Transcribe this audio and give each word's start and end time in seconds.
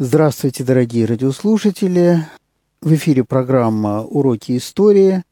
Здравствуйте, 0.00 0.62
дорогие 0.62 1.06
радиослушатели. 1.06 2.24
В 2.80 2.94
эфире 2.94 3.24
программа 3.24 4.04
«Уроки 4.04 4.56
истории». 4.56 5.24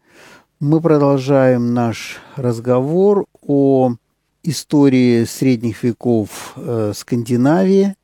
Мы 0.59 0.81
продолжаем 0.81 1.73
наш 1.73 2.17
разговор 2.35 3.27
о 3.43 3.95
истории 4.43 5.23
средних 5.23 5.85
веков 5.85 6.55
э, 6.57 6.93
Скандинавии. 6.97 7.95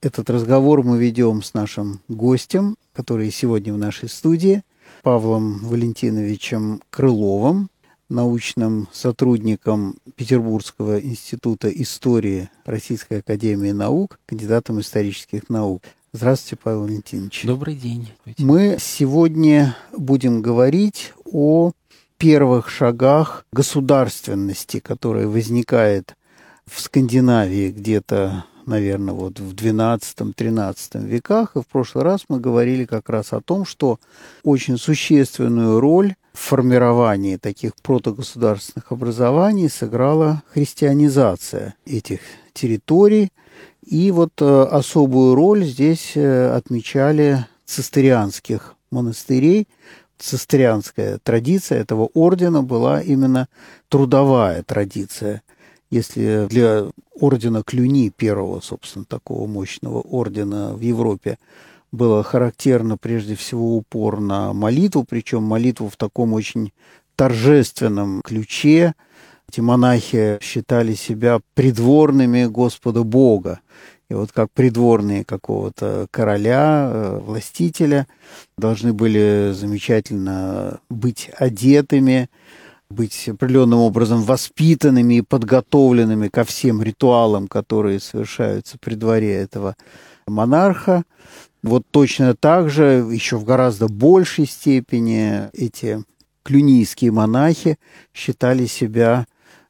Этот 0.00 0.30
разговор 0.30 0.84
мы 0.84 0.98
ведем 0.98 1.42
с 1.42 1.52
нашим 1.52 1.98
гостем, 2.06 2.76
который 2.92 3.32
сегодня 3.32 3.74
в 3.74 3.78
нашей 3.78 4.08
студии, 4.08 4.62
Павлом 5.02 5.58
Валентиновичем 5.64 6.80
Крыловым, 6.90 7.70
научным 8.08 8.88
сотрудником 8.92 9.96
Петербургского 10.16 11.00
института 11.00 11.68
истории 11.68 12.50
Российской 12.64 13.18
академии 13.18 13.72
наук, 13.72 14.18
кандидатом 14.26 14.80
исторических 14.80 15.48
наук. 15.48 15.82
Здравствуйте, 16.12 16.60
Павел 16.62 16.82
Валентинович. 16.82 17.44
Добрый 17.44 17.74
день. 17.74 18.08
Мы 18.38 18.78
сегодня 18.80 19.76
будем 19.96 20.40
говорить 20.40 21.12
о 21.30 21.72
первых 22.16 22.70
шагах 22.70 23.44
государственности, 23.52 24.80
которая 24.80 25.26
возникает 25.26 26.16
в 26.66 26.80
Скандинавии 26.80 27.70
где-то, 27.70 28.44
наверное, 28.66 29.14
вот 29.14 29.38
в 29.38 29.54
XII-XIII 29.54 31.06
веках. 31.06 31.56
И 31.56 31.60
в 31.60 31.66
прошлый 31.66 32.04
раз 32.04 32.24
мы 32.28 32.40
говорили 32.40 32.86
как 32.86 33.08
раз 33.10 33.32
о 33.32 33.40
том, 33.40 33.64
что 33.64 34.00
очень 34.42 34.78
существенную 34.78 35.78
роль 35.78 36.14
формировании 36.38 37.36
таких 37.36 37.74
протогосударственных 37.76 38.92
образований 38.92 39.68
сыграла 39.68 40.42
христианизация 40.52 41.74
этих 41.84 42.20
территорий. 42.52 43.30
И 43.84 44.10
вот 44.10 44.32
э, 44.40 44.62
особую 44.64 45.34
роль 45.34 45.64
здесь 45.64 46.12
э, 46.14 46.50
отмечали 46.50 47.46
цистерианских 47.64 48.74
монастырей, 48.90 49.68
цистерианская 50.18 51.18
традиция 51.18 51.80
этого 51.80 52.10
ордена 52.14 52.62
была 52.62 53.00
именно 53.00 53.48
трудовая 53.88 54.62
традиция. 54.62 55.42
Если 55.90 56.46
для 56.48 56.86
ордена 57.14 57.62
Клюни, 57.62 58.10
первого, 58.10 58.60
собственно, 58.60 59.04
такого 59.04 59.46
мощного 59.46 60.00
ордена 60.00 60.74
в 60.74 60.80
Европе, 60.80 61.38
было 61.92 62.22
характерно 62.22 62.96
прежде 62.96 63.34
всего 63.34 63.76
упор 63.76 64.20
на 64.20 64.52
молитву, 64.52 65.04
причем 65.08 65.42
молитву 65.42 65.88
в 65.88 65.96
таком 65.96 66.32
очень 66.32 66.72
торжественном 67.16 68.22
ключе. 68.22 68.94
Эти 69.50 69.60
монахи 69.60 70.38
считали 70.42 70.94
себя 70.94 71.40
придворными 71.54 72.44
Господа 72.44 73.02
Бога. 73.02 73.60
И 74.10 74.14
вот 74.14 74.32
как 74.32 74.50
придворные 74.52 75.24
какого-то 75.24 76.06
короля, 76.10 76.90
э, 76.90 77.20
властителя, 77.22 78.06
должны 78.56 78.92
были 78.92 79.52
замечательно 79.54 80.80
быть 80.88 81.30
одетыми, 81.36 82.30
быть 82.90 83.28
определенным 83.28 83.80
образом 83.80 84.22
воспитанными 84.22 85.14
и 85.14 85.22
подготовленными 85.22 86.28
ко 86.28 86.44
всем 86.44 86.82
ритуалам, 86.82 87.48
которые 87.48 88.00
совершаются 88.00 88.78
при 88.78 88.94
дворе 88.94 89.34
этого 89.34 89.76
монарха. 90.26 91.04
Вот 91.62 91.84
точно 91.90 92.34
так 92.34 92.70
же, 92.70 93.06
еще 93.10 93.36
в 93.36 93.44
гораздо 93.44 93.88
большей 93.88 94.46
степени, 94.46 95.48
эти 95.52 96.04
клюнийские 96.44 97.10
монахи 97.10 97.78
считали 98.14 98.66
себя 98.66 99.26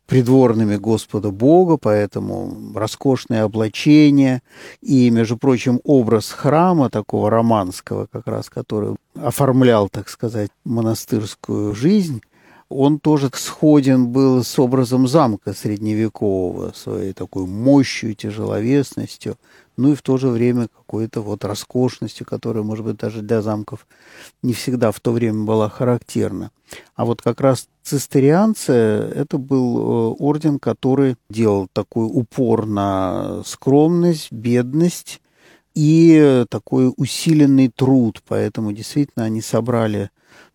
придворными 0.07 0.77
Господа 0.77 1.31
Бога, 1.31 1.77
поэтому 1.77 2.73
роскошное 2.75 3.45
облачение 3.45 4.43
и, 4.81 5.11
между 5.11 5.37
прочим, 5.37 5.81
образ 5.85 6.31
храма 6.31 6.89
такого 6.89 7.31
романского, 7.31 8.07
как 8.11 8.27
раз, 8.27 8.49
который 8.49 8.97
оформлял, 9.15 9.89
так 9.91 10.09
сказать, 10.09 10.51
монастырскую 10.65 11.75
жизнь, 11.75 12.23
он 12.71 13.01
тоже 13.01 13.31
сходен 13.35 14.09
был 14.09 14.43
с 14.45 14.59
образом 14.59 15.09
замка 15.09 15.53
средневекового, 15.53 16.73
своей 16.75 17.13
такой 17.13 17.47
мощью, 17.47 18.15
тяжеловесностью, 18.15 19.37
ну 19.79 19.93
и 19.93 19.95
в 19.95 20.03
то 20.03 20.17
же 20.19 20.29
время 20.29 20.67
какой-то 20.67 21.23
вот 21.23 21.45
роскошностью, 21.45 22.27
которая, 22.27 22.65
может 22.65 22.85
быть, 22.85 22.97
даже 22.97 23.23
для 23.23 23.43
замков 23.43 23.87
не 24.43 24.53
всегда 24.53 24.91
в 24.91 24.99
то 24.99 25.13
время 25.13 25.45
была 25.45 25.69
характерна. 25.69 26.51
А 26.97 27.05
вот 27.05 27.23
как 27.23 27.41
раз 27.41 27.69
цистерианцы– 27.85 28.73
это 28.73 29.39
был 29.39 29.79
э, 29.79 30.15
орден, 30.19 30.59
который 30.59 31.17
делал 31.31 31.69
такой 31.73 32.07
упор 32.07 32.67
на 32.67 33.43
скромность, 33.47 34.33
бедность 34.33 35.21
и 35.75 36.45
такой 36.51 36.93
усиленный 36.97 37.69
труд. 37.69 38.21
Поэтому 38.27 38.73
действительно 38.73 39.27
они 39.27 39.41
собрали 39.41 40.11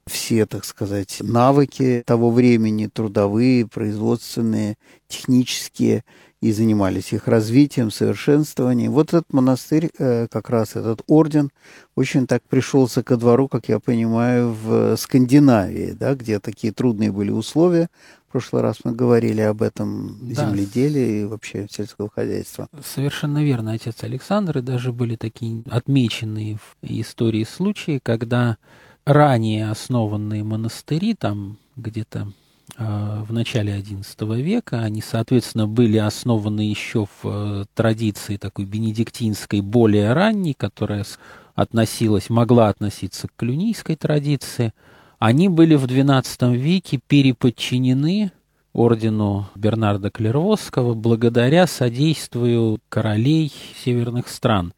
все, 0.06 0.45
так 0.45 0.66
сказать, 0.66 1.17
навыки 1.22 2.03
того 2.06 2.29
времени, 2.29 2.89
трудовые, 2.94 3.66
производственные, 3.66 4.75
технические, 5.07 6.03
и 6.44 6.52
занимались 6.52 7.14
их 7.14 7.30
развитием, 7.30 7.90
совершенствованием. 7.90 8.92
Вот 8.92 9.14
этот 9.14 9.31
монастырь, 9.31 9.90
э, 9.98 10.28
как 10.30 10.50
раз 10.50 10.76
этот 10.76 11.02
орден, 11.08 11.52
очень 11.96 12.28
так 12.28 12.44
пришелся 12.44 13.02
ко 13.02 13.16
двору, 13.16 13.48
как 13.48 13.70
я 13.70 13.80
понимаю, 13.80 14.52
в 14.52 14.98
Скандинавии, 14.98 15.96
да, 15.98 16.16
где 16.16 16.40
такие 16.40 16.74
трудные 16.74 17.14
были 17.14 17.31
условия. 17.31 17.88
В 18.28 18.34
прошлый 18.34 18.62
раз 18.62 18.80
мы 18.84 18.92
говорили 18.92 19.40
об 19.40 19.62
этом 19.62 20.18
да. 20.22 20.50
земледелии 20.50 21.22
и 21.22 21.26
вообще 21.26 21.68
сельского 21.72 22.09
хозяйства. 22.09 22.68
Совершенно 22.84 23.42
верно, 23.42 23.72
отец 23.72 24.04
Александр, 24.04 24.58
и 24.58 24.62
даже 24.62 24.92
были 24.92 25.16
такие 25.16 25.64
отмеченные 25.70 26.58
в 26.58 26.75
истории 26.81 27.46
случаи, 27.46 28.02
когда 28.04 28.58
ранее 29.06 29.70
основанные 29.70 30.44
монастыри, 30.44 31.14
там 31.14 31.58
где-то 31.78 32.20
э, 32.28 32.43
в 32.78 33.31
начале 33.31 33.79
XI 33.79 34.41
века, 34.41 34.79
они, 34.79 35.01
соответственно, 35.01 35.67
были 35.67 35.97
основаны 35.97 36.61
еще 36.61 37.06
в 37.06 37.25
э, 37.25 37.66
традиции 37.75 38.38
такой 38.38 38.66
бенедиктинской, 38.66 39.61
более 39.61 40.13
ранней, 40.13 40.53
которая 40.53 41.06
относилась, 41.53 42.29
могла 42.29 42.69
относиться 42.69 43.28
к 43.28 43.35
клюнийской 43.38 43.95
традиции. 43.95 44.73
Они 45.19 45.50
были 45.50 45.75
в 45.75 45.85
XII 45.85 46.56
веке 46.56 47.00
переподчинены 47.07 48.31
ордену 48.73 49.47
Бернарда 49.56 50.09
Клервосского 50.09 50.95
благодаря 50.95 51.67
содействию 51.67 52.79
королей 52.89 53.53
северных 53.83 54.28
стран. 54.28 54.73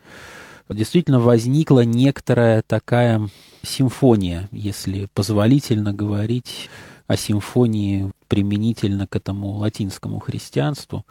Действительно 0.67 1.19
возникла 1.19 1.85
некоторая 1.85 2.61
такая 2.61 3.29
симфония, 3.63 4.49
если 4.51 5.07
позволительно 5.13 5.93
говорить 5.93 6.69
о 7.07 7.17
симфонии 7.17 8.11
применительно 8.27 9.07
к 9.07 9.15
этому 9.15 9.51
латинскому 9.57 10.19
христианству. 10.19 11.05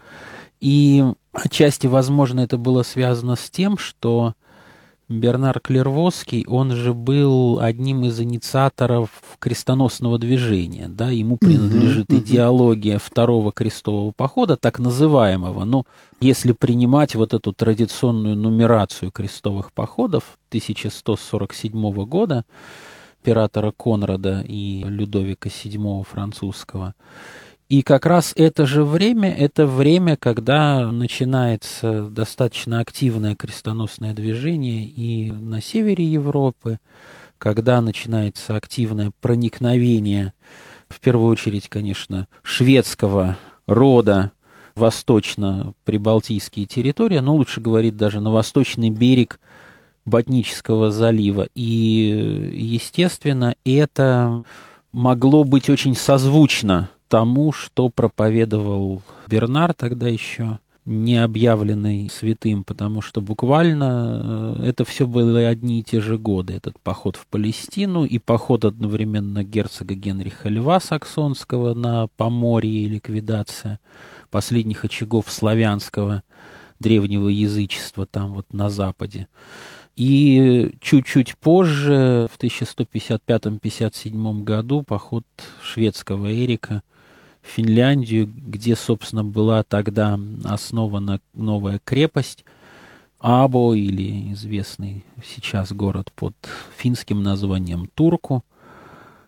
И 0.61 1.05
отчасти, 1.33 1.87
возможно, 1.87 2.41
это 2.41 2.57
было 2.59 2.83
связано 2.83 3.37
с 3.37 3.51
тем, 3.51 3.79
что 3.79 4.35
Бернар 5.09 5.61
Клервосский, 5.61 6.47
он 6.47 6.73
же 6.73 6.95
был 6.95 7.61
одним 7.61 8.05
из 8.05 8.19
инициаторов 8.21 9.11
крестоносного 9.39 10.19
движения, 10.19 10.89
да, 10.89 11.11
ему 11.11 11.37
принадлежит 11.37 12.09
mm-hmm. 12.09 12.19
идеология 12.21 12.99
второго 12.99 13.53
крестового 13.53 14.13
похода, 14.13 14.57
так 14.57 14.79
называемого, 14.79 15.65
но 15.65 15.85
если 16.21 16.53
принимать 16.53 17.15
вот 17.15 17.35
эту 17.35 17.53
традиционную 17.53 18.35
нумерацию 18.35 19.11
крестовых 19.11 19.73
походов 19.73 20.39
1147 20.49 22.05
года, 22.07 22.45
императора 23.25 23.73
Конрада 23.73 24.45
и 24.47 24.85
Людовика 24.85 25.49
VII 25.49 26.05
французского, 26.05 26.95
и 27.71 27.83
как 27.83 28.05
раз 28.05 28.35
это 28.37 28.67
же 28.67 28.85
время, 28.85 29.35
это 29.35 29.67
время, 29.67 30.17
когда 30.19 30.93
начинается 30.93 32.03
достаточно 32.11 32.81
активное 32.81 33.35
крестоносное 33.35 34.13
движение 34.13 34.85
и 34.85 35.33
на 35.33 35.63
севере 35.63 36.05
Европы, 36.05 36.79
когда 37.39 37.81
начинается 37.81 38.55
активное 38.57 39.13
проникновение, 39.23 40.35
в 40.89 41.01
первую 41.01 41.33
очередь, 41.33 41.71
конечно, 41.71 42.29
шведского 42.43 43.39
рода 43.67 44.33
восточно-прибалтийские 44.75 46.67
территории, 46.67 47.19
но 47.21 47.35
лучше 47.35 47.63
говорить 47.63 47.97
даже 47.97 48.21
на 48.21 48.31
восточный 48.31 48.91
берег 48.91 49.41
Ботнического 50.05 50.91
залива. 50.91 51.49
И, 51.55 52.51
естественно, 52.53 53.55
это 53.65 54.45
могло 54.93 55.45
быть 55.45 55.71
очень 55.71 55.95
созвучно 55.97 56.91
тому, 57.09 57.53
что 57.53 57.89
проповедовал 57.89 59.03
Бернар 59.29 59.75
тогда 59.75 60.09
еще, 60.09 60.59
не 60.85 61.17
объявленный 61.17 62.11
святым, 62.11 62.63
потому 62.63 63.01
что 63.01 63.23
буквально 63.23 64.57
э, 64.59 64.67
это 64.69 64.85
все 64.85 65.07
были 65.07 65.43
одни 65.43 65.81
и 65.81 65.83
те 65.83 66.01
же 66.01 66.19
годы. 66.19 66.53
Этот 66.53 66.79
поход 66.81 67.17
в 67.17 67.27
Палестину 67.27 68.05
и 68.05 68.19
поход 68.19 68.67
одновременно 68.67 69.45
герцога 69.45 69.95
Генриха 69.95 70.51
Льва 70.51 70.81
Саксонского 70.81 71.73
на 71.75 72.09
Поморье 72.17 72.85
и 72.85 72.89
ликвидация 72.89 73.81
последних 74.31 74.85
очагов 74.85 75.31
славянского 75.31 76.23
древнего 76.81 77.29
язычества 77.29 78.05
там 78.05 78.35
вот 78.35 78.53
на 78.53 78.69
Западе. 78.69 79.29
И 79.97 80.75
чуть-чуть 80.81 81.37
позже, 81.39 82.29
в 82.33 82.39
1155-57 82.39 84.43
году, 84.43 84.83
поход 84.83 85.25
шведского 85.63 86.35
Эрика 86.35 86.83
в 87.43 87.49
Финляндию, 87.49 88.27
где, 88.27 88.75
собственно, 88.75 89.23
была 89.25 89.63
тогда 89.63 90.19
основана 90.45 91.21
новая 91.33 91.81
крепость 91.85 92.45
Або, 93.21 93.75
или 93.75 94.33
известный 94.33 95.05
сейчас 95.25 95.73
город 95.73 96.11
под 96.15 96.35
финским 96.77 97.23
названием 97.23 97.89
Турку– 97.95 98.45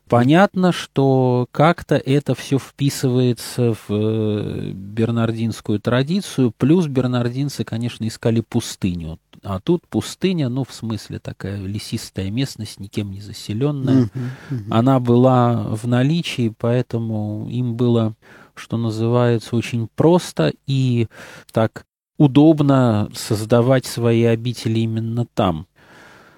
Понятно, 0.08 0.70
что 0.70 1.48
как-то 1.50 1.96
это 1.96 2.36
все 2.36 2.58
вписывается 2.58 3.74
в 3.74 3.86
э, 3.90 4.70
бернардинскую 4.72 5.80
традицию, 5.80 6.52
плюс 6.56 6.86
бернардинцы, 6.86 7.64
конечно, 7.64 8.06
искали 8.06 8.40
пустыню. 8.40 9.18
А 9.42 9.58
тут 9.58 9.86
пустыня, 9.88 10.48
ну, 10.48 10.64
в 10.64 10.72
смысле, 10.72 11.18
такая 11.18 11.60
лесистая 11.60 12.30
местность, 12.30 12.78
никем 12.78 13.10
не 13.10 13.20
заселенная. 13.20 14.04
Uh-huh, 14.04 14.10
uh-huh. 14.50 14.64
Она 14.70 15.00
была 15.00 15.64
в 15.70 15.86
наличии, 15.88 16.54
поэтому 16.56 17.48
им 17.50 17.74
было, 17.74 18.14
что 18.54 18.76
называется, 18.76 19.56
очень 19.56 19.88
просто 19.94 20.52
и 20.66 21.08
так 21.52 21.84
удобно 22.16 23.10
создавать 23.14 23.86
свои 23.86 24.22
обители 24.24 24.80
именно 24.80 25.26
там. 25.26 25.66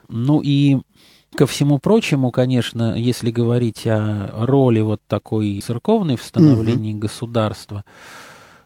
Ну 0.09 0.41
и 0.43 0.79
Ко 1.39 1.47
всему 1.47 1.79
прочему, 1.79 2.33
конечно, 2.33 2.97
если 2.97 3.31
говорить 3.31 3.87
о 3.87 4.45
роли 4.45 4.81
вот 4.81 5.01
такой 5.07 5.61
церковной 5.61 6.17
в 6.17 6.23
становлении 6.25 6.95
угу. 6.95 7.03
государства, 7.03 7.85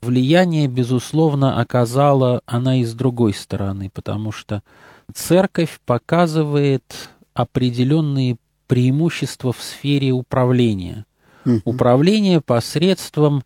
влияние, 0.01 0.69
безусловно, 0.69 1.61
оказала 1.61 2.41
она 2.47 2.81
и 2.81 2.85
с 2.85 2.95
другой 2.95 3.35
стороны, 3.35 3.91
потому 3.93 4.33
что 4.33 4.63
церковь 5.13 5.81
показывает 5.85 7.11
определенные 7.35 8.39
преимущества 8.69 9.53
в 9.53 9.61
сфере 9.61 10.13
управления. 10.13 11.05
Угу. 11.45 11.61
Управление 11.67 12.41
посредством 12.41 13.43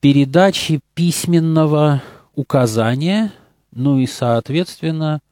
передачи 0.00 0.80
письменного 0.92 2.02
указания, 2.34 3.32
ну 3.72 4.00
и, 4.00 4.06
соответственно, 4.06 5.22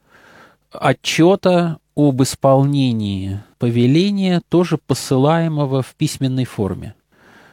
отчета 0.71 1.77
об 1.95 2.21
исполнении 2.21 3.41
повеления, 3.57 4.41
тоже 4.49 4.77
посылаемого 4.77 5.81
в 5.81 5.95
письменной 5.95 6.45
форме. 6.45 6.95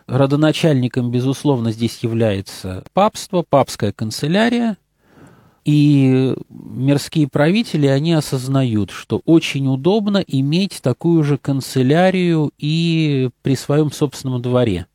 Родоначальником, 0.07 1.11
безусловно, 1.11 1.73
здесь 1.73 2.01
является 2.03 2.85
папство, 2.93 3.45
папская 3.49 3.93
канцелярия, 3.93 4.77
и 5.65 6.35
мирские 6.49 7.29
правители, 7.29 7.87
они 7.87 8.13
осознают, 8.15 8.91
что 8.91 9.23
очень 9.25 9.69
удобно 9.69 10.19
иметь 10.27 10.81
такую 10.83 11.23
же 11.23 11.39
канцелярию 11.39 12.51
и 12.59 13.31
при 13.43 13.55
своем 13.55 13.93
собственном 13.93 14.43
дворе, 14.43 14.87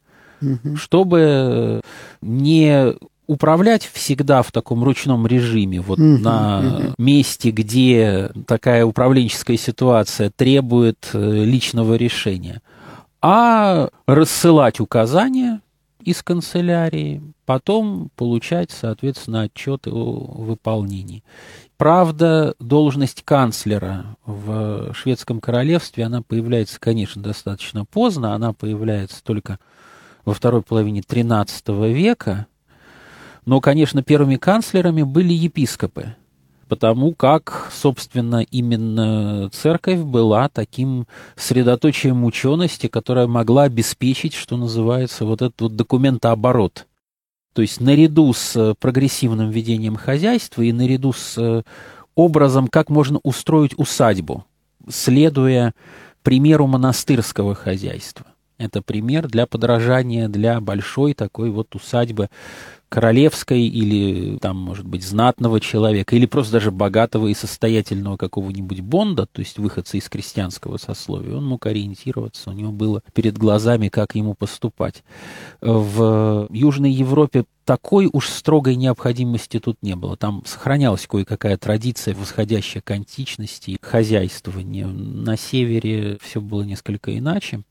угу. 0.42 0.76
чтобы 0.76 1.82
не 2.22 2.96
управлять 3.28 3.84
всегда 3.86 4.42
в 4.42 4.52
таком 4.52 4.84
ручном 4.84 5.28
режиме, 5.28 5.82
вот 5.82 6.00
uh-huh, 6.00 6.18
на 6.18 6.62
uh-huh. 6.64 6.94
месте, 6.98 7.52
где 7.52 8.32
такая 8.48 8.86
управленческая 8.86 9.58
ситуация 9.58 10.32
требует 10.36 11.10
э, 11.14 11.44
личного 11.44 11.96
решения, 11.96 12.62
а 13.22 13.90
рассылать 14.08 14.80
указания 14.80 15.62
из 16.04 16.24
канцелярии, 16.24 17.22
потом 17.46 18.10
получать, 18.16 18.72
соответственно, 18.72 19.42
отчеты 19.42 19.92
о 19.92 20.36
выполнении. 20.38 21.22
Правда, 21.76 22.56
должность 22.60 23.24
канцлера 23.24 24.16
в 24.26 24.94
шведском 24.94 25.42
королевстве, 25.42 26.06
она 26.06 26.22
появляется, 26.22 26.80
конечно, 26.80 27.22
достаточно 27.22 27.84
поздно, 27.84 28.34
она 28.34 28.54
появляется 28.54 29.22
только 29.22 29.60
во 30.24 30.34
второй 30.34 30.62
половине 30.62 31.02
XIII 31.02 31.92
века, 31.92 32.48
но, 33.48 33.62
конечно, 33.62 34.04
первыми 34.04 34.36
канцлерами 34.36 35.04
были 35.04 35.32
епископы, 35.32 36.16
потому 36.68 37.14
как, 37.14 37.72
собственно, 37.74 38.44
именно 38.52 39.50
церковь 39.54 40.02
была 40.02 40.50
таким 40.50 41.08
средоточием 41.38 42.26
учености, 42.26 42.88
которая 42.88 43.26
могла 43.26 43.64
обеспечить, 43.64 44.34
что 44.34 44.58
называется, 44.58 45.24
вот 45.24 45.42
этот 45.42 45.62
вот 45.62 45.76
документооборот. 45.78 46.88
То 47.54 47.62
есть 47.62 47.80
наряду 47.80 48.34
с 48.34 48.76
прогрессивным 48.82 49.50
ведением 49.50 49.96
хозяйства 49.96 50.62
и 50.62 50.74
наряду 50.74 51.14
с 51.14 51.38
э, 51.38 51.64
образом, 52.16 52.68
как 52.68 52.90
можно 52.90 53.22
устроить 53.24 53.80
усадьбу, 53.80 54.44
следуя 54.90 55.74
примеру 56.22 56.68
монастырского 56.68 57.56
хозяйства. 57.56 58.26
Это 58.58 58.82
пример 58.82 59.28
для 59.28 59.46
подражания 59.46 60.28
для 60.28 60.60
большой 60.60 61.14
такой 61.14 61.52
вот 61.52 61.76
усадьбы 61.76 62.30
королевской 62.90 63.62
или 63.62 64.38
там, 64.38 64.58
может 64.58 64.88
быть, 64.88 65.04
знатного 65.04 65.60
человека, 65.60 66.16
или 66.16 66.26
просто 66.26 66.54
даже 66.54 66.72
богатого 66.72 67.28
и 67.28 67.34
состоятельного 67.34 68.18
какого-нибудь 68.18 68.82
Бонда, 68.82 69.26
то 69.26 69.40
есть 69.40 69.58
выходца 69.58 69.98
из 69.98 70.08
крестьянского 70.10 70.78
сословия, 70.78 71.36
он 71.36 71.46
мог 71.46 71.66
ориентироваться, 71.66 72.50
у 72.50 72.54
него 72.54 72.72
было 72.72 73.02
перед 73.14 73.38
глазами, 73.38 73.90
как 73.90 74.16
ему 74.16 74.34
поступать. 74.34 75.04
В 75.62 76.48
Южной 76.52 76.92
Европе 76.92 77.46
такой 77.66 78.10
уж 78.12 78.30
строгой 78.30 78.78
необходимости 78.78 79.60
тут 79.60 79.78
не 79.82 79.96
было. 79.98 80.16
Там 80.16 80.42
сохранялась 80.46 81.06
кое-какая 81.06 81.58
традиция, 81.58 82.16
восходящая 82.16 82.82
к 82.82 82.90
античности, 82.92 83.78
хозяйствования. 83.82 84.88
На 84.88 85.36
севере 85.36 86.18
все 86.22 86.40
было 86.40 86.64
несколько 86.64 87.18
иначе. 87.18 87.64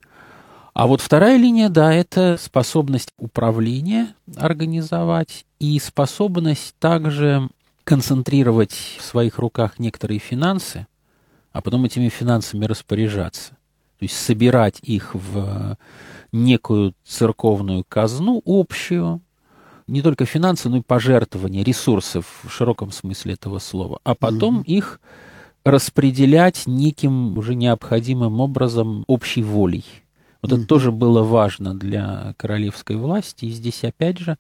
А 0.76 0.87
вот 0.87 1.00
вторая 1.00 1.38
линия, 1.38 1.70
да, 1.70 1.90
это 1.90 2.37
способность 2.38 3.08
управления 3.17 4.14
организовать 4.37 5.46
и 5.58 5.78
способность 5.78 6.75
также 6.78 7.49
концентрировать 7.84 8.75
в 8.99 9.02
своих 9.02 9.38
руках 9.38 9.78
некоторые 9.78 10.19
финансы, 10.19 10.87
а 11.52 11.62
потом 11.62 11.87
этими 11.87 12.11
финансами 12.11 12.67
распоряжаться. 12.67 13.52
То 13.99 14.02
есть 14.02 14.19
собирать 14.19 14.81
их 14.82 15.14
в 15.14 15.78
некую 16.31 16.93
церковную 17.06 17.82
казну 17.88 18.43
общую, 18.44 19.22
не 19.87 20.02
только 20.02 20.26
финансы, 20.26 20.69
но 20.69 20.76
и 20.76 20.82
пожертвования, 20.82 21.64
ресурсов 21.64 22.26
в 22.43 22.50
широком 22.50 22.93
смысле 22.93 23.32
этого 23.32 23.61
слова, 23.61 23.99
а 24.05 24.14
потом 24.14 24.58
mm-hmm. 24.58 24.67
их 24.67 25.00
распределять 25.64 26.64
неким 26.67 27.38
уже 27.38 27.55
необходимым 27.55 28.41
образом 28.41 29.05
общей 29.06 29.43
волей. 29.43 29.86
Вот 30.43 30.52
mm-hmm. 30.52 30.56
это 30.56 30.66
тоже 30.66 30.93
было 30.93 31.22
важно 31.22 31.74
для 31.74 32.34
королевской 32.36 32.96
власти. 32.96 33.46
И 33.46 33.50
здесь, 33.50 33.84
опять 33.84 34.19
же, 34.19 34.36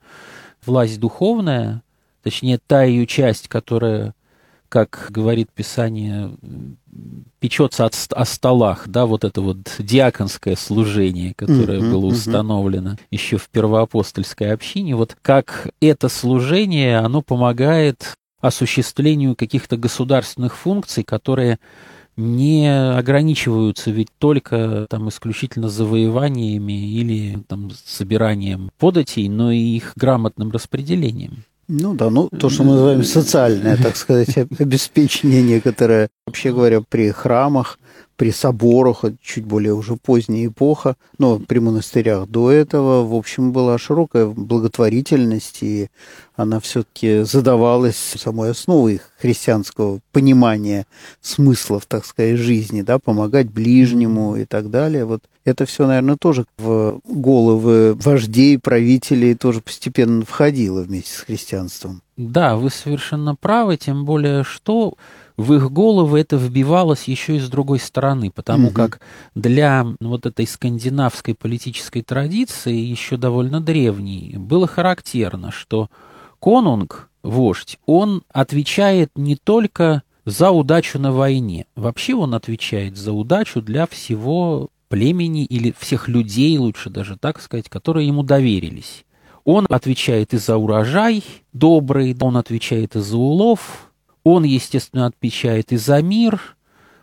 власть 0.64 1.00
духовная, 1.00 1.82
точнее, 2.22 2.58
та 2.66 2.84
ее 2.84 3.06
часть, 3.06 3.48
которая, 3.48 4.14
как 4.68 5.08
говорит 5.10 5.50
Писание, 5.52 6.36
печется 7.40 7.86
от, 7.86 7.94
о 8.10 8.24
столах, 8.24 8.88
да, 8.88 9.06
вот 9.06 9.24
это 9.24 9.40
вот 9.40 9.58
диаконское 9.78 10.56
служение, 10.56 11.34
которое 11.34 11.80
mm-hmm, 11.80 11.90
было 11.90 12.06
установлено 12.06 12.90
mm-hmm. 12.92 13.06
еще 13.10 13.36
в 13.38 13.48
первоапостольской 13.48 14.52
общине, 14.52 14.96
вот 14.96 15.16
как 15.22 15.68
это 15.80 16.08
служение, 16.08 16.98
оно 16.98 17.22
помогает 17.22 18.16
осуществлению 18.40 19.34
каких-то 19.34 19.76
государственных 19.76 20.56
функций, 20.56 21.04
которые 21.04 21.58
не 22.16 22.66
ограничиваются 22.68 23.90
ведь 23.90 24.08
только 24.18 24.86
там 24.88 25.08
исключительно 25.08 25.68
завоеваниями 25.68 26.90
или 26.92 27.38
там 27.48 27.70
собиранием 27.84 28.70
податей, 28.78 29.28
но 29.28 29.52
и 29.52 29.58
их 29.58 29.92
грамотным 29.96 30.50
распределением. 30.50 31.44
Ну 31.68 31.94
да, 31.94 32.10
ну 32.10 32.28
то, 32.28 32.48
что 32.48 32.62
мы 32.62 32.72
называем 32.72 33.02
социальное, 33.02 33.76
так 33.76 33.96
сказать, 33.96 34.36
обеспечение 34.58 35.42
некоторое. 35.42 36.08
Вообще 36.26 36.52
говоря, 36.52 36.80
при 36.80 37.10
храмах 37.10 37.78
при 38.16 38.30
соборах, 38.32 39.04
чуть 39.22 39.44
более 39.44 39.74
уже 39.74 39.96
поздняя 39.96 40.46
эпоха, 40.46 40.96
но 41.18 41.38
при 41.38 41.58
монастырях 41.58 42.28
до 42.28 42.50
этого, 42.50 43.06
в 43.06 43.14
общем, 43.14 43.52
была 43.52 43.78
широкая 43.78 44.26
благотворительность, 44.26 45.62
и 45.62 45.88
она 46.36 46.60
все-таки 46.60 47.22
задавалась 47.22 47.96
самой 47.96 48.50
основой 48.50 49.00
христианского 49.18 50.00
понимания 50.12 50.86
смыслов, 51.20 51.86
так 51.86 52.04
сказать, 52.04 52.38
жизни, 52.38 52.82
да, 52.82 52.98
помогать 52.98 53.50
ближнему 53.50 54.36
и 54.36 54.44
так 54.44 54.70
далее. 54.70 55.06
Вот 55.06 55.22
это 55.44 55.64
все, 55.64 55.86
наверное, 55.86 56.16
тоже 56.16 56.44
в 56.58 57.00
головы 57.04 57.94
вождей, 57.94 58.58
правителей 58.58 59.34
тоже 59.34 59.62
постепенно 59.62 60.24
входило 60.24 60.82
вместе 60.82 61.12
с 61.12 61.20
христианством. 61.20 62.02
Да, 62.18 62.56
вы 62.56 62.70
совершенно 62.70 63.34
правы, 63.34 63.76
тем 63.76 64.04
более 64.04 64.44
что 64.44 64.94
в 65.36 65.52
их 65.54 65.70
головы 65.70 66.20
это 66.20 66.36
вбивалось 66.36 67.04
еще 67.04 67.36
и 67.36 67.40
с 67.40 67.48
другой 67.48 67.78
стороны, 67.78 68.30
потому 68.30 68.68
угу. 68.68 68.74
как 68.74 69.00
для 69.34 69.86
вот 70.00 70.26
этой 70.26 70.46
скандинавской 70.46 71.34
политической 71.34 72.02
традиции, 72.02 72.74
еще 72.74 73.16
довольно 73.16 73.60
древней, 73.60 74.36
было 74.38 74.66
характерно, 74.66 75.50
что 75.50 75.88
конунг 76.46 77.10
вождь, 77.24 77.76
он 77.86 78.22
отвечает 78.32 79.10
не 79.16 79.34
только 79.34 80.04
за 80.24 80.52
удачу 80.52 80.96
на 81.00 81.10
войне. 81.10 81.66
Вообще 81.74 82.14
он 82.14 82.36
отвечает 82.36 82.96
за 82.96 83.12
удачу 83.12 83.60
для 83.60 83.88
всего 83.88 84.68
племени 84.86 85.44
или 85.44 85.74
всех 85.76 86.06
людей, 86.06 86.56
лучше 86.56 86.88
даже 86.88 87.16
так 87.16 87.42
сказать, 87.42 87.68
которые 87.68 88.06
ему 88.06 88.22
доверились. 88.22 89.04
Он 89.42 89.66
отвечает 89.68 90.34
и 90.34 90.38
за 90.38 90.56
урожай 90.56 91.24
добрый, 91.52 92.16
он 92.20 92.36
отвечает 92.36 92.94
и 92.94 93.00
за 93.00 93.16
улов, 93.16 93.90
он, 94.22 94.44
естественно, 94.44 95.06
отвечает 95.06 95.72
и 95.72 95.76
за 95.76 96.00
мир, 96.00 96.40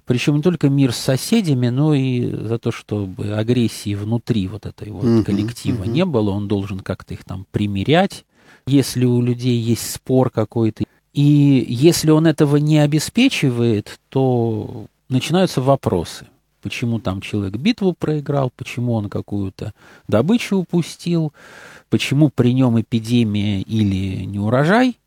причем 0.06 0.38
не 0.38 0.42
только 0.42 0.70
мир 0.70 0.94
с 0.94 0.98
соседями, 0.98 1.68
но 1.68 1.94
и 1.94 2.32
за 2.32 2.60
то, 2.60 2.72
чтобы 2.72 3.34
агрессии 3.34 3.94
внутри 3.94 4.48
вот 4.48 4.66
этой 4.66 4.90
вот 4.90 5.26
коллектива 5.26 5.84
не 5.84 6.06
было, 6.06 6.32
он 6.32 6.48
должен 6.48 6.80
как-то 6.80 7.14
их 7.14 7.26
там 7.26 7.46
примирять, 7.52 8.24
если 8.66 9.06
у 9.06 9.22
людей 9.22 9.58
есть 9.58 9.92
спор 9.92 10.30
какой-то. 10.30 10.84
И 11.14 11.66
если 11.68 12.12
он 12.12 12.28
этого 12.28 12.58
не 12.58 12.80
обеспечивает, 12.80 14.00
то 14.10 14.86
начинаются 15.10 15.62
вопросы. 15.62 16.28
Почему 16.62 17.00
там 17.00 17.20
человек 17.20 17.58
битву 17.58 17.94
проиграл, 17.94 18.52
почему 18.56 18.94
он 18.94 19.10
какую-то 19.10 19.74
добычу 20.08 20.58
упустил, 20.58 21.34
почему 21.90 22.30
при 22.30 22.54
нем 22.54 22.80
эпидемия 22.80 23.62
или 23.62 24.24
неурожай. 24.24 24.98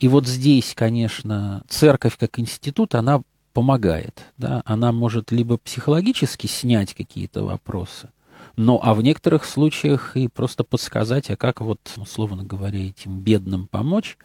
И 0.00 0.08
вот 0.08 0.26
здесь, 0.26 0.74
конечно, 0.74 1.62
церковь 1.68 2.18
как 2.18 2.38
институт, 2.40 2.96
она 2.96 3.22
помогает. 3.52 4.24
Да? 4.36 4.60
Она 4.66 4.92
может 4.92 5.30
либо 5.30 5.56
психологически 5.56 6.48
снять 6.48 6.92
какие-то 6.94 7.44
вопросы, 7.44 8.10
но 8.56 8.80
а 8.82 8.94
в 8.94 9.02
некоторых 9.02 9.44
случаях 9.44 10.16
и 10.16 10.28
просто 10.28 10.64
подсказать, 10.64 11.30
а 11.30 11.36
как 11.36 11.60
вот, 11.60 11.80
условно 11.96 12.44
говоря, 12.44 12.88
этим 12.88 13.20
бедным 13.20 13.66
помочь, 13.66 14.16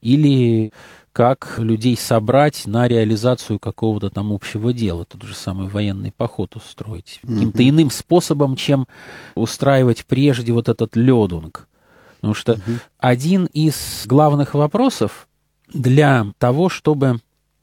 или 0.00 0.72
как 1.12 1.54
людей 1.58 1.96
собрать 1.96 2.66
на 2.66 2.88
реализацию 2.88 3.58
какого-то 3.58 4.10
там 4.10 4.32
общего 4.32 4.72
дела, 4.72 5.04
тот 5.04 5.22
же 5.22 5.34
самый 5.34 5.68
военный 5.68 6.12
поход 6.12 6.56
устроить, 6.56 7.20
mm-hmm. 7.22 7.34
каким-то 7.34 7.68
иным 7.68 7.90
способом, 7.90 8.56
чем 8.56 8.86
устраивать 9.34 10.04
прежде 10.06 10.52
вот 10.52 10.68
этот 10.68 10.96
ледунг. 10.96 11.68
Потому 12.16 12.34
что 12.34 12.54
mm-hmm. 12.54 12.78
один 12.98 13.44
из 13.46 14.04
главных 14.06 14.54
вопросов 14.54 15.28
для 15.72 16.26
того, 16.38 16.68
чтобы 16.68 17.20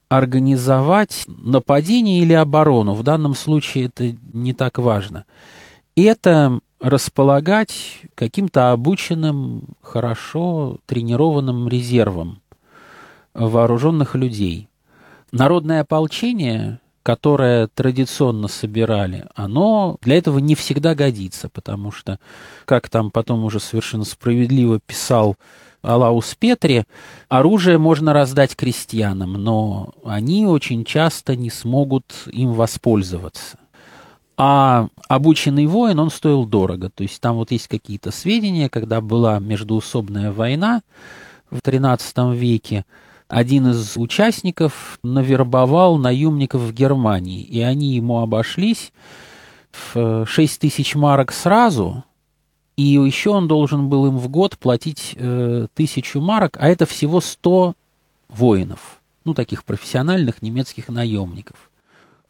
организовать 0.07 1.25
нападение 1.27 2.21
или 2.21 2.33
оборону, 2.33 2.93
в 2.93 3.03
данном 3.03 3.35
случае 3.35 3.85
это 3.85 4.15
не 4.33 4.53
так 4.53 4.77
важно, 4.77 5.25
это 5.95 6.59
располагать 6.79 8.01
каким-то 8.15 8.71
обученным, 8.71 9.63
хорошо 9.81 10.77
тренированным 10.85 11.67
резервом 11.67 12.41
вооруженных 13.33 14.15
людей. 14.15 14.67
Народное 15.31 15.81
ополчение, 15.81 16.79
которое 17.03 17.67
традиционно 17.67 18.47
собирали, 18.47 19.27
оно 19.35 19.97
для 20.01 20.17
этого 20.17 20.39
не 20.39 20.55
всегда 20.55 20.95
годится, 20.95 21.49
потому 21.49 21.91
что, 21.91 22.19
как 22.65 22.89
там 22.89 23.11
потом 23.11 23.43
уже 23.45 23.59
совершенно 23.59 24.03
справедливо 24.03 24.79
писал 24.79 25.37
Алаус 25.81 26.35
Петри, 26.35 26.83
оружие 27.29 27.77
можно 27.77 28.13
раздать 28.13 28.55
крестьянам, 28.55 29.33
но 29.33 29.93
они 30.03 30.45
очень 30.45 30.83
часто 30.83 31.35
не 31.35 31.49
смогут 31.49 32.13
им 32.27 32.53
воспользоваться. 32.53 33.57
А 34.43 34.87
обученный 35.07 35.67
воин, 35.67 35.99
он 35.99 36.09
стоил 36.09 36.47
дорого. 36.47 36.89
То 36.89 37.03
есть 37.03 37.21
там 37.21 37.35
вот 37.35 37.51
есть 37.51 37.67
какие-то 37.67 38.09
сведения, 38.09 38.69
когда 38.69 38.99
была 38.99 39.37
междуусобная 39.37 40.31
война 40.31 40.81
в 41.51 41.59
XIII 41.59 42.35
веке, 42.35 42.83
один 43.27 43.67
из 43.67 43.97
участников 43.97 44.97
навербовал 45.03 45.99
наемников 45.99 46.61
в 46.61 46.73
Германии, 46.73 47.43
и 47.43 47.61
они 47.61 47.93
ему 47.93 48.17
обошлись 48.17 48.91
в 49.93 50.25
6 50.25 50.59
тысяч 50.59 50.95
марок 50.95 51.31
сразу, 51.31 52.03
и 52.77 52.81
еще 52.81 53.29
он 53.29 53.47
должен 53.47 53.89
был 53.89 54.07
им 54.07 54.17
в 54.17 54.27
год 54.27 54.57
платить 54.57 55.13
э, 55.17 55.67
тысячу 55.75 56.19
марок, 56.19 56.57
а 56.59 56.67
это 56.67 56.87
всего 56.87 57.21
100 57.21 57.75
воинов, 58.27 59.01
ну, 59.23 59.35
таких 59.35 59.63
профессиональных 59.65 60.41
немецких 60.41 60.89
наемников. 60.89 61.70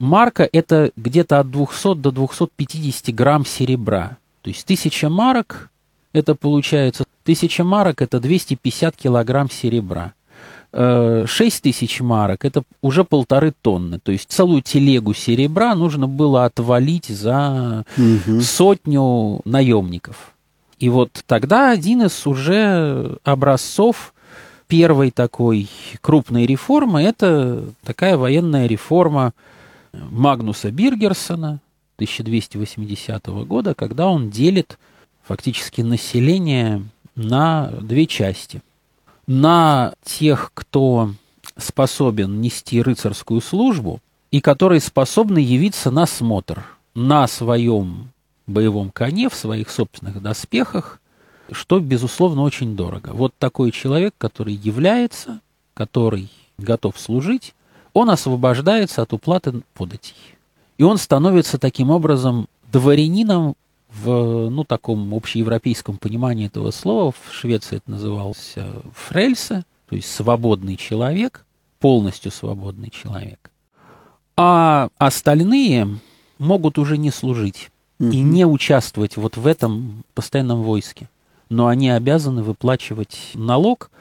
Марка– 0.02 0.50
это 0.52 0.92
где-то 0.96 1.40
от 1.40 1.52
200 1.52 1.96
до 1.96 2.12
250 2.12 3.14
грамм 3.14 3.46
серебра. 3.46 4.18
То 4.42 4.50
есть 4.50 4.66
тысяча 4.66 5.10
марок– 5.10 5.70
это 6.14 6.34
получается, 6.34 7.04
тысяча 7.24 7.64
марок– 7.64 8.02
это 8.04 8.20
250 8.20 8.96
килограмм 8.96 9.50
серебра. 9.50 10.14
6 10.74 10.80
э, 10.80 11.26
тысяч 11.62 12.00
марок– 12.00 12.46
это 12.46 12.64
уже 12.82 13.04
полторы 13.04 13.54
тонны. 13.62 14.00
То 14.00 14.12
есть 14.12 14.32
целую 14.32 14.64
телегу 14.64 15.14
серебра 15.14 15.76
нужно 15.76 16.08
было 16.08 16.46
отвалить 16.46 17.08
за 17.08 17.86
угу. 17.96 18.42
сотню 18.42 19.42
наемников. 19.46 20.34
И 20.80 20.90
вот 20.90 21.24
тогда 21.28 21.70
один 21.70 22.02
из 22.02 22.26
уже 22.26 23.18
образцов 23.24 24.16
первой 24.68 25.12
такой 25.12 25.70
крупной 26.02 26.48
реформы– 26.48 27.04
это 27.04 27.66
такая 27.84 28.18
военная 28.18 28.66
реформа 28.66 29.34
Магнуса 29.94 30.72
Биргерсона 30.72 31.60
1280 31.96 33.26
года, 33.46 33.74
когда 33.74 34.08
он 34.08 34.30
делит 34.30 34.78
фактически 35.24 35.82
население 35.82 36.84
на 37.16 37.68
две 37.82 38.08
части. 38.08 38.62
На 39.28 39.94
тех, 40.04 40.52
кто 40.54 41.14
способен 41.58 42.42
нести 42.42 42.82
рыцарскую 42.82 43.42
службу 43.42 44.00
и 44.32 44.42
которые 44.42 44.80
способны 44.82 45.40
явиться 45.40 45.92
на 45.92 46.06
смотр 46.06 46.66
на 46.94 47.28
своем 47.28 48.10
боевом 48.48 48.90
коне, 48.90 49.30
в 49.30 49.36
своих 49.36 49.70
собственных 49.70 50.22
доспехах, 50.22 51.00
что, 51.52 51.80
безусловно, 51.80 52.42
очень 52.42 52.76
дорого. 52.76 53.12
Вот 53.14 53.34
такой 53.38 53.72
человек, 53.72 54.14
который 54.18 54.54
является, 54.54 55.42
который 55.74 56.30
готов 56.58 57.00
служить, 57.00 57.54
он 57.94 58.10
освобождается 58.10 59.02
от 59.02 59.14
уплаты 59.14 59.62
податей. 59.74 60.16
И 60.78 60.84
он 60.84 60.98
становится 60.98 61.58
таким 61.58 61.90
образом 61.90 62.48
дворянином 62.72 63.56
в, 63.94 64.50
ну, 64.50 64.64
таком 64.64 65.14
общеевропейском 65.14 65.98
понимании 65.98 66.48
этого 66.48 66.72
слова. 66.72 67.12
В 67.12 67.34
Швеции 67.34 67.78
это 67.78 67.92
называлось 67.92 68.56
фрельсе, 68.96 69.64
то 69.90 69.96
есть 69.96 70.14
свободный 70.14 70.78
человек, 70.78 71.46
полностью 71.80 72.32
свободный 72.32 72.90
человек. 72.90 73.52
А 74.38 74.90
остальные 74.98 76.00
могут 76.40 76.78
уже 76.78 76.98
не 76.98 77.12
служить 77.12 77.70
и 78.00 78.22
не 78.22 78.46
участвовать 78.46 79.18
вот 79.18 79.38
в 79.38 79.46
этом 79.46 80.04
постоянном 80.16 80.64
войске. 80.64 81.08
Но 81.50 81.68
они 81.68 81.90
обязаны 81.90 82.42
выплачивать 82.42 83.32
налог, 83.36 83.92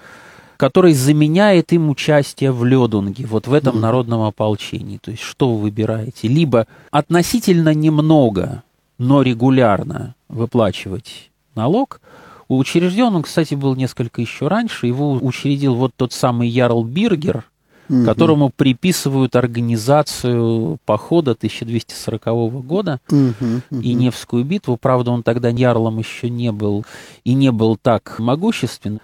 который 0.61 0.93
заменяет 0.93 1.73
им 1.73 1.89
участие 1.89 2.53
в 2.53 2.67
ледунге, 2.67 3.25
вот 3.25 3.47
в 3.47 3.55
этом 3.55 3.81
народном 3.81 4.21
ополчении. 4.21 4.99
То 4.99 5.11
есть 5.11 5.23
что 5.23 5.55
вы 5.55 5.63
выбираете? 5.63 6.29
Либо 6.29 6.67
относительно 6.91 7.73
немного, 7.73 8.63
но 8.99 9.23
регулярно 9.23 10.15
выплачивать 10.29 11.31
налог. 11.55 12.03
Учрежден 12.49 13.15
он, 13.15 13.23
кстати, 13.23 13.55
был 13.55 13.75
несколько 13.75 14.21
еще 14.21 14.49
раньше. 14.49 14.87
Его 14.87 15.15
учредил 15.15 15.77
вот 15.77 15.93
тот 15.97 16.13
самый 16.13 16.51
Ярл 16.51 16.85
Биргер, 16.85 17.45
угу. 17.89 18.05
которому 18.05 18.51
приписывают 18.55 19.37
организацию 19.37 20.77
похода 20.85 21.31
1240 21.31 22.23
года 22.67 23.01
угу, 23.11 23.33
угу. 23.71 23.81
и 23.81 23.95
Невскую 23.95 24.45
битву. 24.45 24.77
Правда, 24.77 25.11
он 25.11 25.23
тогда 25.23 25.49
ярлом 25.49 25.99
еще 26.01 26.29
не 26.29 26.53
был 26.53 26.85
и 27.25 27.33
не 27.33 27.51
был 27.51 27.79
так 27.81 28.17
могуществен. 28.19 29.01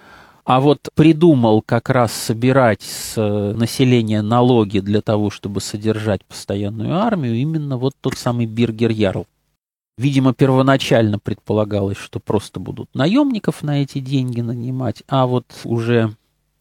А 0.47 0.61
вот 0.61 0.91
придумал 0.95 1.61
как 1.61 1.91
раз 1.91 2.13
собирать 2.13 2.83
с 2.83 3.15
э, 3.17 3.53
населения 3.55 4.23
налоги 4.23 4.79
для 4.79 5.03
того, 5.03 5.29
чтобы 5.29 5.61
содержать 5.61 6.25
постоянную 6.25 6.95
армию, 6.95 7.35
именно 7.35 7.77
вот 7.77 7.95
тот 8.01 8.17
самый 8.17 8.47
Биргер 8.47 8.93
Ярл. 8.93 9.27
Видимо, 9.99 10.35
первоначально 10.35 11.19
предполагалось, 11.19 11.97
что 11.97 12.21
просто 12.21 12.61
будут 12.61 12.95
наемников 12.95 13.65
на 13.65 13.83
эти 13.83 13.99
деньги 13.99 14.41
нанимать, 14.41 15.03
а 15.09 15.27
вот 15.27 15.47
уже 15.65 16.15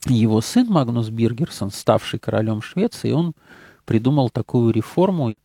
его 0.07 0.41
сын 0.41 0.65
Магнус 0.67 1.09
Биргерсон, 1.09 1.69
ставший 1.69 2.17
королем 2.17 2.63
Швеции, 2.63 3.11
он 3.11 3.33
придумал 3.85 4.31
такую 4.31 4.73
реформу 4.73 5.35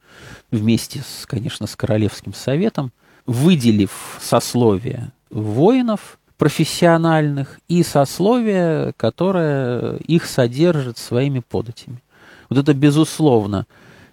вместе, 0.50 1.02
с, 1.06 1.26
конечно, 1.26 1.66
с 1.66 1.76
Королевским 1.76 2.32
советом, 2.32 2.90
выделив 3.26 4.18
сословие 4.18 5.12
воинов 5.28 6.18
профессиональных 6.40 7.60
и 7.68 7.82
сословие, 7.82 8.94
которое 8.96 9.96
их 9.96 10.24
содержит 10.24 10.96
своими 10.96 11.40
податями. 11.40 12.02
Вот 12.48 12.58
это, 12.58 12.72
безусловно, 12.72 13.66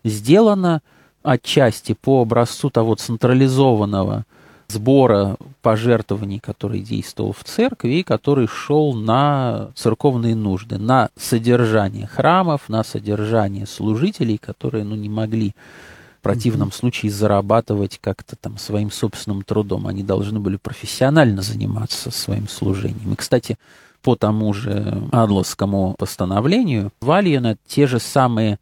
сделано 0.04 0.82
отчасти 1.24 1.94
по 1.94 2.22
образцу 2.22 2.70
того 2.70 2.96
централизованного 2.96 4.26
сбора 4.68 5.38
пожертвований, 5.62 6.40
который 6.40 6.82
действовал 6.82 7.32
в 7.32 7.46
церкви 7.46 7.94
и 7.94 8.04
который 8.04 8.48
шел 8.48 8.94
на 8.94 9.70
церковные 9.76 10.36
нужды, 10.36 10.78
на 10.78 11.10
содержание 11.16 12.08
храмов, 12.08 12.68
на 12.68 12.84
содержание 12.84 13.66
служителей, 13.66 14.38
которые 14.38 14.84
ну, 14.84 14.98
не 14.98 15.08
могли 15.08 15.56
противном 16.28 16.74
случае 16.74 17.10
зарабатывать 17.10 18.00
как-то 18.02 18.36
там 18.36 18.58
своим 18.58 18.92
собственным 18.92 19.44
трудом. 19.44 19.88
Они 19.88 20.04
должны 20.04 20.40
были 20.40 20.58
профессионально 20.58 21.42
заниматься 21.42 22.12
своим 22.12 22.50
служением. 22.50 23.14
И, 23.14 23.16
кстати, 23.16 23.58
по 24.02 24.18
тому 24.18 24.52
же 24.52 25.04
Адловскому 25.14 25.96
постановлению, 25.98 26.92
Вальена 27.00 27.56
те 27.66 27.88
же 27.88 28.00
самые 28.00 28.60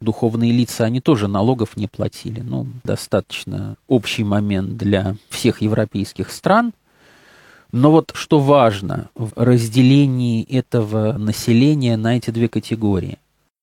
духовные 0.00 0.50
лица, 0.50 0.86
они 0.86 1.00
тоже 1.00 1.28
налогов 1.28 1.76
не 1.76 1.86
платили. 1.86 2.40
Ну, 2.40 2.66
достаточно 2.82 3.76
общий 3.86 4.24
момент 4.24 4.76
для 4.76 5.14
всех 5.28 5.62
европейских 5.62 6.32
стран. 6.32 6.72
Но 7.70 7.92
вот 7.92 8.10
что 8.14 8.40
важно 8.40 9.08
в 9.14 9.30
разделении 9.36 10.42
этого 10.42 11.12
населения 11.12 11.96
на 11.96 12.16
эти 12.16 12.30
две 12.30 12.48
категории. 12.48 13.18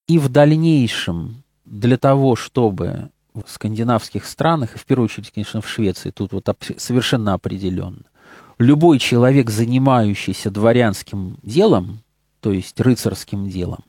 И 0.08 0.18
в 0.18 0.30
дальнейшем 0.30 1.44
для 1.66 1.98
того, 1.98 2.38
чтобы 2.38 3.10
в 3.34 3.44
скандинавских 3.48 4.26
странах, 4.26 4.76
и 4.76 4.78
в 4.78 4.86
первую 4.86 5.06
очередь, 5.06 5.32
конечно, 5.32 5.62
в 5.62 5.68
Швеции, 5.68 6.12
тут 6.12 6.34
вот 6.34 6.50
совершенно 6.78 7.34
определенно, 7.34 8.04
любой 8.58 9.00
человек, 9.00 9.50
занимающийся 9.50 10.52
дворянским 10.52 11.38
делом, 11.44 12.00
то 12.42 12.52
есть 12.52 12.80
рыцарским 12.80 13.50
делом, 13.50 13.84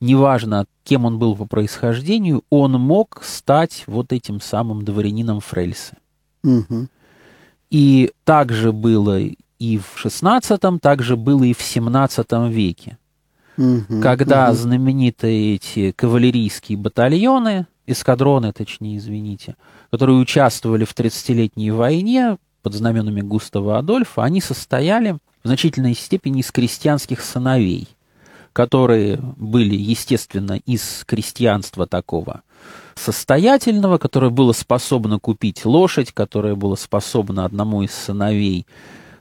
неважно, 0.00 0.66
кем 0.84 1.04
он 1.04 1.18
был 1.18 1.36
по 1.36 1.46
происхождению, 1.46 2.44
он 2.50 2.72
мог 2.72 3.22
стать 3.24 3.84
вот 3.86 4.12
этим 4.12 4.40
самым 4.40 4.84
дворянином 4.84 5.40
Фрельса. 5.40 5.96
Угу. 6.42 6.88
И 7.70 8.12
так 8.24 8.52
же 8.52 8.72
было 8.72 9.18
и 9.18 9.78
в 9.78 10.04
XVI, 10.04 10.78
так 10.80 11.02
же 11.02 11.16
было 11.16 11.44
и 11.44 11.54
в 11.54 11.60
XVII 11.60 12.50
веке. 12.50 12.98
Угу, 13.56 14.00
когда 14.02 14.48
угу. 14.48 14.56
знаменитые 14.56 15.54
эти 15.54 15.92
кавалерийские 15.92 16.76
батальоны, 16.76 17.66
эскадроны, 17.86 18.52
точнее, 18.52 18.96
извините, 18.96 19.56
которые 19.90 20.18
участвовали 20.18 20.84
в 20.84 20.94
30-летней 20.94 21.70
войне 21.70 22.38
под 22.62 22.74
знаменами 22.74 23.20
Густава 23.20 23.78
Адольфа, 23.78 24.24
они 24.24 24.40
состояли 24.40 25.18
в 25.42 25.46
значительной 25.46 25.94
степени 25.94 26.40
из 26.40 26.50
крестьянских 26.50 27.20
сыновей– 27.20 27.88
которые 28.54 29.18
были, 29.36 29.74
естественно, 29.74 30.60
из 30.64 31.02
крестьянства 31.04 31.86
такого 31.86 32.42
состоятельного, 32.94 33.98
которое 33.98 34.30
было 34.30 34.52
способно 34.52 35.18
купить 35.18 35.64
лошадь, 35.64 36.12
которое 36.12 36.54
было 36.54 36.76
способно 36.76 37.44
одному 37.44 37.82
из 37.82 37.90
сыновей 37.90 38.66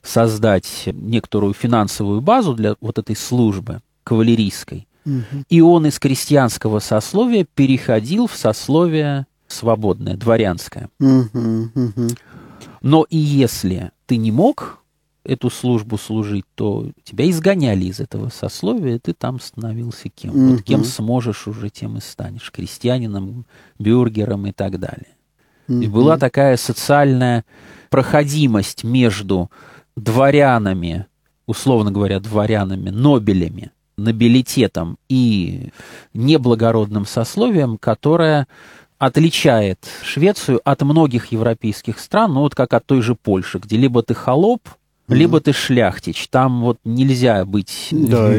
создать 0.03 0.83
некоторую 0.85 1.55
финансовую 1.55 2.21
базу 2.21 2.53
для 2.53 2.75
вот 2.79 2.99
этой 2.99 3.15
службы 3.15 3.81
кавалерийской. 4.03 4.87
Угу. 5.05 5.45
И 5.49 5.61
он 5.61 5.85
из 5.85 5.99
крестьянского 5.99 6.79
сословия 6.79 7.45
переходил 7.55 8.27
в 8.27 8.35
сословие 8.35 9.27
свободное, 9.47 10.15
дворянское. 10.15 10.89
Угу, 10.99 11.71
угу. 11.75 12.07
Но 12.81 13.05
и 13.09 13.17
если 13.17 13.91
ты 14.05 14.17
не 14.17 14.31
мог 14.31 14.83
эту 15.23 15.49
службу 15.49 15.97
служить, 15.97 16.45
то 16.55 16.89
тебя 17.03 17.29
изгоняли 17.29 17.85
из 17.85 17.99
этого 17.99 18.29
сословия, 18.29 18.95
и 18.95 18.99
ты 18.99 19.13
там 19.13 19.39
становился 19.39 20.09
кем. 20.09 20.31
Вот 20.31 20.63
кем 20.63 20.83
сможешь 20.83 21.47
уже, 21.47 21.69
тем 21.69 21.97
и 21.97 22.01
станешь. 22.01 22.51
Крестьянином, 22.51 23.45
бюргером 23.79 24.47
и 24.47 24.51
так 24.51 24.79
далее. 24.79 25.07
И 25.69 25.87
была 25.87 26.17
такая 26.17 26.57
социальная 26.57 27.45
проходимость 27.89 28.83
между 28.83 29.49
дворянами, 29.95 31.05
условно 31.45 31.91
говоря, 31.91 32.19
дворянами, 32.19 32.89
нобелями, 32.89 33.71
нобилитетом 33.97 34.97
и 35.09 35.69
неблагородным 36.13 37.05
сословием, 37.05 37.77
которая 37.77 38.47
отличает 38.97 39.79
Швецию 40.01 40.61
от 40.63 40.81
многих 40.81 41.31
европейских 41.31 41.99
стран, 41.99 42.33
ну 42.33 42.41
вот 42.41 42.55
как 42.55 42.73
от 42.73 42.85
той 42.85 43.01
же 43.01 43.15
Польши, 43.15 43.59
где 43.59 43.77
либо 43.77 44.01
ты 44.01 44.13
холоп, 44.13 44.61
либо 45.09 45.41
ты 45.41 45.51
шляхтич, 45.51 46.27
там 46.29 46.61
вот 46.61 46.77
нельзя 46.85 47.43
быть... 47.45 47.89
Да, 47.91 48.33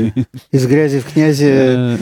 из 0.51 0.67
грязи 0.67 1.01
в 1.01 1.13
князи 1.13 1.99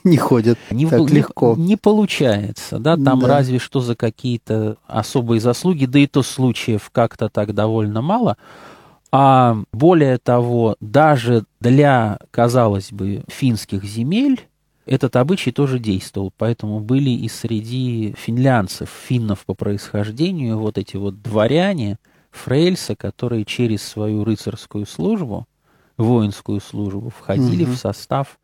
не 0.04 0.16
ходят 0.16 0.58
не, 0.70 0.86
так 0.86 1.10
легко. 1.10 1.54
Не 1.56 1.76
получается, 1.76 2.78
да, 2.78 2.96
там 2.96 3.20
да. 3.20 3.28
разве 3.28 3.58
что 3.58 3.80
за 3.80 3.96
какие-то 3.96 4.76
особые 4.86 5.40
заслуги, 5.40 5.86
да 5.86 5.98
и 5.98 6.06
то 6.06 6.22
случаев 6.22 6.90
как-то 6.92 7.28
так 7.28 7.54
довольно 7.54 8.02
мало. 8.02 8.36
А 9.16 9.58
более 9.72 10.18
того, 10.18 10.76
даже 10.80 11.44
для, 11.60 12.18
казалось 12.32 12.90
бы, 12.90 13.22
финских 13.28 13.84
земель 13.84 14.40
этот 14.86 15.14
обычай 15.14 15.52
тоже 15.52 15.78
действовал, 15.78 16.32
поэтому 16.36 16.80
были 16.80 17.10
и 17.10 17.28
среди 17.28 18.14
финлянцев, 18.18 18.90
финнов 19.06 19.44
по 19.46 19.54
происхождению, 19.54 20.58
вот 20.58 20.78
эти 20.78 20.96
вот 20.96 21.22
дворяне– 21.22 21.98
Фрейльса, 22.34 22.96
которые 22.96 23.44
через 23.44 23.82
свою 23.82 24.24
рыцарскую 24.24 24.86
службу, 24.86 25.46
воинскую 25.96 26.60
службу, 26.60 27.10
входили 27.10 27.62
угу. 27.62 27.72
в 27.72 27.76
состав 27.76 28.38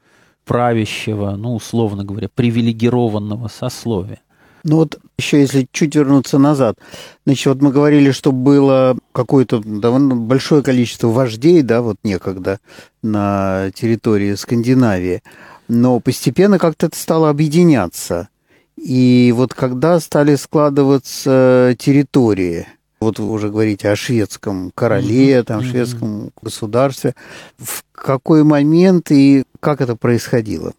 правящего, 0.44 1.32
ну, 1.32 1.54
условно 1.56 2.04
говоря, 2.04 2.28
привилегированного 2.28 3.48
сословия. 3.48 4.20
Ну 4.64 4.76
вот 4.76 4.98
еще 5.18 5.40
если 5.40 5.68
чуть 5.72 5.94
вернуться 5.94 6.38
назад, 6.38 6.78
значит, 7.24 7.46
вот 7.46 7.62
мы 7.62 7.72
говорили, 7.72 8.10
что 8.10 8.32
было 8.32 8.96
какое-то 9.12 9.60
довольно 9.64 10.16
большое 10.16 10.62
количество 10.62 11.08
вождей, 11.08 11.62
да, 11.62 11.82
вот 11.82 11.96
некогда 12.02 12.58
на 13.02 13.70
территории 13.74 14.34
Скандинавии, 14.34 15.22
но 15.68 16.00
постепенно 16.00 16.58
как-то 16.58 16.86
это 16.86 16.96
стало 16.96 17.30
объединяться. 17.30 18.28
И 18.76 19.32
вот 19.36 19.52
когда 19.54 20.00
стали 20.00 20.34
складываться 20.36 21.76
территории– 21.78 22.66
вот 23.00 23.18
вы 23.18 23.30
уже 23.30 23.48
говорите 23.48 23.88
о 23.88 23.96
шведском 23.96 24.72
короле, 24.74 25.38
mm-hmm. 25.38 25.44
там, 25.44 25.62
шведском 25.62 26.08
mm-hmm. 26.08 26.32
государстве. 26.42 27.14
В 27.56 27.82
какой 27.92 28.44
момент 28.44 29.10
и 29.10 29.44
как 29.58 29.80
это 29.80 29.96
происходило? 29.96 30.74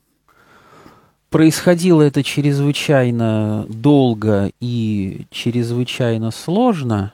Происходило 1.31 2.01
это 2.01 2.23
чрезвычайно 2.23 3.65
долго 3.69 4.51
и 4.59 5.27
чрезвычайно 5.31 6.29
сложно. 6.29 7.13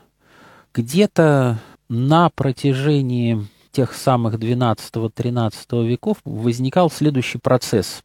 Где-то 0.74 1.60
на 1.88 2.32
протяжении 2.32 3.46
тех 3.72 3.94
самых 3.94 4.40
12-13 4.40 5.86
веков 5.86 6.18
возникал 6.26 6.90
следующий 6.90 7.38
процесс. 7.38 8.02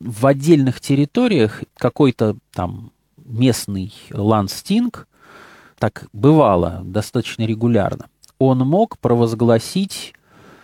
В 0.00 0.26
отдельных 0.26 0.80
территориях 0.80 1.64
какой-то 1.76 2.38
там 2.52 2.90
местный 3.18 3.92
ландстинг 4.10 5.06
так 5.78 6.06
бывало 6.14 6.80
достаточно 6.82 7.42
регулярно, 7.42 8.06
он 8.38 8.60
мог 8.60 8.96
провозгласить 8.96 10.14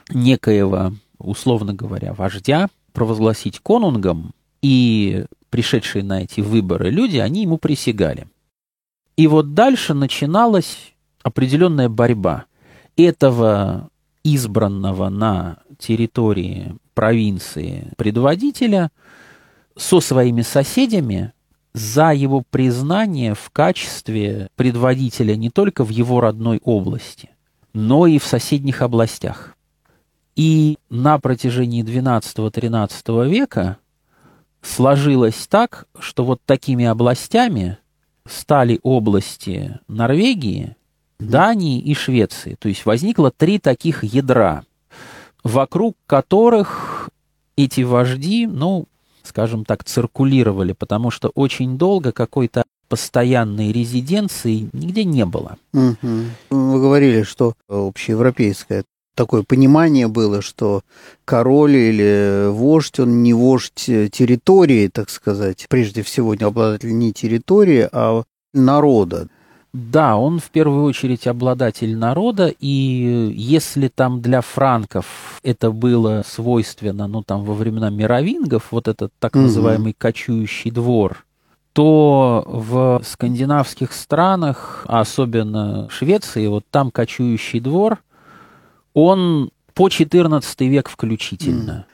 некоего, 0.09 0.95
условно 1.19 1.75
говоря, 1.75 2.15
вождя, 2.15 2.69
провозгласить 2.95 3.61
конунгом, 3.61 4.33
и 4.63 5.25
пришедшие 5.51 6.03
на 6.05 6.23
эти 6.23 6.41
выборы 6.41 6.91
люди, 6.91 7.19
они 7.19 7.43
ему 7.43 7.59
присягали. 7.59 8.29
И 9.17 9.27
вот 9.27 9.55
дальше 9.55 9.95
начиналась 9.95 10.95
определенная 11.23 11.89
борьба 11.89 12.45
этого 12.97 13.89
избранного 14.23 15.09
на 15.09 15.59
территории 15.79 16.77
провинции 16.95 17.93
предводителя 17.97 18.91
со 19.77 20.01
своими 20.01 20.43
соседями 20.43 21.33
за 21.75 22.13
его 22.13 22.43
признание 22.49 23.35
в 23.35 23.51
качестве 23.51 24.49
предводителя 24.57 25.37
не 25.37 25.51
только 25.51 25.85
в 25.85 25.91
его 25.91 26.21
родной 26.21 26.59
области, 26.65 27.31
но 27.75 28.07
и 28.07 28.19
в 28.19 28.25
соседних 28.25 28.81
областях. 28.81 29.55
И 30.37 30.79
на 30.89 31.19
протяжении 31.19 31.85
XII-XIII 31.85 33.29
века 33.29 33.79
сложилось 34.67 35.47
так, 35.47 35.87
что 35.99 36.25
вот 36.25 36.41
такими 36.45 36.85
областями 36.85 37.79
стали 38.29 38.81
области 38.83 39.79
Норвегии, 39.89 40.77
Дании 41.19 41.81
и 41.81 41.95
Швеции. 41.95 42.57
То 42.59 42.69
есть 42.69 42.85
возникло 42.85 43.31
три 43.31 43.59
таких 43.59 44.05
ядра, 44.05 44.65
вокруг 45.45 45.97
которых 46.07 47.09
эти 47.57 47.83
вожди, 47.83 48.47
ну, 48.47 48.87
скажем 49.23 49.65
так, 49.65 49.85
циркулировали, 49.85 50.73
потому 50.73 51.11
что 51.11 51.29
очень 51.29 51.79
долго 51.79 52.13
какой-то 52.13 52.65
постоянной 52.89 53.73
резиденции 53.73 54.69
нигде 54.73 55.05
не 55.05 55.25
было. 55.25 55.57
Угу. 55.73 55.97
Вы 56.51 56.81
говорили, 56.81 57.23
что 57.23 57.55
общеевропейское 57.69 58.85
такое 59.17 59.43
понимание 59.43 60.07
было, 60.07 60.43
что 60.43 60.83
король 61.25 61.75
или 61.75 62.49
вождь, 62.51 63.01
он 63.01 63.25
не 63.25 63.35
вождь 63.35 63.87
территории, 63.87 64.87
так 64.87 65.11
сказать, 65.11 65.67
прежде 65.69 66.03
всего 66.03 66.37
не 66.37 66.45
обладатель 66.45 66.97
не 66.97 67.13
территории, 67.13 67.89
а 67.91 68.23
народа. 68.55 69.29
Да, 69.73 70.17
он 70.17 70.39
в 70.39 70.51
первую 70.51 70.85
очередь 70.85 71.27
обладатель 71.27 71.97
народа, 71.97 72.47
и 72.47 73.31
если 73.35 73.89
там 73.89 74.23
для 74.23 74.41
франков 74.41 75.39
это 75.43 75.71
было 75.71 76.23
свойственно, 76.27 77.07
ну 77.07 77.23
там 77.23 77.45
во 77.45 77.53
времена 77.53 77.91
мировингов, 77.91 78.69
вот 78.71 78.89
этот 78.89 79.13
так 79.19 79.35
называемый 79.35 79.91
угу. 79.91 79.97
кочующий 79.99 80.71
двор, 80.71 81.27
то 81.75 82.43
в 82.47 83.03
скандинавских 83.05 83.93
странах, 83.93 84.87
а 84.89 85.01
особенно 85.01 85.89
Швеции, 85.91 86.47
вот 86.47 86.65
там 86.71 86.91
кочующий 86.91 87.61
двор, 87.61 87.99
он 88.97 89.51
по 89.75 89.89
XIV 89.89 90.43
век 90.67 90.89
включительно. 90.89 91.85
Mm. 91.87 91.93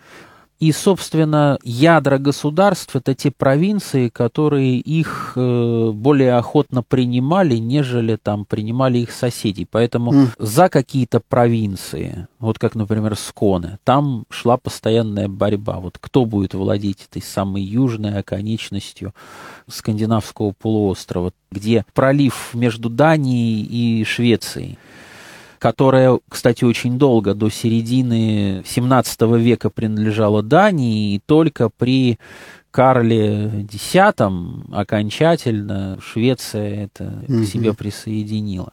И, 0.60 0.70
собственно, 0.70 1.58
ядра 1.64 2.18
государств– 2.18 2.94
это 2.94 3.16
те 3.16 3.32
провинции, 3.32 4.08
которые 4.08 4.78
их 4.78 5.32
э, 5.34 5.90
более 5.92 6.34
охотно 6.34 6.84
принимали, 6.84 7.56
нежели 7.56 8.14
там 8.14 8.44
принимали 8.44 8.98
их 8.98 9.10
соседи. 9.10 9.66
Поэтому 9.68 10.12
mm. 10.12 10.28
за 10.38 10.68
какие-то 10.68 11.18
провинции, 11.18 12.28
вот 12.38 12.60
как, 12.60 12.76
например, 12.76 13.16
Сконы, 13.16 13.80
там 13.82 14.24
шла 14.30 14.56
постоянная 14.56 15.26
борьба. 15.26 15.80
Вот 15.80 15.98
кто 15.98 16.24
будет 16.24 16.54
владеть 16.54 17.08
этой 17.10 17.22
самой 17.22 17.64
южной 17.64 18.16
оконечностью 18.16 19.12
скандинавского 19.66 20.52
полуострова, 20.52 21.32
где 21.50 21.84
пролив 21.94 22.50
между 22.54 22.88
Данией 22.88 23.64
и 23.64 24.04
Швецией– 24.04 24.78
которая, 25.62 26.18
кстати, 26.28 26.64
очень 26.64 26.98
долго, 26.98 27.34
до 27.34 27.48
середины 27.48 28.62
XVII 28.62 29.38
века 29.38 29.70
принадлежала 29.70 30.42
Дании, 30.42 31.14
и 31.14 31.20
только 31.20 31.68
при 31.68 32.18
Карле 32.72 33.68
X 33.72 33.94
окончательно 34.72 36.00
Швеция 36.02 36.86
это 36.86 37.22
к 37.28 37.44
себе 37.44 37.74
присоединила. 37.74 38.72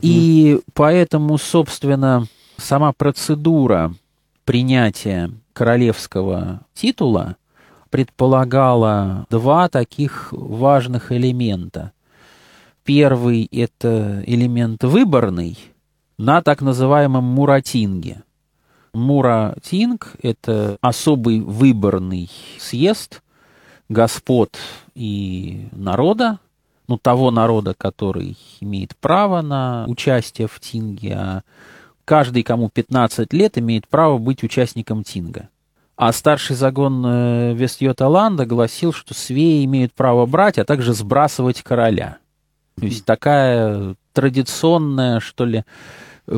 И 0.00 0.60
поэтому, 0.72 1.36
собственно, 1.36 2.24
сама 2.56 2.94
процедура 2.94 3.92
принятия 4.46 5.30
королевского 5.52 6.62
титула 6.72 7.36
предполагала 7.90 9.26
два 9.28 9.68
таких 9.68 10.28
важных 10.32 11.12
элемента. 11.12 11.92
Первый– 12.86 13.48
это 13.50 14.22
элемент 14.26 14.84
выборный 14.84 15.58
на 16.18 16.40
так 16.40 16.62
называемом 16.62 17.24
Муратинге. 17.24 18.22
Муратинг– 18.94 20.14
это 20.22 20.78
особый 20.80 21.40
выборный 21.40 22.30
съезд 22.60 23.24
господ 23.88 24.56
и 24.94 25.66
народа, 25.72 26.38
ну, 26.86 26.96
того 26.96 27.32
народа, 27.32 27.74
который 27.76 28.38
имеет 28.60 28.96
право 28.96 29.42
на 29.42 29.84
участие 29.88 30.46
в 30.46 30.60
Тинге, 30.60 31.14
а 31.14 31.42
каждый, 32.04 32.44
кому 32.44 32.68
15 32.68 33.32
лет, 33.32 33.58
имеет 33.58 33.88
право 33.88 34.18
быть 34.18 34.44
участником 34.44 35.02
Тинга. 35.02 35.48
А 35.96 36.12
старший 36.12 36.54
загон 36.54 37.04
э, 37.04 37.54
Вестьоталанда 37.54 38.46
гласил, 38.46 38.92
что 38.92 39.12
свеи 39.12 39.64
имеют 39.64 39.92
право 39.92 40.24
брать, 40.24 40.58
а 40.58 40.64
также 40.64 40.92
сбрасывать 40.94 41.62
короля– 41.62 42.18
то 42.78 42.84
есть 42.84 43.04
такая 43.04 43.96
традиционная, 44.12 45.20
что 45.20 45.44
ли, 45.44 45.64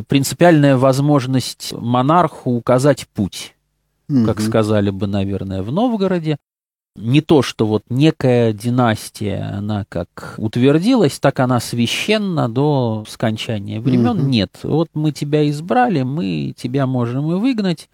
принципиальная 0.07 0.77
возможность 0.77 1.73
монарху 1.73 2.51
указать 2.53 3.09
путь, 3.09 3.55
угу. 4.09 4.25
как 4.25 4.41
сказали 4.41 4.91
бы, 4.91 5.07
наверное, 5.07 5.63
в 5.63 5.73
Новгороде. 5.73 6.37
Не 6.97 7.21
то, 7.21 7.43
что 7.43 7.65
вот 7.67 7.85
некая 7.91 8.53
династия, 8.53 9.55
она 9.57 9.85
как 9.89 10.35
утвердилась, 10.37 11.21
так 11.21 11.39
она 11.39 11.61
священна 11.61 12.49
до 12.49 13.05
скончания 13.09 13.81
времен. 13.81 14.19
Угу. 14.19 14.27
Нет, 14.27 14.51
вот 14.65 14.89
мы 14.95 15.13
тебя 15.13 15.49
избрали, 15.49 16.03
мы 16.03 16.55
тебя 16.57 16.87
можем 16.87 17.31
и 17.31 17.37
выгнать. 17.37 17.89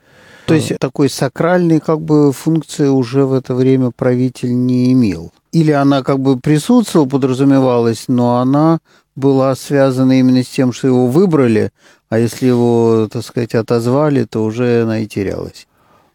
То 0.47 0.55
есть 0.55 0.79
такой 0.79 1.09
сакральной 1.09 1.81
как 1.81 2.01
бы 2.01 2.33
функции 2.33 2.89
уже 2.89 3.25
в 3.25 3.33
это 3.33 3.55
время 3.55 3.91
правитель 3.91 4.55
не 4.55 4.93
имел 4.93 5.33
или 5.55 5.71
она 5.71 6.03
как 6.03 6.19
бы 6.19 6.39
присутствовала, 6.39 7.09
подразумевалась, 7.09 8.07
но 8.09 8.39
она 8.39 8.81
была 9.15 9.55
связана 9.55 10.19
именно 10.19 10.43
с 10.43 10.49
тем, 10.49 10.73
что 10.73 10.89
его 10.89 11.07
выбрали, 11.07 11.71
а 12.09 12.19
если 12.19 12.49
его, 12.49 13.09
так 13.11 13.25
сказать, 13.25 13.55
отозвали, 13.55 14.25
то 14.25 14.43
уже 14.43 14.83
она 14.83 14.99
и 14.99 15.07
терялась. 15.07 15.69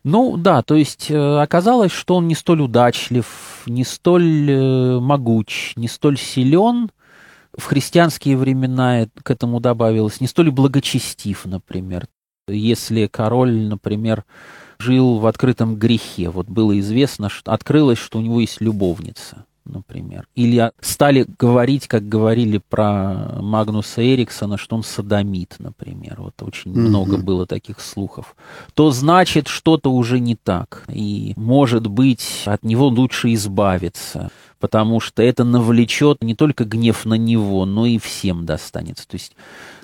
Ну 0.03 0.35
да, 0.35 0.61
то 0.61 0.75
есть 0.75 1.09
э, 1.09 1.41
оказалось, 1.41 1.93
что 1.93 2.15
он 2.15 2.27
не 2.27 2.35
столь 2.35 2.61
удачлив, 2.61 3.63
не 3.65 3.85
столь 3.85 4.51
э, 4.51 4.99
могуч, 4.99 5.73
не 5.77 5.87
столь 5.87 6.17
силен. 6.17 6.89
В 7.57 7.63
христианские 7.63 8.35
времена 8.35 9.07
к 9.23 9.31
этому 9.31 9.61
добавилось 9.61 10.19
не 10.19 10.27
столь 10.27 10.51
благочестив, 10.51 11.45
например. 11.45 12.07
Если 12.49 13.07
король, 13.07 13.67
например, 13.67 14.25
жил 14.79 15.19
в 15.19 15.25
открытом 15.27 15.75
грехе. 15.75 16.29
Вот 16.29 16.47
было 16.47 16.77
известно, 16.79 17.29
что 17.29 17.51
открылось, 17.51 17.97
что 17.97 18.19
у 18.19 18.21
него 18.21 18.39
есть 18.39 18.61
любовница, 18.61 19.45
например. 19.65 20.25
Или 20.35 20.71
стали 20.79 21.25
говорить, 21.37 21.87
как 21.87 22.07
говорили 22.07 22.61
про 22.69 23.41
Магнуса 23.41 24.01
Эриксона, 24.01 24.57
что 24.57 24.77
он 24.77 24.83
садомит, 24.83 25.55
например. 25.59 26.15
Вот 26.19 26.41
очень 26.41 26.71
mm-hmm. 26.71 26.79
много 26.79 27.17
было 27.17 27.45
таких 27.45 27.81
слухов. 27.81 28.35
То 28.73 28.91
значит, 28.91 29.47
что-то 29.49 29.91
уже 29.91 30.19
не 30.19 30.35
так. 30.35 30.85
И, 30.87 31.33
может 31.35 31.87
быть, 31.87 32.43
от 32.45 32.63
него 32.63 32.87
лучше 32.87 33.33
избавиться 33.33 34.31
потому 34.59 34.99
что 34.99 35.23
это 35.23 35.45
навлечет 35.45 36.21
не 36.21 36.35
только 36.35 36.65
гнев 36.65 37.05
на 37.05 37.13
него, 37.13 37.65
но 37.65 37.85
и 37.85 37.97
всем 37.97 38.45
достанется. 38.45 39.07
То 39.07 39.15
есть 39.15 39.33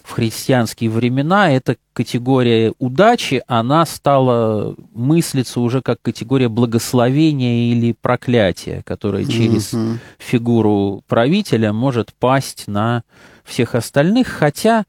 в 0.06 0.12
христианские 0.12 0.92
времена 0.92 1.52
эта 1.52 1.78
категория 1.94 2.74
удачи, 2.78 3.44
она 3.48 3.86
стала 3.88 4.76
мыслиться 4.94 5.60
уже 5.60 5.82
как 5.82 6.00
категория 6.02 6.48
благословения 6.48 7.72
или 7.72 7.96
проклятия, 8.00 8.84
которая 8.86 9.26
через 9.26 9.74
mm-hmm. 9.74 9.98
фигуру 10.20 11.02
правителя 11.08 11.74
может 11.74 12.14
пасть 12.14 12.68
на 12.68 13.02
всех 13.44 13.74
остальных, 13.74 14.28
хотя 14.28 14.86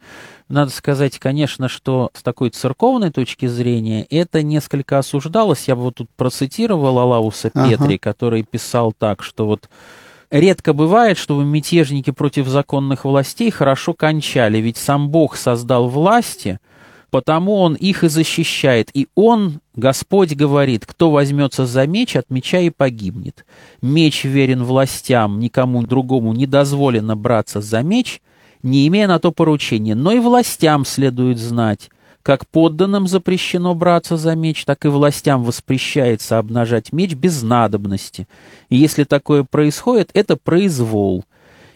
надо 0.48 0.70
сказать, 0.70 1.18
конечно, 1.18 1.68
что 1.68 2.10
с 2.12 2.22
такой 2.22 2.50
церковной 2.50 3.10
точки 3.10 3.46
зрения 3.46 4.06
это 4.10 4.42
несколько 4.42 4.98
осуждалось. 4.98 5.66
Я 5.66 5.76
бы 5.76 5.82
вот 5.82 5.94
тут 5.96 6.10
процитировал 6.14 6.98
Алауса 6.98 7.48
Петри, 7.48 7.94
ага. 7.94 7.98
который 7.98 8.42
писал 8.42 8.92
так, 8.92 9.22
что 9.22 9.46
вот 9.46 9.70
Редко 10.38 10.74
бывает, 10.74 11.16
чтобы 11.16 11.46
мятежники 11.46 12.10
против 12.10 12.46
законных 12.46 13.06
властей 13.06 13.50
хорошо 13.50 13.94
кончали, 13.94 14.58
ведь 14.58 14.76
сам 14.76 15.08
Бог 15.08 15.34
создал 15.34 15.88
власти, 15.88 16.58
потому 17.08 17.54
Он 17.54 17.74
их 17.74 18.04
и 18.04 18.08
защищает. 18.08 18.90
И 18.92 19.08
Он, 19.14 19.60
Господь, 19.74 20.34
говорит, 20.34 20.84
кто 20.84 21.10
возьмется 21.10 21.64
за 21.64 21.86
меч, 21.86 22.16
от 22.16 22.28
меча 22.28 22.58
и 22.58 22.68
погибнет. 22.68 23.46
Меч 23.80 24.24
верен 24.24 24.62
властям, 24.62 25.40
никому 25.40 25.82
другому 25.82 26.34
не 26.34 26.46
дозволено 26.46 27.16
браться 27.16 27.62
за 27.62 27.80
меч, 27.82 28.20
не 28.62 28.86
имея 28.88 29.08
на 29.08 29.18
то 29.18 29.32
поручения, 29.32 29.94
но 29.94 30.12
и 30.12 30.18
властям 30.18 30.84
следует 30.84 31.38
знать, 31.38 31.88
как 32.26 32.44
подданным 32.48 33.06
запрещено 33.06 33.72
браться 33.76 34.16
за 34.16 34.34
меч, 34.34 34.64
так 34.64 34.84
и 34.84 34.88
властям 34.88 35.44
воспрещается 35.44 36.38
обнажать 36.38 36.92
меч 36.92 37.14
без 37.14 37.44
надобности. 37.44 38.26
И 38.68 38.74
если 38.74 39.04
такое 39.04 39.44
происходит, 39.44 40.10
это 40.12 40.36
произвол. 40.36 41.24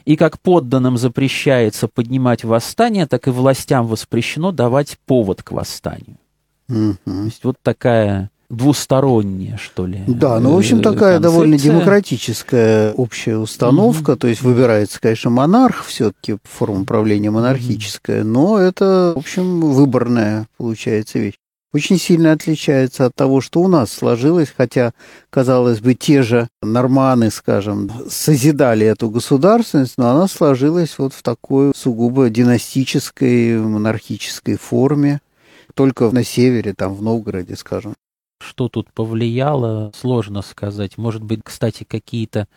И 0.07 0.17
как 0.17 0.41
подданным 0.41 0.99
запрещается 0.99 1.87
поднимать 1.87 2.43
восстание, 2.43 3.07
так 3.07 3.29
и 3.29 3.31
властям 3.31 3.87
воспрещено 3.87 4.51
давать 4.51 4.99
повод 5.07 5.45
к 5.45 5.53
восстанию. 5.53 6.19
Mm-hmm. 6.69 6.99
То 7.05 7.25
есть 7.27 7.45
вот 7.45 7.57
такая 7.63 8.33
двусторонняя, 8.51 9.57
что 9.57 9.87
ли. 9.87 10.03
Да, 10.07 10.39
ну, 10.41 10.55
в 10.55 10.59
общем, 10.59 10.83
такая 10.83 11.15
концепция. 11.15 11.21
довольно 11.21 11.59
демократическая 11.59 12.93
общая 12.93 13.39
установка. 13.39 14.13
Mm-hmm. 14.13 14.17
То 14.17 14.29
есть 14.29 14.43
выбирается, 14.43 15.01
конечно, 15.01 15.31
монарх, 15.31 15.85
все-таки 15.87 16.37
форма 16.43 16.85
правления 16.85 17.31
монархическая, 17.31 18.25
но 18.25 18.59
это, 18.59 19.13
в 19.15 19.19
общем, 19.19 19.61
выборная, 19.61 20.47
получается, 20.59 21.19
вещь. 21.19 21.35
Очень 21.73 21.99
сильно 22.01 22.33
отличается 22.33 23.07
от 23.07 23.15
того, 23.15 23.41
что 23.41 23.61
у 23.61 23.69
нас 23.69 23.93
сложилось, 23.93 24.53
хотя, 24.55 24.93
казалось 25.31 25.79
бы, 25.79 25.95
те 25.95 26.25
же 26.25 26.49
норманы, 26.63 27.31
скажем, 27.31 27.93
созидали 28.11 28.85
эту 28.85 29.09
государственность, 29.09 29.95
но 29.97 30.11
она 30.11 30.27
сложилась 30.27 30.97
вот 30.99 31.15
в 31.15 31.23
такой 31.23 31.71
сугубо 31.77 32.29
династической, 32.29 33.57
монархической 33.61 34.57
форме, 34.57 35.21
только 35.75 36.11
на 36.11 36.25
севере, 36.25 36.75
там, 36.77 36.93
в 36.97 37.03
Новгороде, 37.03 37.55
скажем. 37.55 37.95
Что 38.41 38.69
тут 38.69 38.93
повлияло, 38.93 39.93
сложно 39.95 40.43
сказать. 40.43 40.97
Может 40.97 41.23
быть, 41.23 41.41
кстати, 41.45 41.85
какие-то 41.85 42.49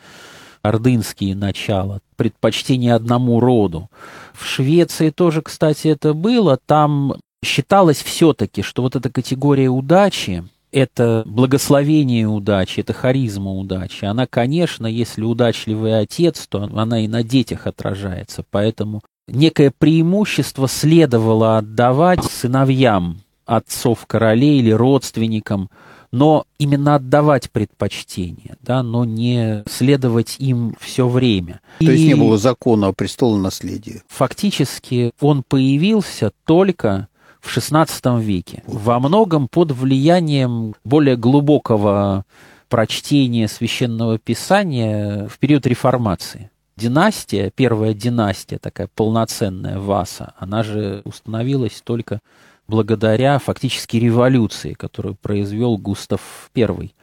ордынские 0.62 1.36
начала, 1.36 2.00
предпочтение 2.16 2.96
одному 2.96 3.40
роду. 3.40 3.90
В 4.34 4.46
Швеции 4.46 5.10
тоже, 5.10 5.42
кстати, 5.42 5.90
это 5.90 6.14
было. 6.14 6.58
Там 6.66 7.16
считалось 7.44 8.02
все-таки, 8.02 8.62
что 8.62 8.82
вот 8.82 8.96
эта 8.96 9.10
категория 9.10 9.68
удачи, 9.68 10.46
это 10.72 11.24
благословение 11.26 12.28
удачи, 12.28 12.80
это 12.80 12.94
харизма 12.94 13.52
удачи. 13.52 14.06
Она, 14.06 14.26
конечно, 14.26 14.88
если 14.88 15.22
удачливый 15.22 16.00
отец, 16.00 16.48
то 16.48 16.64
она 16.64 17.02
и 17.02 17.08
на 17.08 17.24
детях 17.24 17.68
отражается. 17.68 18.46
Поэтому 18.50 19.02
некое 19.28 19.72
преимущество 19.78 20.68
следовало 20.68 21.58
отдавать 21.58 22.24
сыновьям 22.24 23.20
отцов 23.46 24.06
королей 24.06 24.60
или 24.60 24.72
родственникам, 24.72 25.70
но 26.12 26.46
именно 26.60 26.96
отдавать 26.96 27.50
предпочтение, 27.50 28.56
да, 28.62 28.84
но 28.84 29.04
не 29.04 29.64
следовать 29.68 30.36
им 30.38 30.76
все 30.80 31.08
время. 31.08 31.60
То 31.80 31.86
и 31.86 31.96
есть 31.96 32.06
не 32.06 32.16
было 32.16 32.38
закона 32.38 32.88
о 32.88 32.94
престолонаследии? 32.94 34.04
Фактически 34.10 35.12
он 35.20 35.42
появился 35.42 36.32
только 36.46 37.08
в 37.42 37.58
XVI 37.58 38.22
веке, 38.22 38.64
во 38.68 39.00
многом 39.00 39.48
под 39.48 39.72
влиянием 39.72 40.76
более 40.84 41.18
глубокого 41.18 42.26
прочтения 42.70 43.48
священного 43.48 44.18
писания 44.18 45.28
в 45.28 45.38
период 45.40 45.68
реформации. 45.68 46.50
Династия, 46.76 47.52
первая 47.56 47.94
династия, 47.94 48.58
такая 48.58 48.88
полноценная 48.96 49.80
Васа, 49.80 50.34
она 50.40 50.64
же 50.64 51.02
установилась 51.06 51.82
только 51.84 52.20
благодаря 52.68 53.40
фактически 53.40 53.98
революции, 53.98 54.74
которую 54.74 55.16
произвел 55.16 55.78
Густав 55.78 56.50
I 56.56 56.94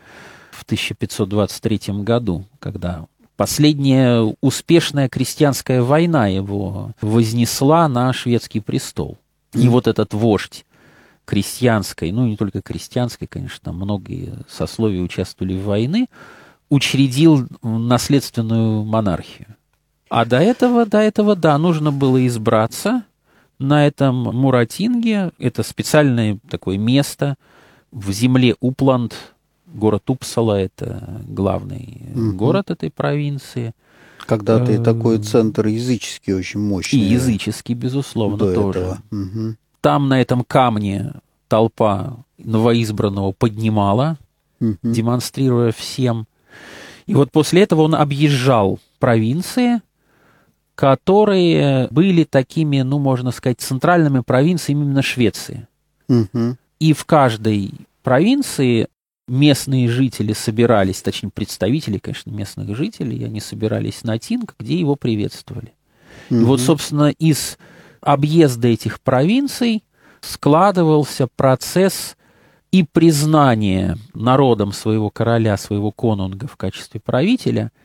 в 0.51 0.63
1523 0.65 2.03
году, 2.03 2.45
когда 2.59 3.07
последняя 3.37 4.35
успешная 4.41 5.09
крестьянская 5.09 5.83
война 5.83 6.27
его 6.29 6.93
вознесла 7.01 7.89
на 7.89 8.13
шведский 8.13 8.61
престол. 8.61 9.19
И 9.55 9.69
вот 9.69 9.87
этот 9.87 10.15
вождь 10.15 10.65
крестьянской, 11.25 12.13
ну 12.13 12.27
не 12.27 12.37
только 12.37 12.61
крестьянской, 12.61 13.27
конечно, 13.27 13.73
многие 13.73 14.35
сословия 14.49 15.01
участвовали 15.01 15.55
в 15.55 15.65
войне, 15.65 16.07
учредил 16.69 17.47
наследственную 17.63 18.85
монархию. 18.85 19.57
А 20.09 20.25
до 20.25 20.39
этого, 20.39 20.87
до 20.87 20.99
этого, 20.99 21.37
да, 21.37 21.57
нужно 21.57 21.93
было 21.93 22.27
избраться, 22.27 23.05
на 23.61 23.87
этом 23.87 24.17
Муратинге. 24.17 25.31
Это 25.39 25.63
специальное 25.63 26.39
такое 26.49 26.79
место 26.79 27.37
в 27.93 28.11
земле 28.11 28.57
Упланд, 28.61 29.15
город 29.67 30.09
Упсала, 30.09 30.59
это 30.59 31.23
главный 31.29 32.03
угу. 32.15 32.33
город 32.33 32.71
этой 32.71 32.91
провинции. 32.91 33.73
Когда-то 34.27 34.73
и 34.73 34.79
такой 34.79 35.17
эм, 35.17 35.23
центр 35.23 35.67
языческий 35.67 36.35
очень 36.35 36.61
мощный. 36.61 36.99
И 36.99 37.03
языческий, 37.03 37.75
безусловно, 37.75 38.53
тоже. 38.53 38.99
Угу. 39.11 39.57
Там 39.81 40.09
на 40.09 40.21
этом 40.21 40.45
камне 40.45 41.13
толпа 41.49 42.17
новоизбранного 42.39 43.33
поднимала, 43.33 44.19
угу. 44.61 44.77
демонстрируя 44.83 45.73
всем. 45.73 46.27
И 47.07 47.15
вот 47.15 47.33
после 47.33 47.63
этого 47.63 47.83
он 47.83 47.95
объезжал 47.95 48.79
провинции, 48.99 49.81
которые 50.81 51.89
были 51.91 52.25
такими, 52.25 52.81
ну, 52.81 52.99
можно 52.99 53.33
сказать, 53.33 53.61
центральными 53.61 54.21
провинциями 54.21 54.85
именно 54.85 55.03
Швеции. 55.03 55.69
Угу. 56.09 56.57
И 56.79 56.95
в 56.95 57.05
каждой 57.05 57.75
провинции 58.03 58.89
местные 59.29 59.91
жители 59.91 60.33
собирались, 60.33 61.03
точнее, 61.03 61.29
представители, 61.35 61.99
конечно, 61.99 62.31
местных 62.31 62.75
жителей, 62.75 63.23
они 63.27 63.41
собирались 63.41 64.05
на 64.05 64.19
Тинг, 64.19 64.55
где 64.59 64.81
его 64.81 64.97
приветствовали. 64.97 65.75
Угу. 66.31 66.41
И 66.41 66.45
вот, 66.45 66.61
собственно, 66.63 67.11
из 67.11 67.59
объезда 68.01 68.69
этих 68.69 69.03
провинций 69.03 69.85
складывался 70.23 71.29
процесс 71.37 72.17
и 72.73 72.85
признания 72.85 73.99
народом 74.15 74.73
своего 74.73 75.11
короля, 75.11 75.59
своего 75.59 75.91
конунга 75.91 76.47
в 76.47 76.57
качестве 76.57 77.01
правителя– 77.01 77.71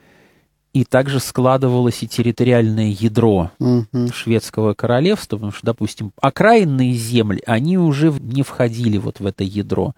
и 0.76 0.84
также 0.84 1.22
складывалось 1.22 2.04
и 2.04 2.08
территориальное 2.08 2.90
ядро 2.90 3.50
угу. 3.60 4.10
шведского 4.14 4.74
королевства, 4.74 5.38
потому 5.38 5.54
что, 5.54 5.66
допустим, 5.66 6.12
окраинные 6.20 6.92
земли, 6.92 7.42
они 7.48 7.78
уже 7.78 8.12
не 8.20 8.44
входили 8.44 8.98
вот 8.98 9.22
в 9.22 9.26
это 9.26 9.46
ядро. 9.46 9.94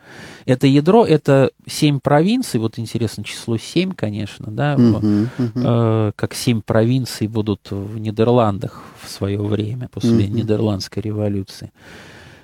Это 0.45 0.67
ядро— 0.67 1.03
это 1.07 1.49
семь 1.65 1.99
провинций, 1.99 2.59
вот 2.59 2.77
интересно 2.77 3.23
число 3.23 3.57
семь, 3.57 3.91
конечно, 3.91 4.51
да, 4.51 4.75
угу, 4.75 4.97
угу. 5.39 5.51
Э, 5.55 6.11
как 6.15 6.35
семь 6.35 6.61
провинций 6.61 7.27
будут 7.27 7.71
в 7.71 7.97
Нидерландах 7.97 8.83
в 9.01 9.09
свое 9.09 9.41
время, 9.41 9.89
после 9.91 10.27
угу. 10.27 10.35
Нидерландской 10.35 11.01
революции. 11.01 11.71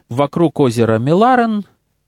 Вокруг 0.10 0.60
озера 0.60 0.98
Миларен 0.98 1.66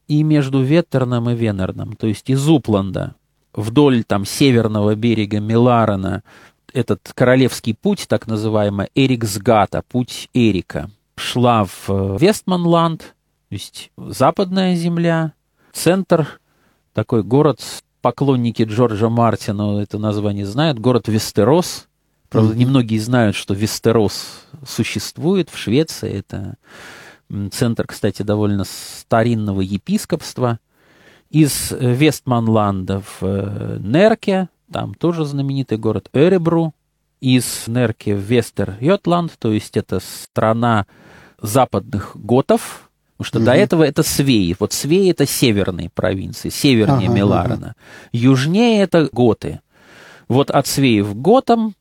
и 0.08 0.24
между 0.24 0.64
Веттерном 0.64 1.30
и 1.30 1.36
Венерном, 1.36 1.96
то 1.96 2.08
есть 2.08 2.32
из 2.32 2.50
Упланда 2.50 3.14
вдоль 3.56 4.04
там 4.04 4.26
северного 4.26 4.96
берега 4.96 5.40
Миларена 5.40 6.24
этот 6.74 7.12
королевский 7.14 7.74
путь, 7.74 8.06
так 8.08 8.28
называемый 8.28 8.90
Эриксгата, 8.96 9.82
путь 9.88 10.30
Эрика, 10.34 10.90
шла 11.16 11.64
в 11.64 11.90
э, 11.90 12.18
Вестманланд, 12.20 13.00
то 13.00 13.14
есть 13.50 13.92
западная 13.98 14.76
земля, 14.76 15.34
центр, 15.72 16.40
такой 16.94 17.24
город, 17.24 17.62
поклонники 18.02 18.64
Джорджа 18.64 19.10
Мартина 19.10 19.80
это 19.80 19.98
название 19.98 20.46
знают, 20.46 20.80
город 20.80 21.08
Вестерос. 21.08 21.88
Правда, 22.30 22.54
mm-hmm. 22.54 22.58
немногие 22.58 23.00
знают, 23.00 23.36
что 23.36 23.54
Вестерос 23.54 24.44
существует 24.68 25.50
в 25.50 25.58
Швеции. 25.58 26.12
Это 26.12 26.58
центр, 27.52 27.88
кстати, 27.88 28.24
довольно 28.24 28.64
старинного 28.66 29.62
епископства 29.62 30.60
из 31.36 31.74
э, 31.74 31.94
Вестманланда 31.94 33.02
в 33.02 33.18
э, 33.22 33.78
Нерке, 33.82 34.48
там 34.72 34.94
тоже 34.94 35.26
знаменитый 35.26 35.78
город 35.78 36.08
Эребру, 36.14 36.74
из 37.20 37.66
Нерки 37.68 38.12
в 38.12 38.20
Вестер-Йотланд, 38.20 39.34
то 39.38 39.52
есть 39.52 39.76
это 39.76 40.00
страна 40.00 40.86
западных 41.42 42.16
готов, 42.16 42.90
потому 43.18 43.28
что 43.28 43.40
угу. 43.40 43.46
до 43.48 43.52
этого 43.52 43.84
это 43.84 44.02
Свеи. 44.02 44.56
Вот 44.58 44.72
Свеи 44.72 45.12
это 45.12 45.26
северные 45.26 45.90
провинции, 45.90 46.48
севернее 46.48 47.10
ага, 47.10 47.18
Миларена. 47.18 47.56
Ага. 47.56 47.76
Южнее 48.14 48.82
это 48.82 49.10
готы. 49.12 49.60
Вот 50.30 50.50
от 50.50 50.68
Свеев 50.68 51.12
к 51.12 51.18
готам, 51.18 51.74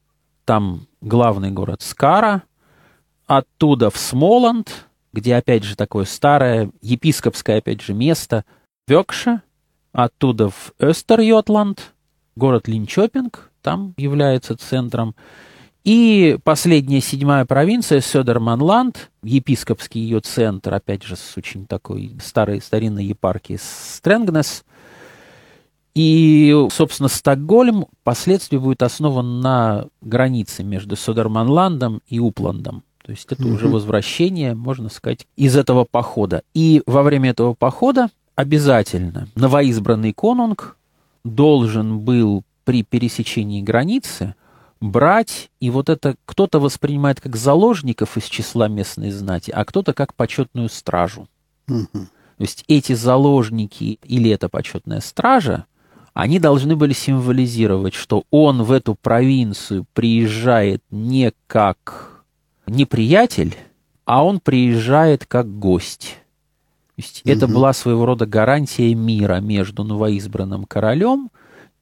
там 0.44 0.88
главный 1.00 1.52
город 1.52 1.80
Скара, 1.80 2.42
оттуда 3.28 3.90
в 3.90 3.98
Смоланд, 3.98 4.86
где 5.12 5.36
опять 5.36 5.62
же 5.62 5.76
такое 5.76 6.06
старое 6.06 6.72
епископское 6.82 7.58
опять 7.58 7.82
же 7.82 7.94
место– 7.94 8.44
Векша, 8.86 9.42
оттуда 9.92 10.50
в 10.50 10.72
Östergötland, 10.78 11.78
город 12.36 12.68
Линчопинг, 12.68 13.50
там 13.62 13.94
является 13.96 14.56
центром. 14.56 15.14
И 15.84 16.38
последняя, 16.44 17.00
седьмая 17.00 17.46
провинция, 17.46 18.00
Södermanland, 18.00 18.96
епископский 19.22 20.02
ее 20.02 20.20
центр, 20.20 20.74
опять 20.74 21.02
же, 21.02 21.16
с 21.16 21.36
очень 21.36 21.66
такой 21.66 22.16
старой, 22.22 22.60
старинной 22.60 23.04
епархией 23.04 23.58
Стрэнгнес. 23.58 24.64
И, 25.94 26.54
собственно, 26.70 27.08
Стокгольм 27.08 27.86
впоследствии 28.02 28.58
будет 28.58 28.82
основан 28.82 29.40
на 29.40 29.86
границе 30.02 30.62
между 30.62 30.96
Södermanlandом 30.96 32.00
и 32.06 32.18
Упландом. 32.18 32.82
То 33.02 33.12
есть 33.12 33.30
это 33.30 33.42
mm-hmm. 33.42 33.52
уже 33.52 33.68
возвращение, 33.68 34.54
можно 34.54 34.88
сказать, 34.90 35.26
из 35.36 35.56
этого 35.56 35.86
похода. 35.90 36.42
И 36.52 36.82
во 36.86 37.02
время 37.02 37.30
этого 37.30 37.54
похода 37.54 38.08
обязательно 38.34 39.28
новоизбранный 39.34 40.12
конунг 40.12 40.76
должен 41.24 42.00
был 42.00 42.44
при 42.64 42.82
пересечении 42.82 43.62
границы 43.62 44.34
брать, 44.80 45.50
и 45.60 45.70
вот 45.70 45.88
это 45.88 46.16
кто-то 46.26 46.60
воспринимает 46.60 47.20
как 47.20 47.36
заложников 47.36 48.16
из 48.16 48.24
числа 48.24 48.68
местной 48.68 49.10
знати, 49.10 49.50
а 49.50 49.64
кто-то 49.64 49.94
как 49.94 50.14
почетную 50.14 50.68
стражу. 50.68 51.28
Угу. 51.68 51.88
То 51.92 52.42
есть 52.42 52.64
эти 52.68 52.92
заложники 52.94 53.98
или 54.02 54.30
эта 54.30 54.48
почетная 54.48 55.00
стража, 55.00 55.66
они 56.12 56.38
должны 56.38 56.76
были 56.76 56.92
символизировать, 56.92 57.94
что 57.94 58.24
он 58.30 58.62
в 58.62 58.72
эту 58.72 58.94
провинцию 58.94 59.86
приезжает 59.94 60.82
не 60.90 61.32
как 61.46 62.24
неприятель, 62.66 63.56
а 64.04 64.24
он 64.24 64.40
приезжает 64.40 65.26
как 65.26 65.58
гость. 65.58 66.18
Есть 66.96 67.22
угу. 67.24 67.32
это 67.32 67.48
была 67.48 67.72
своего 67.72 68.06
рода 68.06 68.26
гарантия 68.26 68.94
мира 68.94 69.40
между 69.40 69.84
новоизбранным 69.84 70.64
королем 70.64 71.30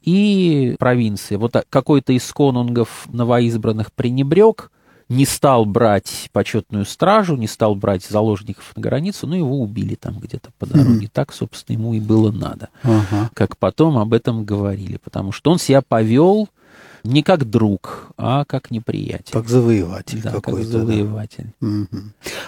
и 0.02 0.74
провинцией. 0.78 1.38
Вот 1.38 1.54
какой-то 1.68 2.12
из 2.12 2.30
конунгов 2.32 3.06
новоизбранных 3.12 3.92
пренебрег, 3.92 4.70
не 5.08 5.26
стал 5.26 5.66
брать 5.66 6.30
почетную 6.32 6.86
стражу, 6.86 7.36
не 7.36 7.46
стал 7.46 7.74
брать 7.74 8.04
заложников 8.04 8.72
на 8.74 8.82
границу, 8.82 9.26
но 9.26 9.36
его 9.36 9.60
убили 9.60 9.94
там 9.94 10.18
где-то 10.18 10.50
по 10.58 10.66
дороге. 10.66 11.06
Mm-hmm. 11.06 11.10
Так, 11.12 11.32
собственно, 11.34 11.76
ему 11.76 11.92
и 11.92 12.00
было 12.00 12.32
надо. 12.32 12.70
Uh-huh. 12.82 13.28
Как 13.34 13.58
потом 13.58 13.98
об 13.98 14.14
этом 14.14 14.44
говорили. 14.44 14.98
Потому 15.02 15.32
что 15.32 15.50
он 15.50 15.58
себя 15.58 15.82
повел 15.82 16.48
не 17.04 17.22
как 17.22 17.48
друг, 17.48 18.12
а 18.16 18.44
как 18.44 18.70
неприятель. 18.70 19.32
Как 19.32 19.48
завоеватель 19.48 20.22
да, 20.22 20.30
какой-то. 20.32 20.58
как 20.58 20.66
завоеватель. 20.66 21.52
Да. 21.60 21.66
Угу. 21.66 22.02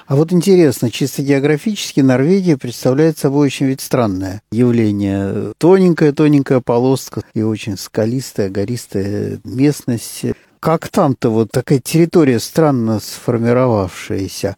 А 0.07 0.17
вот 0.17 0.33
интересно, 0.33 0.91
чисто 0.91 1.23
географически 1.23 2.01
Норвегия 2.01 2.57
представляет 2.57 3.19
собой 3.19 3.47
очень 3.47 3.67
ведь 3.67 3.81
странное 3.81 4.43
явление. 4.51 5.53
Тоненькая-тоненькая 5.59 6.61
полоска 6.61 7.23
и 7.35 7.43
очень 7.43 7.77
скалистая, 7.77 8.51
гористая 8.51 9.41
местность. 9.45 10.25
Как 10.61 10.89
там-то 10.89 11.31
вот 11.31 11.51
такая 11.51 11.79
территория 11.79 12.41
странно 12.41 13.01
сформировавшаяся? 13.01 14.57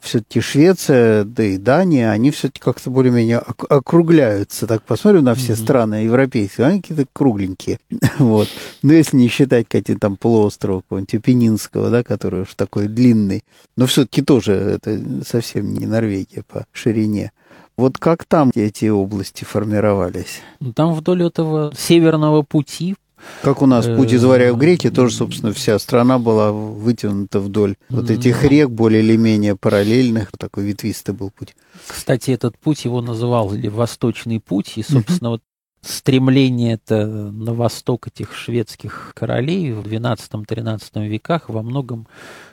Все-таки 0.00 0.40
Швеция, 0.40 1.24
да 1.24 1.44
и 1.44 1.58
Дания, 1.58 2.10
они 2.10 2.30
все-таки 2.30 2.60
как-то 2.60 2.90
более-менее 2.90 3.38
округляются. 3.38 4.66
Так 4.66 4.82
посмотрим 4.82 5.24
на 5.24 5.34
все 5.34 5.52
mm-hmm. 5.52 5.62
страны 5.62 5.94
европейские, 6.04 6.66
они 6.66 6.80
какие-то 6.80 7.06
кругленькие. 7.12 7.78
вот. 8.18 8.48
Но 8.82 8.92
если 8.92 9.16
не 9.16 9.28
считать 9.28 9.68
какие-то 9.68 10.00
там 10.00 10.16
полуострова 10.16 10.80
какого-нибудь 10.80 11.22
Пенинского, 11.22 11.90
да, 11.90 12.02
который 12.02 12.42
уж 12.42 12.54
такой 12.54 12.88
длинный, 12.88 13.44
но 13.76 13.86
все-таки 13.86 14.22
тоже 14.22 14.52
это 14.52 15.00
совсем 15.26 15.72
не 15.72 15.86
Норвегия 15.86 16.42
по 16.42 16.66
ширине. 16.72 17.32
Вот 17.76 17.96
как 17.96 18.24
там 18.24 18.50
эти 18.56 18.86
области 18.86 19.44
формировались? 19.44 20.42
Там 20.74 20.94
вдоль 20.94 21.22
этого 21.22 21.72
северного 21.76 22.42
пути 22.42 22.96
как 23.42 23.62
у 23.62 23.66
нас 23.66 23.86
путь 23.86 24.12
из 24.12 24.24
Варя 24.24 24.52
в 24.52 24.58
Греки, 24.58 24.90
тоже, 24.90 25.14
собственно, 25.14 25.52
вся 25.52 25.78
страна 25.78 26.18
была 26.18 26.52
вытянута 26.52 27.40
вдоль 27.40 27.76
вот 27.88 28.10
этих 28.10 28.44
рек, 28.44 28.70
более 28.70 29.02
или 29.02 29.16
менее 29.16 29.56
параллельных. 29.56 30.30
Такой 30.38 30.64
ветвистый 30.64 31.14
был 31.14 31.30
путь. 31.30 31.56
Кстати, 31.86 32.30
этот 32.30 32.58
путь 32.58 32.84
его 32.84 33.00
называли 33.00 33.68
Восточный 33.68 34.40
путь, 34.40 34.72
и, 34.76 34.82
собственно, 34.82 35.30
вот 35.30 35.42
стремление 35.80 36.74
это 36.74 37.06
на 37.06 37.54
восток 37.54 38.08
этих 38.08 38.34
шведских 38.34 39.12
королей 39.14 39.72
в 39.72 39.86
XII-XIII 39.86 41.06
веках 41.06 41.48
во 41.48 41.62
многом 41.62 42.06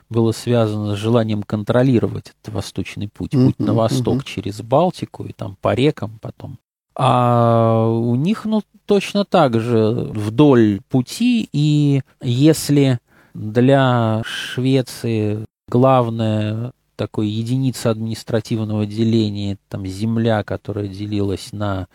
было 0.10 0.32
связано 0.32 0.96
с 0.96 1.00
желанием 1.00 1.44
контролировать 1.44 2.34
этот 2.40 2.54
восточный 2.54 3.08
путь, 3.08 3.32
путь 3.32 3.60
на 3.60 3.74
восток 3.74 4.24
через 4.24 4.62
Балтику 4.62 5.26
и 5.26 5.34
там 5.34 5.58
по 5.60 5.74
рекам 5.74 6.20
потом. 6.22 6.60
А 6.96 7.88
у 7.90 8.16
них, 8.16 8.46
ну, 8.46 8.62
точно 8.86 9.26
так 9.26 9.60
же 9.60 9.90
вдоль 9.92 10.82
пути, 10.90 11.50
и 11.52 12.02
если 12.22 13.00
для 13.34 14.22
Швеции 14.26 15.46
главная 15.68 16.72
такой 16.96 17.28
единица 17.28 17.92
административного 17.92 18.86
деления, 18.86 19.58
там 19.70 19.86
земля, 19.86 20.44
которая 20.44 20.88
делилась 20.88 21.52
на 21.52 21.88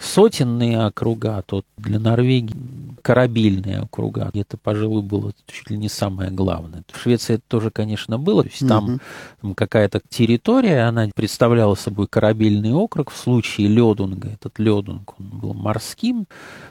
сотенные 0.00 0.86
округа, 0.86 1.42
то 1.46 1.62
для 1.76 1.98
Норвегии 1.98 2.54
корабельные 3.02 3.82
округа. 3.82 4.30
Это, 4.34 4.56
пожалуй, 4.56 5.02
было 5.02 5.32
чуть 5.46 5.70
ли 5.70 5.76
не 5.76 5.88
самое 5.88 6.30
главное. 6.30 6.82
В 6.92 7.00
Швеции 7.00 7.34
это 7.34 7.42
тоже, 7.48 7.70
конечно, 7.70 8.18
было. 8.18 8.42
То 8.42 8.48
есть 8.48 8.66
там, 8.66 9.00
там 9.40 9.54
какая-то 9.54 10.00
территория, 10.08 10.82
она 10.82 11.08
представляла 11.14 11.74
собой 11.74 12.06
корабельный 12.08 12.72
округ. 12.72 13.10
В 13.10 13.16
случае 13.16 13.68
Ледунга, 13.68 14.28
этот 14.28 14.58
Ледунг, 14.58 15.14
он 15.18 15.26
был 15.38 15.54
морским. 15.54 16.26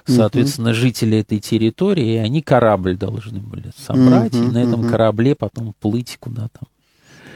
Соответственно, 0.05 0.73
жители 0.73 1.19
этой 1.19 1.39
территории, 1.39 2.17
они 2.17 2.41
корабль 2.41 2.97
должны 2.97 3.39
были 3.39 3.71
собрать, 3.77 4.33
и 4.33 4.39
на 4.39 4.57
этом 4.59 4.87
корабле 4.87 5.35
потом 5.35 5.73
плыть 5.79 6.17
куда-то. 6.19 6.59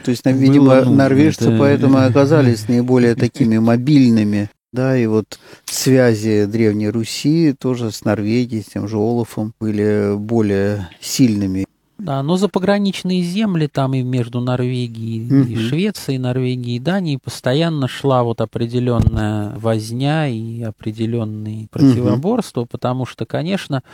То 0.04 0.10
есть, 0.10 0.26
видимо, 0.26 0.82
Было, 0.82 0.84
норвежцы 0.84 1.48
это... 1.48 1.58
поэтому 1.58 1.98
оказались 1.98 2.68
наиболее 2.68 3.14
такими 3.14 3.56
мобильными 3.56 4.50
да, 4.74 4.96
и 4.96 5.06
вот 5.06 5.38
связи 5.64 6.46
Древней 6.46 6.90
Руси 6.90 7.52
тоже 7.52 7.92
с 7.92 8.04
Норвегией, 8.04 8.62
с 8.62 8.66
тем 8.66 8.88
же 8.88 8.96
Олафом 8.96 9.54
были 9.60 10.16
более 10.16 10.88
сильными. 11.00 11.64
Да, 11.96 12.24
но 12.24 12.36
за 12.36 12.48
пограничные 12.48 13.22
земли 13.22 13.68
там 13.68 13.94
и 13.94 14.02
между 14.02 14.40
Норвегией 14.40 15.26
угу. 15.26 15.48
и 15.48 15.56
Швецией, 15.56 16.18
Норвегией 16.18 16.76
и 16.76 16.80
Данией 16.80 17.18
постоянно 17.22 17.86
шла 17.86 18.24
вот 18.24 18.40
определенная 18.40 19.56
возня 19.56 20.26
и 20.26 20.60
определенные 20.62 21.68
противоборства, 21.68 22.62
угу. 22.62 22.70
потому 22.72 23.06
что, 23.06 23.26
конечно, 23.26 23.84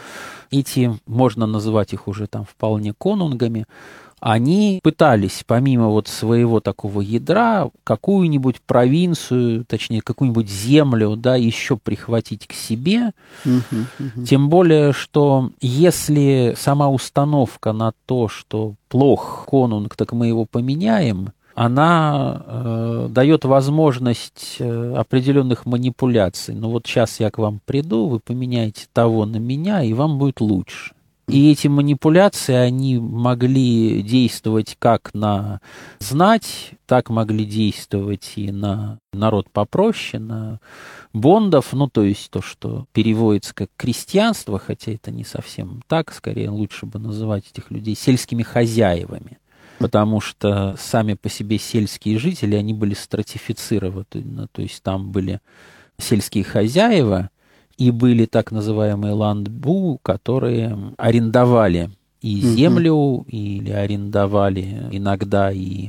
эти, 0.50 0.98
можно 1.06 1.46
называть 1.46 1.92
их 1.92 2.08
уже 2.08 2.26
там 2.26 2.46
вполне 2.46 2.94
конунгами, 2.94 3.66
они 4.20 4.80
пытались, 4.82 5.44
помимо 5.46 5.88
вот 5.88 6.08
своего 6.08 6.60
такого 6.60 7.00
ядра, 7.00 7.70
какую-нибудь 7.84 8.60
провинцию, 8.60 9.64
точнее, 9.64 10.02
какую-нибудь 10.02 10.48
землю, 10.48 11.16
да, 11.16 11.36
еще 11.36 11.76
прихватить 11.76 12.46
к 12.46 12.52
себе. 12.52 13.12
Uh-huh, 13.44 13.62
uh-huh. 13.98 14.24
Тем 14.24 14.48
более, 14.48 14.92
что 14.92 15.50
если 15.60 16.54
сама 16.56 16.90
установка 16.90 17.72
на 17.72 17.92
то, 18.06 18.28
что 18.28 18.74
плох 18.88 19.46
конунг, 19.46 19.96
так 19.96 20.12
мы 20.12 20.26
его 20.26 20.44
поменяем, 20.44 21.32
она 21.54 22.42
э, 22.46 23.08
дает 23.10 23.44
возможность 23.44 24.56
э, 24.58 24.94
определенных 24.96 25.66
манипуляций. 25.66 26.54
Ну 26.54 26.70
вот 26.70 26.86
сейчас 26.86 27.20
я 27.20 27.30
к 27.30 27.38
вам 27.38 27.60
приду, 27.64 28.06
вы 28.06 28.20
поменяете 28.20 28.86
того 28.92 29.26
на 29.26 29.36
меня, 29.36 29.82
и 29.82 29.92
вам 29.92 30.18
будет 30.18 30.40
лучше. 30.40 30.94
И 31.30 31.52
эти 31.52 31.68
манипуляции, 31.68 32.54
они 32.54 32.98
могли 32.98 34.02
действовать 34.02 34.76
как 34.78 35.14
на 35.14 35.60
знать, 36.00 36.72
так 36.86 37.08
могли 37.08 37.44
действовать 37.44 38.32
и 38.34 38.50
на 38.50 38.98
народ 39.12 39.48
попроще, 39.50 40.20
на 40.20 40.60
бондов, 41.12 41.72
ну, 41.72 41.88
то 41.88 42.02
есть 42.02 42.30
то, 42.30 42.42
что 42.42 42.86
переводится 42.92 43.54
как 43.54 43.68
крестьянство, 43.76 44.58
хотя 44.58 44.92
это 44.92 45.12
не 45.12 45.24
совсем 45.24 45.82
так, 45.86 46.12
скорее 46.12 46.50
лучше 46.50 46.86
бы 46.86 46.98
называть 46.98 47.44
этих 47.52 47.70
людей 47.70 47.94
сельскими 47.94 48.42
хозяевами. 48.42 49.38
Потому 49.78 50.20
что 50.20 50.76
сами 50.78 51.14
по 51.14 51.30
себе 51.30 51.58
сельские 51.58 52.18
жители, 52.18 52.56
они 52.56 52.74
были 52.74 52.94
стратифицированы, 52.94 54.48
то 54.52 54.62
есть 54.62 54.82
там 54.82 55.10
были 55.10 55.40
сельские 55.96 56.44
хозяева, 56.44 57.30
и 57.80 57.90
были 57.90 58.26
так 58.26 58.52
называемые 58.52 59.14
ландбу, 59.14 59.98
которые 60.02 60.94
арендовали 60.98 61.90
и 62.20 62.38
землю, 62.38 62.92
угу. 62.92 63.26
или 63.28 63.70
арендовали 63.70 64.88
иногда 64.92 65.50
и 65.50 65.88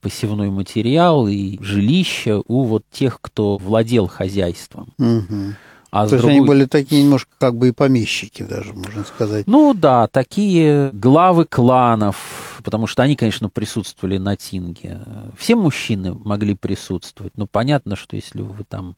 посевной 0.00 0.50
материал, 0.50 1.28
и 1.28 1.62
жилище 1.62 2.42
у 2.48 2.64
вот 2.64 2.82
тех, 2.90 3.20
кто 3.20 3.56
владел 3.56 4.08
хозяйством. 4.08 4.92
Угу. 4.98 5.54
А 5.90 6.06
То 6.06 6.16
есть 6.16 6.22
другой... 6.22 6.38
они 6.38 6.46
были 6.46 6.64
такие 6.66 7.02
немножко 7.02 7.30
как 7.38 7.56
бы 7.56 7.68
и 7.68 7.72
помещики 7.72 8.42
даже, 8.42 8.74
можно 8.74 9.04
сказать. 9.04 9.46
Ну 9.46 9.72
да, 9.74 10.08
такие 10.08 10.90
главы 10.92 11.46
кланов, 11.46 12.60
потому 12.62 12.86
что 12.86 13.04
они, 13.04 13.16
конечно, 13.16 13.48
присутствовали 13.48 14.18
на 14.18 14.36
Тинге. 14.36 15.00
Все 15.38 15.54
мужчины 15.54 16.12
могли 16.12 16.54
присутствовать, 16.54 17.32
но 17.36 17.46
понятно, 17.46 17.96
что 17.96 18.16
если 18.16 18.42
вы 18.42 18.64
там 18.64 18.96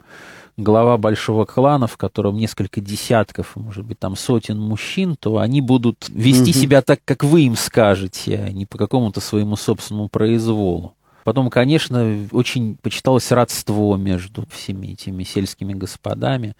глава 0.57 0.97
большого 0.97 1.45
клана, 1.45 1.87
в 1.87 1.97
котором 1.97 2.35
несколько 2.35 2.81
десятков, 2.81 3.55
может 3.55 3.85
быть, 3.85 3.99
там 3.99 4.15
сотен 4.15 4.59
мужчин, 4.59 5.15
то 5.19 5.37
они 5.37 5.61
будут 5.61 6.09
вести 6.09 6.53
себя 6.53 6.81
так, 6.81 6.99
как 7.05 7.23
вы 7.23 7.43
им 7.43 7.55
скажете, 7.55 8.37
а 8.37 8.51
не 8.51 8.65
по 8.65 8.77
какому-то 8.77 9.21
своему 9.21 9.55
собственному 9.55 10.09
произволу. 10.09 10.95
Потом, 11.23 11.49
конечно, 11.49 12.27
очень 12.31 12.77
почиталось 12.81 13.31
родство 13.31 13.95
между 13.95 14.45
всеми 14.49 14.87
этими 14.87 15.23
сельскими 15.23 15.73
господами. 15.73 16.55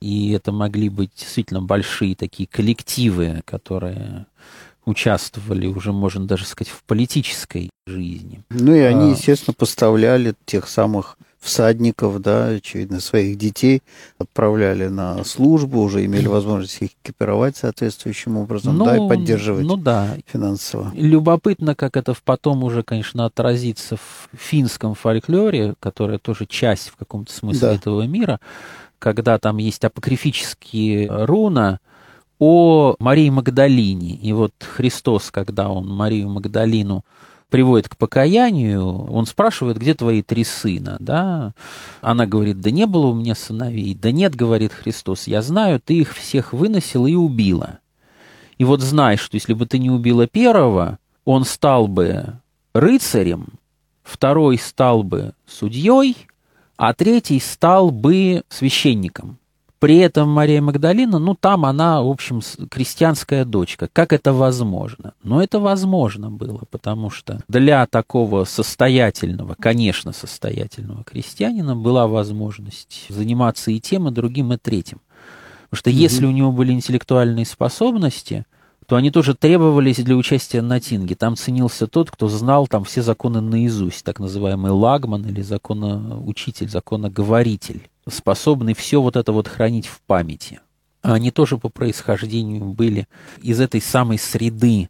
И 0.00 0.30
это 0.30 0.52
могли 0.52 0.88
быть 0.88 1.10
действительно 1.16 1.60
большие 1.60 2.14
такие 2.14 2.48
коллективы, 2.48 3.42
которые 3.44 4.26
участвовали 4.84 5.66
уже, 5.66 5.92
можно 5.92 6.26
даже 6.26 6.46
сказать, 6.46 6.72
в 6.72 6.82
политической 6.84 7.70
жизни. 7.86 8.42
Ну 8.50 8.74
и 8.74 8.80
они, 8.80 9.10
а. 9.10 9.14
естественно, 9.14 9.54
поставляли 9.54 10.34
тех 10.46 10.68
самых 10.68 11.18
всадников, 11.40 12.20
да, 12.20 12.48
очевидно, 12.48 13.00
своих 13.00 13.38
детей 13.38 13.82
отправляли 14.18 14.88
на 14.88 15.22
службу, 15.24 15.80
уже 15.80 16.04
имели 16.04 16.26
возможность 16.26 16.78
их 16.80 16.90
экипировать 17.02 17.56
соответствующим 17.56 18.36
образом, 18.36 18.76
ну, 18.76 18.84
да, 18.84 18.96
и 18.96 19.08
поддерживать 19.08 19.64
ну, 19.64 19.76
да. 19.76 20.16
финансово. 20.26 20.90
Любопытно, 20.94 21.74
как 21.74 21.96
это 21.96 22.14
потом 22.24 22.64
уже, 22.64 22.82
конечно, 22.82 23.24
отразится 23.24 23.96
в 23.96 24.28
финском 24.36 24.94
фольклоре, 24.94 25.74
которая 25.80 26.18
тоже 26.18 26.46
часть 26.46 26.88
в 26.88 26.96
каком-то 26.96 27.32
смысле 27.32 27.60
да. 27.60 27.74
этого 27.74 28.02
мира, 28.02 28.40
когда 28.98 29.38
там 29.38 29.58
есть 29.58 29.84
апокрифические 29.84 31.08
руна, 31.24 31.78
о 32.38 32.94
Марии 32.98 33.30
Магдалине. 33.30 34.14
И 34.14 34.32
вот 34.32 34.52
Христос, 34.60 35.30
когда 35.30 35.68
он 35.68 35.88
Марию 35.88 36.28
Магдалину 36.28 37.04
приводит 37.50 37.88
к 37.88 37.96
покаянию, 37.96 39.10
он 39.10 39.26
спрашивает, 39.26 39.78
где 39.78 39.94
твои 39.94 40.22
три 40.22 40.44
сына, 40.44 40.96
да? 41.00 41.54
Она 42.00 42.26
говорит, 42.26 42.60
да 42.60 42.70
не 42.70 42.86
было 42.86 43.06
у 43.06 43.14
меня 43.14 43.34
сыновей. 43.34 43.94
Да 43.94 44.12
нет, 44.12 44.34
говорит 44.34 44.72
Христос, 44.72 45.26
я 45.26 45.42
знаю, 45.42 45.80
ты 45.80 45.94
их 45.94 46.14
всех 46.14 46.52
выносила 46.52 47.06
и 47.06 47.14
убила. 47.14 47.78
И 48.58 48.64
вот 48.64 48.80
знай, 48.80 49.16
что 49.16 49.36
если 49.36 49.54
бы 49.54 49.66
ты 49.66 49.78
не 49.78 49.90
убила 49.90 50.26
первого, 50.26 50.98
он 51.24 51.44
стал 51.44 51.88
бы 51.88 52.40
рыцарем, 52.74 53.48
второй 54.02 54.58
стал 54.58 55.02
бы 55.02 55.32
судьей, 55.46 56.16
а 56.76 56.92
третий 56.92 57.40
стал 57.40 57.90
бы 57.90 58.42
священником. 58.48 59.37
При 59.78 59.98
этом 59.98 60.28
Мария 60.28 60.60
Магдалина, 60.60 61.18
ну, 61.18 61.36
там 61.36 61.64
она, 61.64 62.02
в 62.02 62.08
общем, 62.08 62.40
крестьянская 62.68 63.44
дочка. 63.44 63.88
Как 63.92 64.12
это 64.12 64.32
возможно? 64.32 65.14
Но 65.22 65.40
это 65.40 65.60
возможно 65.60 66.30
было, 66.30 66.62
потому 66.70 67.10
что 67.10 67.40
для 67.48 67.86
такого 67.86 68.44
состоятельного, 68.44 69.54
конечно, 69.58 70.12
состоятельного 70.12 71.04
крестьянина 71.04 71.76
была 71.76 72.08
возможность 72.08 73.06
заниматься 73.08 73.70
и 73.70 73.78
тем, 73.78 74.08
и 74.08 74.10
другим, 74.10 74.52
и 74.52 74.56
третьим. 74.56 75.00
Потому 75.70 75.78
что 75.78 75.90
mm-hmm. 75.90 75.94
если 75.94 76.26
у 76.26 76.32
него 76.32 76.50
были 76.50 76.72
интеллектуальные 76.72 77.46
способности, 77.46 78.46
то 78.88 78.96
они 78.96 79.10
тоже 79.10 79.34
требовались 79.34 79.98
для 79.98 80.16
участия 80.16 80.62
на 80.62 80.80
Тинге. 80.80 81.14
Там 81.14 81.36
ценился 81.36 81.86
тот, 81.86 82.10
кто 82.10 82.28
знал 82.28 82.66
там 82.66 82.84
все 82.84 83.02
законы 83.02 83.42
наизусть, 83.42 84.02
так 84.02 84.18
называемый 84.18 84.72
лагман 84.72 85.26
или 85.26 85.42
законоучитель, 85.42 86.70
законоговоритель 86.70 87.82
способный 88.08 88.74
все 88.74 89.02
вот 89.02 89.16
это 89.16 89.32
вот 89.32 89.46
хранить 89.46 89.86
в 89.86 90.00
памяти. 90.00 90.60
Они 91.02 91.30
тоже 91.30 91.58
по 91.58 91.68
происхождению 91.68 92.64
были 92.64 93.06
из 93.42 93.60
этой 93.60 93.82
самой 93.82 94.18
среды 94.18 94.88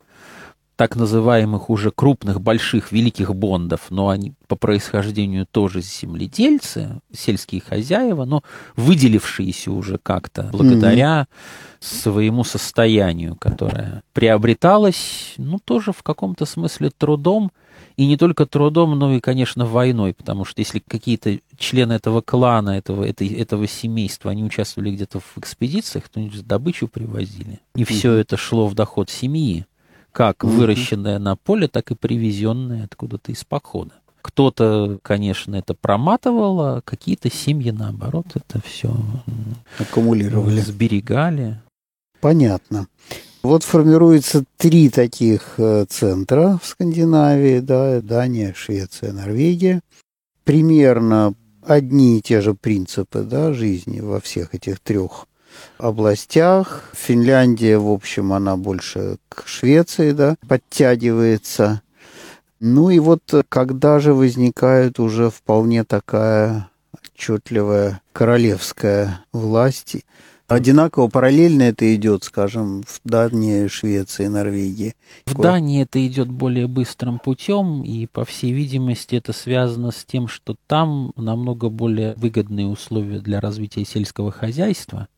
так 0.79 0.95
называемых 0.95 1.71
уже 1.71 1.91
крупных, 1.91 2.41
больших, 2.41 2.93
великих 2.93 3.35
бондов, 3.35 3.87
но 3.91 4.11
они 4.11 4.35
по 4.47 4.55
происхождению 4.55 5.45
тоже 5.45 5.81
земледельцы, 5.81 7.01
сельские 7.13 7.61
хозяева, 7.61 8.25
но 8.25 8.45
выделившиеся 8.77 9.73
уже 9.73 9.99
как-то 9.99 10.51
благодаря 10.53 11.23
mm-hmm. 11.23 11.77
своему 11.81 12.45
состоянию, 12.45 13.35
которое 13.35 14.05
приобреталось, 14.13 15.35
ну, 15.37 15.59
тоже 15.59 15.91
в 15.91 16.05
каком-то 16.05 16.47
смысле 16.47 16.93
трудом, 16.97 17.51
и 17.97 18.07
не 18.07 18.17
только 18.17 18.47
трудом, 18.47 18.97
но 18.97 19.13
и, 19.13 19.19
конечно, 19.19 19.67
войной, 19.67 20.15
потому 20.15 20.45
что 20.45 20.61
если 20.61 20.79
какие-то 20.79 21.41
члены 21.57 21.95
этого 21.95 22.21
клана, 22.21 22.71
этого, 22.71 23.03
этой, 23.03 23.27
этого 23.27 23.67
семейства, 23.67 24.31
они 24.31 24.45
участвовали 24.45 24.93
где-то 24.93 25.19
в 25.19 25.39
экспедициях, 25.39 26.09
то 26.09 26.21
они 26.21 26.31
добычу 26.31 26.87
привозили. 26.87 27.59
И 27.75 27.83
все 27.83 28.13
это 28.13 28.37
шло 28.37 28.69
в 28.69 28.75
доход 28.75 29.11
семьи, 29.11 29.67
как 30.19 30.43
выращенное 30.43 31.21
на 31.21 31.37
поле, 31.37 31.69
так 31.69 31.93
и 31.93 31.95
привезенное 31.95 32.87
откуда-то 32.87 33.31
из 33.31 33.45
похода. 33.45 33.93
Кто-то, 34.21 34.99
конечно, 35.01 35.55
это 35.55 35.75
проматывал, 35.75 36.61
а 36.61 36.81
какие-то 36.81 37.31
семьи, 37.31 37.71
наоборот, 37.71 38.27
это 38.35 38.61
все 38.67 38.93
аккумулировали, 39.79 40.59
сберегали. 40.61 41.61
Понятно. 42.21 42.89
Вот 43.45 43.63
формируется 43.63 44.43
три 44.57 44.91
таких 44.91 45.55
э, 45.57 45.87
центра 45.89 46.59
в 46.61 46.67
Скандинавии, 46.67 47.61
да, 47.61 48.01
Дания, 48.01 48.55
Швеция, 48.57 49.13
Норвегия. 49.13 49.83
Примерно 50.43 51.35
одни 51.63 52.19
и 52.19 52.23
те 52.23 52.41
же 52.41 52.55
принципы 52.55 53.21
да, 53.21 53.53
жизни 53.53 54.01
во 54.01 54.21
всех 54.21 54.53
этих 54.57 54.81
трех 54.81 55.29
областях. 55.79 56.91
Финляндия, 56.95 57.79
в 57.79 57.91
общем, 57.91 58.33
она 58.33 58.57
больше 58.57 59.19
к 59.29 59.47
Швеции 59.47 60.13
да, 60.13 60.37
подтягивается. 60.47 61.83
Ну 62.61 62.91
и 62.91 62.99
вот 62.99 63.23
когда 63.49 64.01
же 64.01 64.15
возникает 64.15 64.99
уже 64.99 65.31
вполне 65.31 65.85
такая 65.85 66.69
отчетливая 66.93 68.01
королевская 68.13 69.25
власть, 69.33 69.97
Одинаково 70.49 71.09
параллельно 71.09 71.65
это 71.65 71.95
идет, 71.95 72.25
скажем, 72.25 72.83
в 72.83 73.01
Дании, 73.05 73.67
Швеции, 73.67 74.29
Норвегии. 74.29 74.95
В 75.27 75.39
Дании 75.39 75.83
это 75.83 76.05
идет 76.07 76.31
более 76.31 76.67
быстрым 76.67 77.19
путем, 77.19 77.83
и, 77.83 78.07
по 78.07 78.25
всей 78.25 78.53
видимости, 78.53 79.17
это 79.17 79.35
связано 79.35 79.91
с 79.91 80.07
тем, 80.07 80.27
что 80.27 80.57
там 80.67 81.13
намного 81.17 81.69
более 81.69 82.15
выгодные 82.15 82.67
условия 82.67 83.21
для 83.21 83.41
развития 83.41 83.85
сельского 83.85 84.33
хозяйства. 84.33 85.09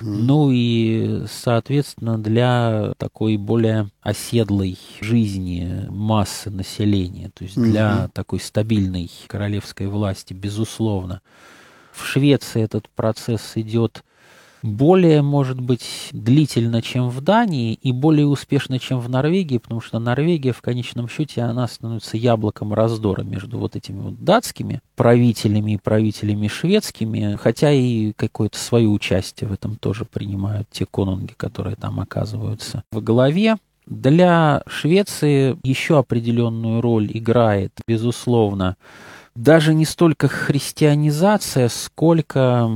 Ну 0.00 0.50
и, 0.52 1.24
соответственно, 1.28 2.18
для 2.18 2.92
такой 2.98 3.36
более 3.36 3.90
оседлой 4.00 4.78
жизни 5.00 5.86
массы 5.88 6.50
населения, 6.50 7.30
то 7.34 7.44
есть 7.44 7.56
для 7.56 8.04
mm-hmm. 8.04 8.10
такой 8.12 8.40
стабильной 8.40 9.10
королевской 9.26 9.86
власти, 9.86 10.32
безусловно. 10.32 11.20
В 11.92 12.04
Швеции 12.06 12.62
этот 12.62 12.88
процесс 12.90 13.52
идет 13.56 14.04
более, 14.62 15.22
может 15.22 15.60
быть, 15.60 16.08
длительно, 16.12 16.82
чем 16.82 17.08
в 17.08 17.20
Дании, 17.20 17.74
и 17.74 17.92
более 17.92 18.26
успешно, 18.26 18.78
чем 18.78 19.00
в 19.00 19.08
Норвегии, 19.08 19.58
потому 19.58 19.80
что 19.80 19.98
Норвегия, 19.98 20.52
в 20.52 20.62
конечном 20.62 21.08
счете, 21.08 21.42
она 21.42 21.66
становится 21.66 22.16
яблоком 22.16 22.74
раздора 22.74 23.22
между 23.22 23.58
вот 23.58 23.76
этими 23.76 24.00
вот 24.00 24.22
датскими 24.22 24.80
правителями 24.96 25.72
и 25.72 25.78
правителями 25.78 26.48
шведскими, 26.48 27.36
хотя 27.40 27.72
и 27.72 28.12
какое-то 28.12 28.58
свое 28.58 28.88
участие 28.88 29.48
в 29.48 29.52
этом 29.52 29.76
тоже 29.76 30.04
принимают 30.04 30.68
те 30.70 30.86
конунги, 30.86 31.32
которые 31.36 31.76
там 31.76 32.00
оказываются 32.00 32.84
в 32.92 33.02
голове. 33.02 33.56
Для 33.86 34.62
Швеции 34.66 35.56
еще 35.64 35.98
определенную 35.98 36.80
роль 36.80 37.10
играет, 37.12 37.72
безусловно, 37.88 38.76
даже 39.34 39.74
не 39.74 39.84
столько 39.84 40.28
христианизация, 40.28 41.68
сколько 41.68 42.70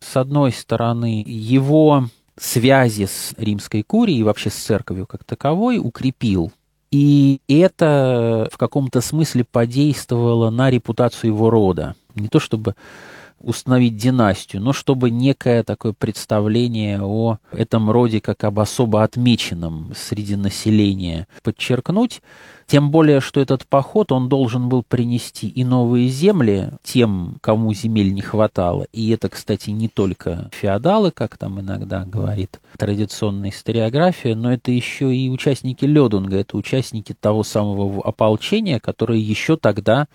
с 0.00 0.16
одной 0.16 0.52
стороны, 0.52 1.22
его 1.26 2.06
связи 2.38 3.04
с 3.04 3.34
римской 3.36 3.82
курией 3.82 4.20
и 4.20 4.22
вообще 4.22 4.48
с 4.48 4.54
церковью 4.54 5.06
как 5.06 5.24
таковой 5.24 5.78
укрепил. 5.78 6.52
И 6.90 7.42
это 7.48 8.48
в 8.50 8.56
каком-то 8.56 9.02
смысле 9.02 9.44
подействовало 9.44 10.48
на 10.48 10.70
репутацию 10.70 11.32
его 11.32 11.50
рода. 11.50 11.94
Не 12.14 12.28
то 12.28 12.40
чтобы 12.40 12.76
установить 13.46 13.96
династию, 13.96 14.60
но 14.60 14.72
чтобы 14.72 15.08
некое 15.10 15.62
такое 15.62 15.92
представление 15.92 17.00
о 17.00 17.38
этом 17.52 17.90
роде 17.90 18.20
как 18.20 18.42
об 18.42 18.58
особо 18.58 19.04
отмеченном 19.04 19.92
среди 19.96 20.34
населения 20.34 21.28
подчеркнуть. 21.44 22.22
Тем 22.66 22.90
более, 22.90 23.20
что 23.20 23.40
этот 23.40 23.64
поход, 23.64 24.10
он 24.10 24.28
должен 24.28 24.68
был 24.68 24.82
принести 24.82 25.48
и 25.48 25.64
новые 25.64 26.08
земли 26.08 26.70
тем, 26.82 27.36
кому 27.40 27.72
земель 27.72 28.12
не 28.12 28.22
хватало. 28.22 28.86
И 28.92 29.10
это, 29.10 29.28
кстати, 29.28 29.70
не 29.70 29.88
только 29.88 30.50
феодалы, 30.52 31.12
как 31.12 31.38
там 31.38 31.60
иногда 31.60 32.04
говорит 32.04 32.60
традиционная 32.76 33.50
историография, 33.50 34.34
но 34.34 34.52
это 34.52 34.72
еще 34.72 35.14
и 35.14 35.30
участники 35.30 35.84
Ледунга, 35.84 36.38
это 36.38 36.56
участники 36.56 37.14
того 37.18 37.44
самого 37.44 38.02
ополчения, 38.02 38.80
которое 38.80 39.20
еще 39.20 39.56
тогда 39.56 40.08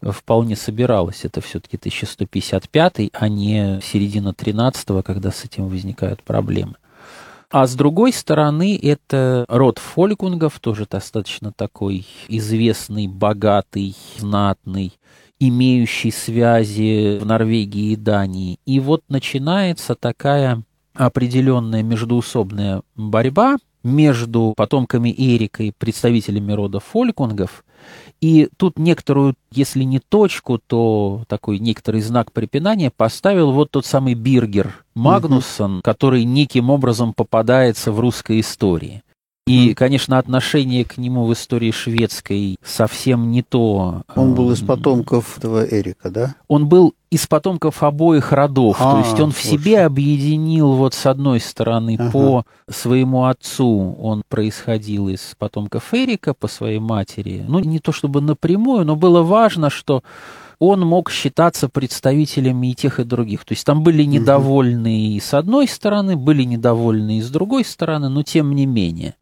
вполне 0.00 0.54
собиралось. 0.54 1.24
Это 1.24 1.40
все-таки 1.40 1.76
1155, 1.76 3.10
а 3.12 3.28
не 3.28 3.80
середина 3.82 4.32
13 4.32 5.04
когда 5.04 5.32
с 5.32 5.44
этим 5.44 5.66
возникают 5.66 6.22
проблемы. 6.22 6.76
А 7.50 7.66
с 7.66 7.74
другой 7.74 8.12
стороны, 8.12 8.78
это 8.80 9.44
род 9.48 9.78
фолькунгов, 9.78 10.60
тоже 10.60 10.86
достаточно 10.88 11.52
такой 11.52 12.06
известный, 12.28 13.08
богатый, 13.08 13.96
знатный, 14.18 14.92
имеющий 15.40 16.12
связи 16.12 17.18
в 17.18 17.26
Норвегии 17.26 17.92
и 17.92 17.96
Дании. 17.96 18.60
И 18.66 18.78
вот 18.78 19.02
начинается 19.08 19.96
такая 19.96 20.62
определенная 20.94 21.82
междуусобная 21.82 22.82
борьба 22.94 23.56
между 23.82 24.54
потомками 24.56 25.12
Эрика 25.16 25.64
и 25.64 25.72
представителями 25.72 26.52
рода 26.52 26.78
фолькунгов, 26.78 27.64
и 28.20 28.48
тут 28.56 28.78
некоторую, 28.78 29.34
если 29.50 29.82
не 29.82 29.98
точку, 29.98 30.58
то 30.58 31.24
такой 31.26 31.58
некоторый 31.58 32.02
знак 32.02 32.32
препинания 32.32 32.90
поставил 32.90 33.52
вот 33.52 33.70
тот 33.70 33.86
самый 33.86 34.14
Биргер 34.14 34.84
Магнуссон, 34.94 35.76
угу. 35.76 35.82
который 35.82 36.24
неким 36.24 36.68
образом 36.68 37.14
попадается 37.14 37.92
в 37.92 38.00
русской 38.00 38.40
истории. 38.40 39.02
И, 39.50 39.74
конечно, 39.74 40.18
отношение 40.18 40.84
к 40.84 40.96
нему 40.96 41.24
в 41.24 41.32
истории 41.32 41.72
шведской 41.72 42.56
совсем 42.62 43.30
не 43.30 43.42
то. 43.42 44.02
Он 44.14 44.34
был 44.34 44.52
из 44.52 44.60
потомков 44.60 45.38
этого 45.38 45.64
Эрика, 45.64 46.10
да? 46.10 46.36
Он 46.46 46.68
был 46.68 46.94
из 47.10 47.26
потомков 47.26 47.82
обоих 47.82 48.32
родов. 48.32 48.76
А, 48.78 48.92
то 48.92 48.98
есть 49.00 49.18
он 49.18 49.32
в 49.32 49.42
себе 49.42 49.84
объединил, 49.84 50.72
вот 50.74 50.94
с 50.94 51.06
одной 51.06 51.40
стороны, 51.40 51.96
ага. 51.98 52.10
по 52.12 52.44
своему 52.68 53.24
отцу 53.24 53.96
он 54.00 54.22
происходил 54.28 55.08
из 55.08 55.34
потомков 55.36 55.92
Эрика, 55.92 56.32
по 56.32 56.46
своей 56.46 56.78
матери. 56.78 57.44
Ну, 57.46 57.58
не 57.58 57.80
то 57.80 57.90
чтобы 57.90 58.20
напрямую, 58.20 58.84
но 58.84 58.94
было 58.94 59.22
важно, 59.22 59.70
что 59.70 60.04
он 60.60 60.80
мог 60.80 61.10
считаться 61.10 61.68
представителями 61.68 62.70
и 62.70 62.74
тех, 62.74 63.00
и 63.00 63.04
других. 63.04 63.44
То 63.44 63.54
есть 63.54 63.64
там 63.64 63.82
были 63.82 64.04
недовольные 64.04 65.16
и 65.16 65.20
с 65.20 65.34
одной 65.34 65.66
стороны, 65.66 66.16
были 66.16 66.44
недовольные 66.44 67.18
и 67.18 67.22
с 67.22 67.30
другой 67.30 67.64
стороны, 67.64 68.08
но 68.10 68.22
тем 68.22 68.54
не 68.54 68.66
менее 68.66 69.14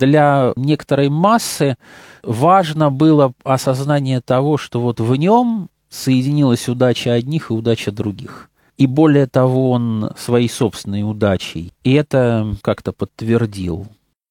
для 0.00 0.52
некоторой 0.56 1.08
массы 1.08 1.76
важно 2.22 2.90
было 2.90 3.32
осознание 3.44 4.20
того, 4.20 4.56
что 4.56 4.80
вот 4.80 4.98
в 5.00 5.14
нем 5.14 5.68
соединилась 5.88 6.68
удача 6.68 7.12
одних 7.12 7.50
и 7.50 7.54
удача 7.54 7.92
других. 7.92 8.50
И 8.76 8.86
более 8.86 9.26
того, 9.26 9.70
он 9.70 10.12
своей 10.16 10.48
собственной 10.48 11.02
удачей 11.02 11.72
и 11.84 11.92
это 11.92 12.56
как-то 12.62 12.92
подтвердил. 12.92 13.86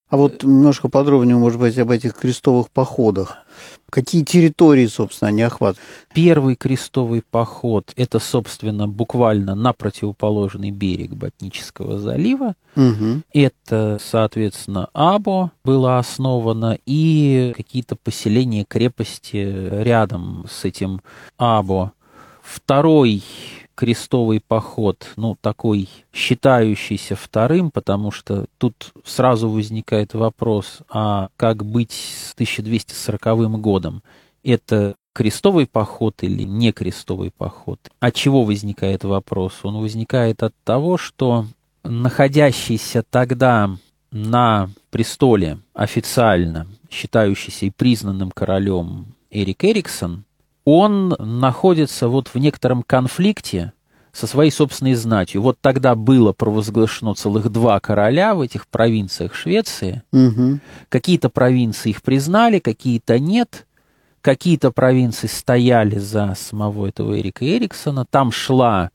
А 0.09 0.17
вот 0.17 0.43
немножко 0.43 0.89
подробнее, 0.89 1.38
может 1.38 1.59
быть, 1.59 1.78
об 1.78 1.91
этих 1.91 2.15
крестовых 2.15 2.72
походах. 2.72 3.38
Какие 3.89 4.24
территории, 4.24 4.86
собственно, 4.88 5.30
они 5.30 5.41
охватывают? 5.41 5.88
Первый 6.14 6.55
крестовый 6.55 7.24
поход– 7.30 7.91
это, 7.95 8.20
собственно, 8.20 8.88
буквально 8.88 9.55
на 9.55 9.74
противоположный 9.74 10.72
берег 10.72 11.12
Ботнического 11.12 11.99
залива. 11.99 12.55
Угу. 12.76 13.22
Это, 13.34 13.99
соответственно, 14.03 14.89
Або 14.93 15.51
было 15.64 15.97
основано 15.97 16.78
и 16.86 17.53
какие-то 17.57 17.95
поселения, 17.95 18.66
крепости 18.66 19.38
рядом 19.38 20.45
с 20.49 20.66
этим 20.66 21.01
Або. 21.38 21.93
Второй 22.43 23.24
крестовый 23.80 24.42
поход, 24.46 25.08
ну, 25.16 25.38
такой 25.40 25.88
считающийся 26.12 27.16
вторым, 27.16 27.72
потому 27.72 28.12
что 28.12 28.48
тут 28.58 28.92
сразу 29.06 29.50
возникает 29.50 30.14
вопрос, 30.14 30.80
а 30.90 31.30
как 31.38 31.64
быть 31.64 31.94
с 31.94 32.34
1240 32.34 33.62
годом? 33.62 34.04
Это 34.44 34.96
крестовый 35.14 35.66
поход 35.66 36.16
или 36.24 36.44
не 36.44 36.74
крестовый 36.74 37.32
поход? 37.32 37.80
От 38.02 38.16
чего 38.16 38.44
возникает 38.44 39.06
вопрос? 39.06 39.54
Он 39.64 39.78
возникает 39.78 40.44
от 40.44 40.54
того, 40.66 40.98
что 40.98 41.46
находящийся 41.86 43.02
тогда 43.10 43.70
на 44.12 44.72
престоле 44.90 45.60
официально 45.74 46.68
считающийся 46.92 47.68
и 47.68 47.70
признанным 47.70 48.32
королем 48.32 49.16
Эрик 49.32 49.64
Эриксон, 49.64 50.26
он 50.70 51.15
находится 51.17 52.07
вот 52.07 52.28
в 52.28 52.36
некотором 52.36 52.84
конфликте 52.84 53.74
со 54.11 54.28
своей 54.28 54.51
собственной 54.51 54.93
знатью. 54.93 55.41
Вот 55.41 55.57
тогда 55.59 55.95
было 55.95 56.32
провозглашено 56.32 57.15
целых 57.15 57.49
два 57.49 57.80
короля 57.80 58.36
в 58.36 58.41
этих 58.41 58.67
провинциях 58.67 59.34
Швеции. 59.34 60.03
Угу. 60.11 60.59
Какие-то 60.89 61.30
провинции 61.30 61.89
их 61.89 62.03
признали, 62.03 62.59
какие-то 62.59 63.17
нет. 63.17 63.65
Какие-то 64.22 64.72
провинции 64.72 65.28
стояли 65.28 65.97
за 65.97 66.36
самого 66.38 66.88
этого 66.88 67.20
Эрика 67.20 67.45
Эриксона. 67.45 68.05
Там 68.05 68.32
шла 68.32 68.91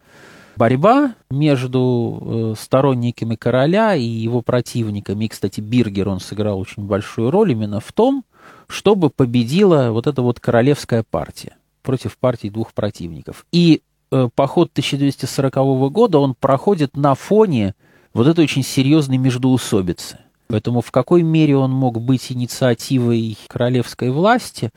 борьба 0.56 1.14
между 1.30 2.54
э, 2.54 2.60
сторонниками 2.60 3.34
короля 3.34 3.96
и 3.96 4.04
его 4.04 4.42
противниками. 4.42 5.24
И, 5.24 5.28
кстати, 5.28 5.60
Биргер, 5.60 6.08
он 6.08 6.20
сыграл 6.20 6.60
очень 6.60 6.84
большую 6.84 7.30
роль 7.30 7.52
именно 7.52 7.80
в 7.80 7.90
том, 7.92 8.24
чтобы 8.68 9.10
победила 9.10 9.90
вот 9.90 10.06
эта 10.06 10.22
вот 10.22 10.38
королевская 10.38 11.02
партия 11.02 11.56
против 11.84 12.18
партий 12.18 12.50
двух 12.50 12.72
противников. 12.72 13.46
И 13.52 13.82
э, 14.10 14.28
поход 14.34 14.70
1240 14.72 15.92
года, 15.92 16.18
он 16.18 16.34
проходит 16.34 16.96
на 16.96 17.14
фоне 17.14 17.74
вот 18.12 18.26
этой 18.26 18.42
очень 18.42 18.64
серьезной 18.64 19.18
междоусобицы. 19.18 20.18
Поэтому 20.48 20.80
в 20.80 20.90
какой 20.90 21.22
мере 21.22 21.56
он 21.56 21.70
мог 21.70 22.00
быть 22.00 22.30
инициативой 22.30 23.38
королевской 23.48 24.10
власти? 24.10 24.70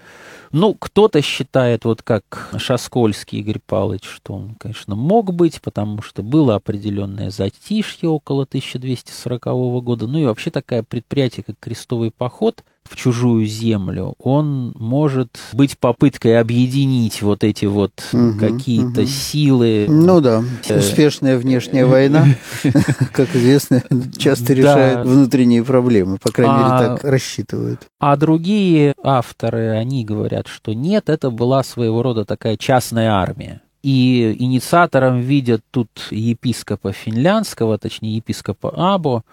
Ну, 0.52 0.74
кто-то 0.74 1.22
считает, 1.22 1.86
вот 1.86 2.02
как 2.02 2.50
Шаскольский 2.58 3.40
Игорь 3.40 3.60
Павлович, 3.66 4.06
что 4.06 4.34
он, 4.34 4.56
конечно, 4.56 4.96
мог 4.96 5.34
быть, 5.34 5.62
потому 5.62 6.02
что 6.02 6.24
было 6.24 6.56
определенное 6.56 7.30
затишье 7.30 8.10
около 8.10 8.44
1240 8.44 9.44
года. 9.84 10.08
Ну 10.08 10.20
и 10.20 10.26
вообще 10.26 10.52
такое 10.52 10.84
предприятие, 10.84 11.44
как 11.44 11.56
крестовый 11.60 12.12
поход– 12.12 12.64
в 12.90 12.96
чужую 12.96 13.46
землю, 13.46 14.16
он 14.20 14.74
может 14.78 15.30
быть 15.54 15.78
попыткой 15.78 16.40
объединить 16.40 17.22
вот 17.22 17.44
эти 17.44 17.66
вот 17.66 17.92
угу, 18.14 18.40
какие-то 18.40 19.02
угу. 19.02 19.10
силы. 19.10 19.86
Ну 19.90 20.22
да, 20.22 20.44
э, 20.68 20.80
успешная 20.80 21.38
внешняя 21.38 21.86
война, 21.86 22.26
как 23.14 23.36
известно, 23.36 23.84
часто 24.18 24.54
решает 24.54 25.06
внутренние 25.06 25.64
проблемы, 25.64 26.18
по 26.18 26.32
крайней 26.32 26.54
мере, 26.54 26.68
а 26.68 26.80
так 26.80 27.04
рассчитывают. 27.04 27.88
А 28.00 28.16
другие 28.16 28.96
авторы, 29.04 29.70
они 29.72 30.06
говорят, 30.06 30.47
что 30.48 30.74
нет, 30.74 31.10
это 31.10 31.30
была 31.30 31.64
своего 31.64 32.02
рода 32.02 32.26
такая 32.26 32.58
частная 32.58 33.12
армия. 33.12 33.62
И 33.84 34.36
инициатором 34.40 35.22
видят 35.22 35.62
тут 35.72 35.90
епископа 36.10 36.92
финляндского, 36.92 37.78
точнее 37.78 38.18
епископа 38.18 38.74
Або, 38.76 39.24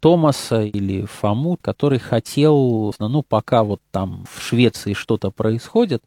Томаса 0.00 0.62
или 0.62 1.04
Фому, 1.04 1.58
который 1.60 1.98
хотел, 1.98 2.94
ну, 2.98 3.22
пока 3.22 3.62
вот 3.62 3.80
там 3.90 4.24
в 4.32 4.42
Швеции 4.42 4.94
что-то 4.94 5.30
происходит, 5.30 6.02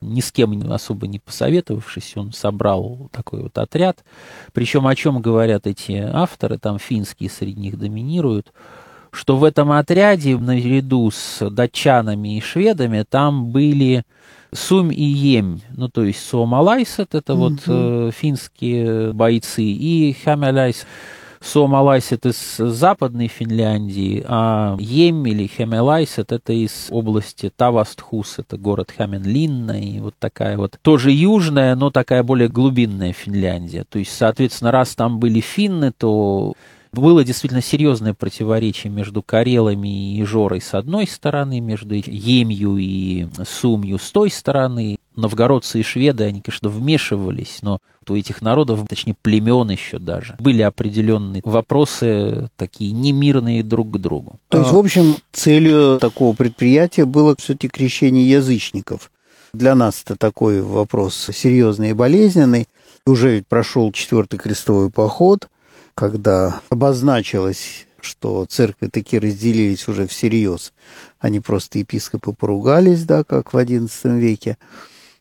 ни 0.00 0.20
с 0.20 0.30
кем 0.30 0.72
особо 0.72 1.06
не 1.06 1.18
посоветовавшись, 1.18 2.16
он 2.16 2.32
собрал 2.32 3.08
такой 3.12 3.42
вот 3.42 3.58
отряд. 3.58 4.04
Причем 4.52 4.86
о 4.86 4.94
чем 4.94 5.20
говорят 5.20 5.66
эти 5.66 5.92
авторы, 5.92 6.58
там 6.58 6.78
финские 6.78 7.30
среди 7.30 7.60
них 7.60 7.78
доминируют, 7.78 8.52
что 9.16 9.36
в 9.36 9.44
этом 9.44 9.72
отряде 9.72 10.36
наряду 10.36 11.10
с 11.10 11.48
датчанами 11.48 12.36
и 12.36 12.40
шведами 12.40 13.04
там 13.08 13.46
были 13.46 14.04
Сум 14.52 14.90
и 14.90 15.02
Ем, 15.02 15.60
ну 15.74 15.88
то 15.88 16.04
есть 16.04 16.26
Суомалайсет, 16.28 17.14
это 17.14 17.32
mm-hmm. 17.32 17.36
вот 17.36 17.62
э, 17.66 18.10
финские 18.14 19.12
бойцы, 19.12 19.62
и 19.62 20.16
Хамялайс, 20.24 20.86
Суомалайсет 21.40 22.26
из 22.26 22.56
западной 22.56 23.28
Финляндии, 23.28 24.24
а 24.26 24.76
Ем 24.78 25.26
или 25.26 25.46
Хемелайсет 25.46 26.32
это 26.32 26.52
из 26.52 26.88
области 26.90 27.50
Тавастхус, 27.54 28.38
это 28.38 28.56
город 28.56 28.92
Хаменлинна, 28.96 29.80
и 29.80 29.98
вот 30.00 30.14
такая 30.18 30.56
вот 30.56 30.78
тоже 30.82 31.10
южная, 31.10 31.74
но 31.74 31.90
такая 31.90 32.22
более 32.22 32.48
глубинная 32.48 33.12
Финляндия. 33.12 33.84
То 33.88 33.98
есть, 33.98 34.16
соответственно, 34.16 34.70
раз 34.70 34.94
там 34.94 35.18
были 35.18 35.40
финны, 35.40 35.92
то 35.92 36.54
было 37.00 37.24
действительно 37.24 37.62
серьезное 37.62 38.14
противоречие 38.14 38.92
между 38.92 39.22
Карелами 39.22 40.16
и 40.16 40.24
Жорой 40.24 40.60
с 40.60 40.74
одной 40.74 41.06
стороны, 41.06 41.60
между 41.60 41.94
Емью 41.94 42.76
и 42.78 43.26
Сумью 43.46 43.98
с 43.98 44.10
той 44.10 44.30
стороны. 44.30 44.98
Новгородцы 45.14 45.80
и 45.80 45.82
шведы, 45.82 46.24
они, 46.24 46.42
конечно, 46.42 46.68
вмешивались, 46.68 47.60
но 47.62 47.78
у 48.06 48.14
этих 48.14 48.42
народов, 48.42 48.86
точнее 48.86 49.16
племен 49.20 49.70
еще 49.70 49.98
даже, 49.98 50.36
были 50.38 50.60
определенные 50.62 51.40
вопросы 51.44 52.50
такие 52.56 52.92
немирные 52.92 53.62
друг 53.62 53.92
к 53.92 53.96
другу. 53.96 54.38
То 54.48 54.58
есть, 54.58 54.72
в 54.72 54.78
общем, 54.78 55.16
целью 55.32 55.98
такого 55.98 56.34
предприятия 56.34 57.06
было 57.06 57.34
все-таки 57.36 57.68
крещение 57.68 58.28
язычников. 58.28 59.10
Для 59.54 59.74
нас 59.74 60.02
это 60.04 60.16
такой 60.16 60.60
вопрос 60.60 61.30
серьезный 61.32 61.90
и 61.90 61.94
болезненный. 61.94 62.68
Уже 63.06 63.36
ведь 63.36 63.46
прошел 63.46 63.90
четвертый 63.92 64.38
крестовый 64.38 64.90
поход, 64.90 65.48
когда 65.96 66.60
обозначилось, 66.68 67.86
что 68.00 68.44
церкви 68.44 68.88
такие 68.88 69.20
разделились 69.20 69.88
уже 69.88 70.06
всерьез, 70.06 70.72
они 71.18 71.40
просто 71.40 71.78
епископы 71.78 72.32
поругались, 72.32 73.04
да, 73.04 73.24
как 73.24 73.52
в 73.52 73.56
XI 73.56 74.18
веке. 74.18 74.58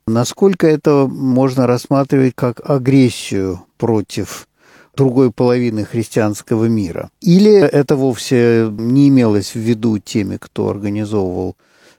Насколько 0.05 0.67
это 0.67 1.07
можно 1.07 1.65
рассматривать 1.65 2.35
как 2.35 2.69
агрессию 2.69 3.65
против 3.77 4.47
другой 4.95 5.31
половины 5.31 5.85
христианского 5.85 6.65
мира? 6.65 7.09
Или 7.21 7.53
это 7.53 7.95
вовсе 7.95 8.67
не 8.69 9.07
имелось 9.07 9.55
в 9.55 9.59
виду 9.59 9.97
теми, 9.97 10.37
кто 10.37 10.69
организовывал 10.69 11.55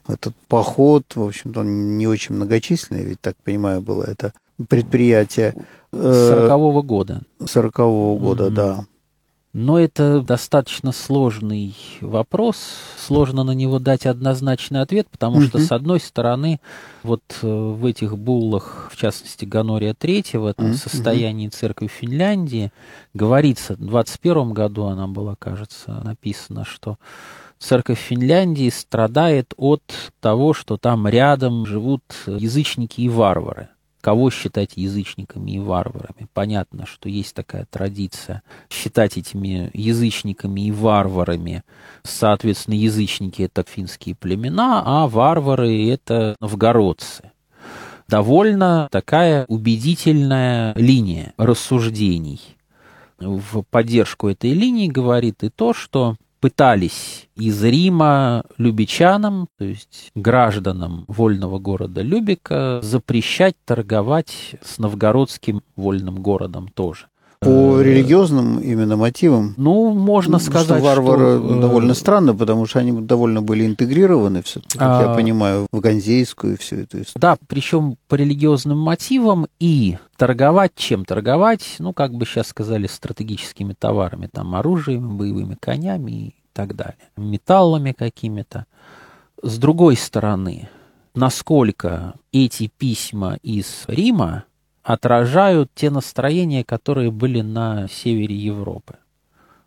этот 0.06 0.34
поход, 0.48 1.04
в 1.16 1.22
общем-то, 1.22 1.60
он 1.60 1.96
не 1.96 2.06
очень 2.06 2.34
многочисленный, 2.36 3.04
ведь, 3.04 3.20
так 3.20 3.36
понимаю, 3.42 3.80
было 3.80 4.04
это 4.04 4.34
предприятие. 4.68 5.54
Э, 5.92 6.28
сорокового 6.30 6.82
года. 6.82 7.22
Сорокового 7.44 8.18
года, 8.18 8.46
mm-hmm. 8.46 8.54
да. 8.54 8.86
Но 9.59 9.78
это 9.78 10.20
достаточно 10.20 10.92
сложный 10.92 11.74
вопрос, 12.02 12.59
сложно 12.98 13.42
на 13.42 13.52
него 13.52 13.78
дать 13.78 14.04
однозначный 14.04 14.82
ответ, 14.82 15.09
потому 15.11 15.40
что, 15.40 15.59
с 15.59 15.72
одной 15.72 15.98
стороны, 15.98 16.61
вот 17.02 17.22
э, 17.40 17.46
в 17.46 17.86
этих 17.86 18.18
буллах, 18.18 18.90
в 18.92 18.98
частности, 18.98 19.46
Ганория 19.46 19.94
III, 19.94 20.40
в 20.40 20.44
этом 20.44 20.74
состоянии 20.74 21.48
церкви 21.48 21.86
Финляндии, 21.86 22.70
говорится, 23.14 23.76
в 23.76 23.86
21 23.86 24.52
году 24.52 24.84
она 24.84 25.07
была, 25.07 25.36
кажется, 25.36 26.02
написано, 26.04 26.66
что 26.66 26.98
церковь 27.59 27.98
Финляндии 27.98 28.68
страдает 28.68 29.54
от 29.57 29.82
того, 30.20 30.52
что 30.52 30.76
там 30.76 31.09
рядом 31.09 31.64
живут 31.64 32.02
язычники 32.26 33.00
и 33.00 33.09
варвары 33.09 33.70
кого 34.01 34.30
считать 34.30 34.76
язычниками 34.76 35.53
и 35.53 35.59
варварами. 35.59 36.28
Понятно, 36.32 36.86
что 36.86 37.09
есть 37.09 37.34
такая 37.34 37.66
традиция 37.70 38.42
считать 38.70 39.16
этими 39.16 39.70
язычниками 39.74 40.62
и 40.62 40.72
варварами. 40.72 41.62
Соответственно, 42.03 42.74
язычники— 42.74 43.42
это 43.55 43.64
финские 43.68 44.14
племена, 44.14 44.82
а 44.84 45.07
варвары— 45.09 45.88
это 45.90 46.36
новгородцы. 46.40 47.32
Довольно 48.09 48.88
такая 48.92 49.44
убедительная 49.47 50.72
линия 50.76 51.34
рассуждений. 51.36 52.40
В 53.18 53.62
поддержку 53.62 54.28
этой 54.28 54.53
линии 54.53 54.88
говорит 54.88 55.42
и 55.42 55.49
то, 55.49 55.72
что 55.72 56.16
пытались 56.41 57.28
из 57.34 57.62
Рима 57.62 58.45
любичанам, 58.59 59.49
то 59.59 59.64
есть 59.64 60.11
гражданам 60.14 61.05
вольного 61.09 61.59
города 61.59 62.03
Любика, 62.03 62.80
запрещать 62.82 63.57
торговать 63.64 64.57
с 64.62 64.78
новгородским 64.78 65.62
вольным 65.76 66.16
городом 66.16 66.68
тоже. 66.68 67.07
По 67.41 67.80
э, 67.80 67.82
религиозным 67.82 68.59
именно 68.61 68.97
мотивам? 68.97 69.55
Ну, 69.57 69.93
можно 69.93 70.39
сказать, 70.39 70.78
что 70.78 70.84
варвары 70.84 71.39
что... 71.39 71.57
Э, 71.57 71.61
довольно 71.61 71.95
странно, 71.95 72.34
потому 72.34 72.66
что 72.66 72.78
они 72.78 72.93
довольно 72.93 73.43
были 73.43 73.66
интегрированы, 73.66 74.43
все 74.43 74.61
как 74.72 74.80
а... 74.80 75.03
я 75.03 75.14
понимаю, 75.14 75.66
в 75.70 75.80
Ганзейскую 75.80 76.57
всю 76.59 76.76
эту 76.76 77.03
историю. 77.03 77.20
Да, 77.20 77.37
причем 77.47 77.97
по 78.09 78.14
религиозным 78.14 78.78
мотивам 78.78 79.47
и 79.61 79.99
торговать, 80.16 80.72
чем 80.76 81.05
торговать, 81.05 81.76
ну, 81.78 81.93
как 81.93 82.14
бы 82.14 82.24
сейчас 82.24 82.49
сказали, 82.49 82.87
стратегическими 82.87 83.74
товарами, 83.74 84.28
там, 84.32 84.55
оружием, 84.55 85.18
боевыми 85.18 85.57
конями 85.61 86.11
и 86.11 86.34
так 86.53 86.74
далее, 86.74 86.97
металлами 87.16 87.93
какими-то. 87.93 88.66
С 89.43 89.59
другой 89.59 89.97
стороны, 89.97 90.68
насколько 91.14 92.14
эти 92.32 92.70
письма 92.78 93.39
из 93.43 93.84
Рима 93.87 94.45
отражают 94.87 95.68
те 95.74 95.91
настроения, 95.91 96.62
которые 96.62 97.11
были 97.11 97.41
на 97.41 97.89
севере 97.89 98.37
Европы. 98.37 98.95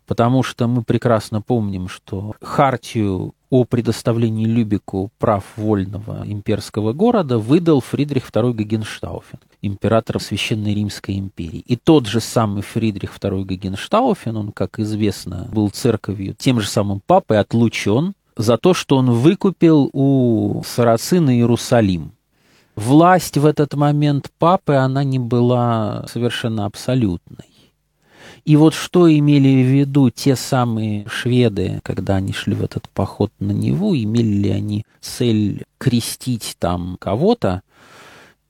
Потому 0.06 0.42
что 0.42 0.66
мы 0.66 0.82
прекрасно 0.82 1.42
помним, 1.42 1.88
что 1.88 2.34
хартию 2.40 3.34
о 3.50 3.64
предоставлении 3.64 4.46
Любику 4.46 5.12
прав 5.18 5.44
вольного 5.56 6.22
имперского 6.24 6.94
города 6.94 7.38
выдал 7.38 7.80
Фридрих 7.80 8.30
II 8.30 8.54
Гагенштауфен, 8.54 9.38
император 9.60 10.20
Священной 10.20 10.74
Римской 10.74 11.18
империи. 11.18 11.62
И 11.66 11.76
тот 11.76 12.06
же 12.06 12.20
самый 12.20 12.62
Фридрих 12.62 13.16
II 13.20 13.44
Гагенштауфен, 13.44 14.36
он, 14.36 14.52
как 14.52 14.78
известно, 14.80 15.48
был 15.52 15.68
церковью, 15.68 16.34
тем 16.36 16.60
же 16.60 16.66
самым 16.66 17.00
папой 17.06 17.38
отлучен 17.38 18.14
за 18.36 18.56
то, 18.56 18.72
что 18.72 18.96
он 18.96 19.10
выкупил 19.10 19.90
у 19.92 20.62
сарацина 20.64 21.36
Иерусалим 21.36 22.12
власть 22.80 23.36
в 23.36 23.46
этот 23.46 23.74
момент 23.74 24.30
папы, 24.38 24.74
она 24.74 25.04
не 25.04 25.18
была 25.18 26.06
совершенно 26.08 26.64
абсолютной. 26.64 27.44
И 28.44 28.56
вот 28.56 28.74
что 28.74 29.10
имели 29.12 29.62
в 29.62 29.66
виду 29.66 30.10
те 30.10 30.34
самые 30.34 31.06
шведы, 31.06 31.80
когда 31.82 32.16
они 32.16 32.32
шли 32.32 32.54
в 32.54 32.64
этот 32.64 32.88
поход 32.88 33.30
на 33.38 33.52
Неву, 33.52 33.94
имели 33.94 34.42
ли 34.42 34.50
они 34.50 34.84
цель 35.00 35.64
крестить 35.78 36.56
там 36.58 36.96
кого-то, 36.98 37.62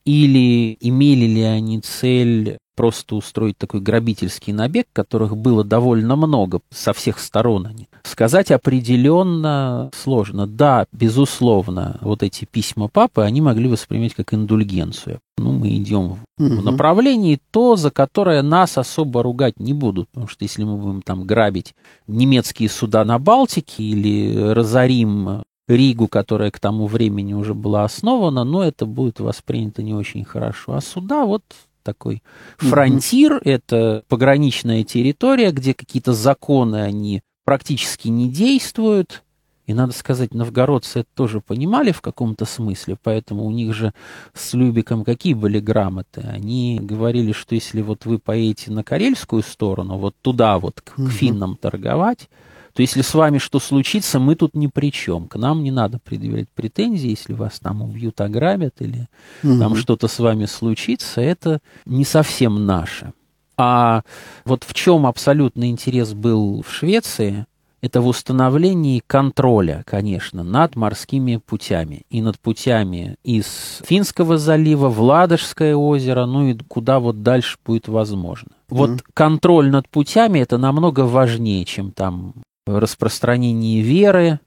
или 0.04 0.76
имели 0.80 1.26
ли 1.26 1.42
они 1.42 1.80
цель 1.80 2.58
просто 2.80 3.14
устроить 3.14 3.58
такой 3.58 3.82
грабительский 3.82 4.54
набег, 4.54 4.86
которых 4.94 5.36
было 5.36 5.62
довольно 5.62 6.16
много 6.16 6.60
со 6.70 6.94
всех 6.94 7.18
сторон. 7.18 7.66
Они. 7.66 7.88
Сказать 8.04 8.50
определенно 8.50 9.90
сложно. 9.94 10.46
Да, 10.46 10.86
безусловно, 10.90 11.98
вот 12.00 12.22
эти 12.22 12.46
письма 12.46 12.88
папы, 12.88 13.20
они 13.20 13.42
могли 13.42 13.68
воспринимать 13.68 14.14
как 14.14 14.32
индульгенцию. 14.32 15.20
Ну, 15.36 15.52
мы 15.52 15.76
идем 15.76 16.16
в 16.38 16.42
угу. 16.42 16.62
направлении 16.62 17.38
то, 17.50 17.76
за 17.76 17.90
которое 17.90 18.40
нас 18.40 18.78
особо 18.78 19.22
ругать 19.22 19.60
не 19.60 19.74
будут. 19.74 20.08
Потому 20.08 20.28
что 20.28 20.44
если 20.44 20.64
мы 20.64 20.78
будем 20.78 21.02
там 21.02 21.26
грабить 21.26 21.74
немецкие 22.06 22.70
суда 22.70 23.04
на 23.04 23.18
Балтике 23.18 23.82
или 23.82 24.38
разорим 24.38 25.42
Ригу, 25.68 26.08
которая 26.08 26.50
к 26.50 26.58
тому 26.58 26.86
времени 26.86 27.34
уже 27.34 27.52
была 27.52 27.84
основана, 27.84 28.44
но 28.44 28.64
это 28.64 28.86
будет 28.86 29.20
воспринято 29.20 29.82
не 29.82 29.92
очень 29.92 30.24
хорошо. 30.24 30.72
А 30.72 30.80
суда 30.80 31.26
вот 31.26 31.42
такой 31.82 32.22
фронтир, 32.58 33.34
mm-hmm. 33.34 33.50
это 33.50 34.04
пограничная 34.08 34.84
территория, 34.84 35.50
где 35.50 35.74
какие-то 35.74 36.12
законы, 36.12 36.76
они 36.76 37.22
практически 37.44 38.08
не 38.08 38.30
действуют. 38.30 39.22
И 39.66 39.74
надо 39.74 39.92
сказать, 39.92 40.34
новгородцы 40.34 41.00
это 41.00 41.08
тоже 41.14 41.40
понимали 41.40 41.92
в 41.92 42.00
каком-то 42.00 42.44
смысле, 42.44 42.96
поэтому 43.00 43.44
у 43.44 43.52
них 43.52 43.72
же 43.72 43.94
с 44.34 44.54
Любиком 44.54 45.04
какие 45.04 45.34
были 45.34 45.60
грамоты? 45.60 46.22
Они 46.22 46.80
говорили, 46.82 47.30
что 47.30 47.54
если 47.54 47.80
вот 47.80 48.04
вы 48.04 48.18
поедете 48.18 48.72
на 48.72 48.82
карельскую 48.82 49.44
сторону, 49.44 49.96
вот 49.96 50.16
туда 50.22 50.58
вот 50.58 50.80
к, 50.80 50.98
mm-hmm. 50.98 51.06
к 51.06 51.10
финнам 51.10 51.56
торговать, 51.56 52.28
то 52.72 52.82
если 52.82 53.02
с 53.02 53.14
вами 53.14 53.38
что 53.38 53.58
случится, 53.58 54.18
мы 54.18 54.34
тут 54.34 54.54
ни 54.54 54.66
при 54.66 54.92
чем. 54.92 55.28
К 55.28 55.36
нам 55.36 55.62
не 55.62 55.70
надо 55.70 55.98
предъявлять 55.98 56.48
претензии, 56.50 57.10
если 57.10 57.32
вас 57.32 57.58
там 57.60 57.82
убьют, 57.82 58.20
ограбят 58.20 58.76
или 58.80 59.08
угу. 59.42 59.58
там 59.58 59.76
что-то 59.76 60.08
с 60.08 60.18
вами 60.18 60.46
случится, 60.46 61.20
это 61.20 61.60
не 61.84 62.04
совсем 62.04 62.66
наше. 62.66 63.12
А 63.56 64.02
вот 64.44 64.64
в 64.64 64.72
чем 64.72 65.06
абсолютный 65.06 65.68
интерес 65.68 66.14
был 66.14 66.62
в 66.66 66.72
Швеции, 66.72 67.46
это 67.82 68.00
в 68.00 68.06
установлении 68.06 69.02
контроля, 69.06 69.82
конечно, 69.86 70.42
над 70.42 70.76
морскими 70.76 71.36
путями. 71.36 72.02
И 72.10 72.20
над 72.20 72.38
путями 72.38 73.16
из 73.24 73.80
Финского 73.84 74.38
залива 74.38 74.88
в 74.88 75.00
Ладожское 75.00 75.74
озеро, 75.74 76.26
ну 76.26 76.48
и 76.48 76.58
куда 76.68 77.00
вот 77.00 77.22
дальше 77.22 77.58
будет 77.64 77.88
возможно. 77.88 78.48
Mm-hmm. 78.48 78.76
Вот 78.76 79.02
контроль 79.14 79.70
над 79.70 79.88
путями 79.88 80.40
это 80.40 80.58
намного 80.58 81.00
важнее, 81.00 81.64
чем 81.64 81.90
там 81.92 82.34
распространении 82.78 83.80
веры. 83.80 84.40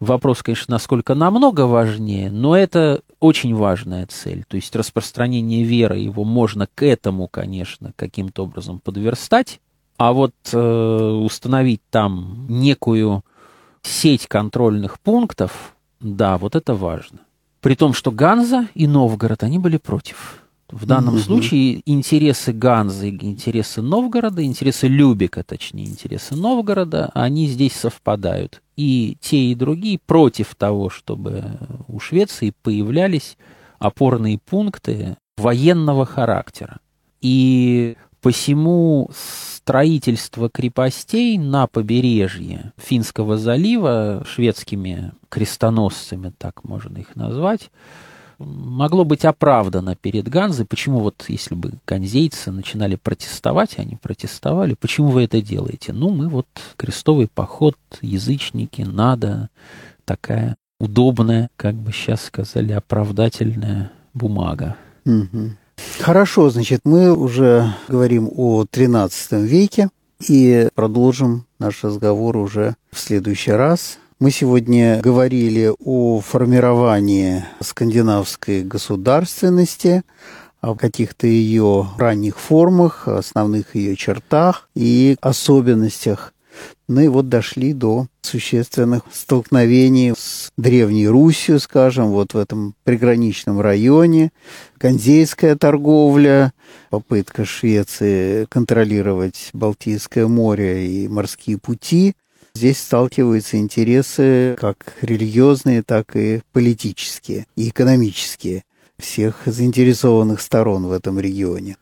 Вопрос, 0.00 0.42
конечно, 0.42 0.72
насколько 0.72 1.14
намного 1.14 1.62
важнее, 1.62 2.30
но 2.30 2.56
это 2.56 3.00
очень 3.18 3.54
важная 3.54 4.06
цель. 4.06 4.44
То 4.46 4.56
есть 4.56 4.76
распространение 4.76 5.62
веры, 5.64 5.98
его 5.98 6.24
можно 6.24 6.68
к 6.74 6.84
этому, 6.84 7.28
конечно, 7.28 7.92
каким-то 7.96 8.44
образом 8.44 8.78
подверстать, 8.78 9.60
а 9.96 10.12
вот 10.12 10.34
э, 10.52 10.58
установить 10.58 11.80
там 11.90 12.46
некую 12.48 13.24
сеть 13.82 14.26
контрольных 14.26 15.00
пунктов, 15.00 15.74
да, 16.00 16.36
вот 16.36 16.56
это 16.56 16.74
важно. 16.74 17.20
При 17.60 17.74
том, 17.74 17.94
что 17.94 18.10
Ганза 18.10 18.68
и 18.74 18.86
Новгород, 18.86 19.42
они 19.42 19.58
были 19.58 19.78
против. 19.78 20.42
В 20.68 20.84
данном 20.84 21.14
угу. 21.14 21.22
случае 21.22 21.82
интересы 21.86 22.52
Ганзы, 22.52 23.10
интересы 23.10 23.82
Новгорода, 23.82 24.42
интересы 24.44 24.88
Любика, 24.88 25.44
точнее, 25.44 25.86
интересы 25.86 26.34
Новгорода, 26.34 27.10
они 27.14 27.46
здесь 27.46 27.74
совпадают. 27.74 28.62
И 28.76 29.16
те, 29.20 29.38
и 29.38 29.54
другие 29.54 29.98
против 30.04 30.54
того, 30.56 30.90
чтобы 30.90 31.58
у 31.86 32.00
Швеции 32.00 32.52
появлялись 32.62 33.36
опорные 33.78 34.38
пункты 34.38 35.16
военного 35.36 36.04
характера. 36.04 36.80
И 37.20 37.96
посему 38.20 39.08
строительство 39.14 40.50
крепостей 40.50 41.38
на 41.38 41.66
побережье 41.68 42.72
Финского 42.76 43.36
залива 43.36 44.24
шведскими 44.28 45.12
крестоносцами, 45.28 46.32
так 46.36 46.64
можно 46.64 46.98
их 46.98 47.14
назвать, 47.14 47.70
могло 48.38 49.04
быть 49.04 49.24
оправдано 49.24 49.96
перед 49.96 50.28
Ганзой. 50.28 50.66
Почему 50.66 51.00
вот, 51.00 51.24
если 51.28 51.54
бы 51.54 51.72
ганзейцы 51.86 52.50
начинали 52.50 52.96
протестовать, 52.96 53.78
они 53.78 53.96
протестовали, 53.96 54.74
почему 54.74 55.08
вы 55.08 55.24
это 55.24 55.40
делаете? 55.40 55.92
Ну, 55.92 56.10
мы 56.10 56.28
вот 56.28 56.46
крестовый 56.76 57.28
поход, 57.28 57.76
язычники, 58.00 58.82
надо, 58.82 59.50
такая 60.04 60.56
удобная, 60.78 61.50
как 61.56 61.74
бы 61.74 61.92
сейчас 61.92 62.24
сказали, 62.24 62.72
оправдательная 62.72 63.92
бумага. 64.14 64.76
Хорошо, 66.00 66.50
значит, 66.50 66.80
мы 66.84 67.14
уже 67.14 67.74
говорим 67.88 68.30
о 68.34 68.64
XIII 68.64 69.44
веке 69.44 69.90
и 70.26 70.68
продолжим 70.74 71.46
наш 71.58 71.84
разговор 71.84 72.36
уже 72.36 72.76
в 72.90 72.98
следующий 72.98 73.52
раз. 73.52 73.98
Мы 74.18 74.30
сегодня 74.30 74.98
говорили 75.02 75.70
о 75.78 76.20
формировании 76.22 77.44
скандинавской 77.60 78.62
государственности, 78.62 80.04
о 80.62 80.74
каких-то 80.74 81.26
ее 81.26 81.90
ранних 81.98 82.38
формах, 82.38 83.08
основных 83.08 83.74
ее 83.74 83.94
чертах 83.94 84.70
и 84.74 85.18
особенностях. 85.20 86.32
Ну 86.88 87.02
и 87.02 87.08
вот 87.08 87.28
дошли 87.28 87.74
до 87.74 88.06
существенных 88.22 89.02
столкновений 89.12 90.14
с 90.16 90.50
Древней 90.56 91.08
Русью, 91.08 91.60
скажем, 91.60 92.06
вот 92.06 92.32
в 92.32 92.38
этом 92.38 92.74
приграничном 92.84 93.60
районе, 93.60 94.32
Ганзейская 94.80 95.56
торговля, 95.56 96.54
попытка 96.88 97.44
Швеции 97.44 98.46
контролировать 98.46 99.50
Балтийское 99.52 100.26
море 100.26 100.88
и 100.88 101.06
морские 101.06 101.58
пути, 101.58 102.14
Здесь 102.56 102.78
сталкиваются 102.78 103.58
интересы 103.58 104.56
как 104.58 104.94
религиозные, 105.02 105.82
так 105.82 106.16
и 106.16 106.40
политические 106.54 107.46
и 107.54 107.68
экономические 107.68 108.64
всех 108.98 109.42
заинтересованных 109.44 110.40
сторон 110.40 110.86
в 110.86 110.92
этом 110.92 111.20
регионе. 111.20 111.76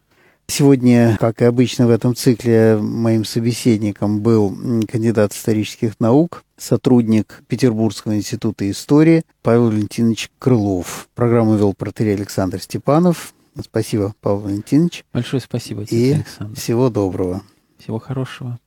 Сегодня, 0.49 1.17
как 1.21 1.43
и 1.43 1.45
обычно 1.45 1.87
в 1.87 1.91
этом 1.91 2.17
цикле, 2.17 2.77
моим 2.77 3.25
собеседником 3.25 4.21
был 4.21 4.53
кандидат 4.91 5.33
исторических 5.33 6.01
наук, 6.01 6.43
сотрудник 6.57 7.45
Петербургского 7.47 8.17
института 8.17 8.69
истории 8.69 9.23
Павел 9.43 9.69
Валентинович 9.69 10.29
Крылов. 10.41 11.09
Программу 11.15 11.55
вел 11.55 11.73
протерей 11.75 12.17
Александр 12.17 12.61
Степанов. 12.61 13.33
Спасибо, 13.63 14.13
Павел 14.21 14.41
Валентинович. 14.41 15.05
Большое 15.13 15.41
спасибо, 15.41 15.83
И 15.83 16.15
Александр. 16.15 16.59
всего 16.59 16.91
доброго. 16.91 17.43
Всего 17.79 18.01
хорошего. 18.01 18.59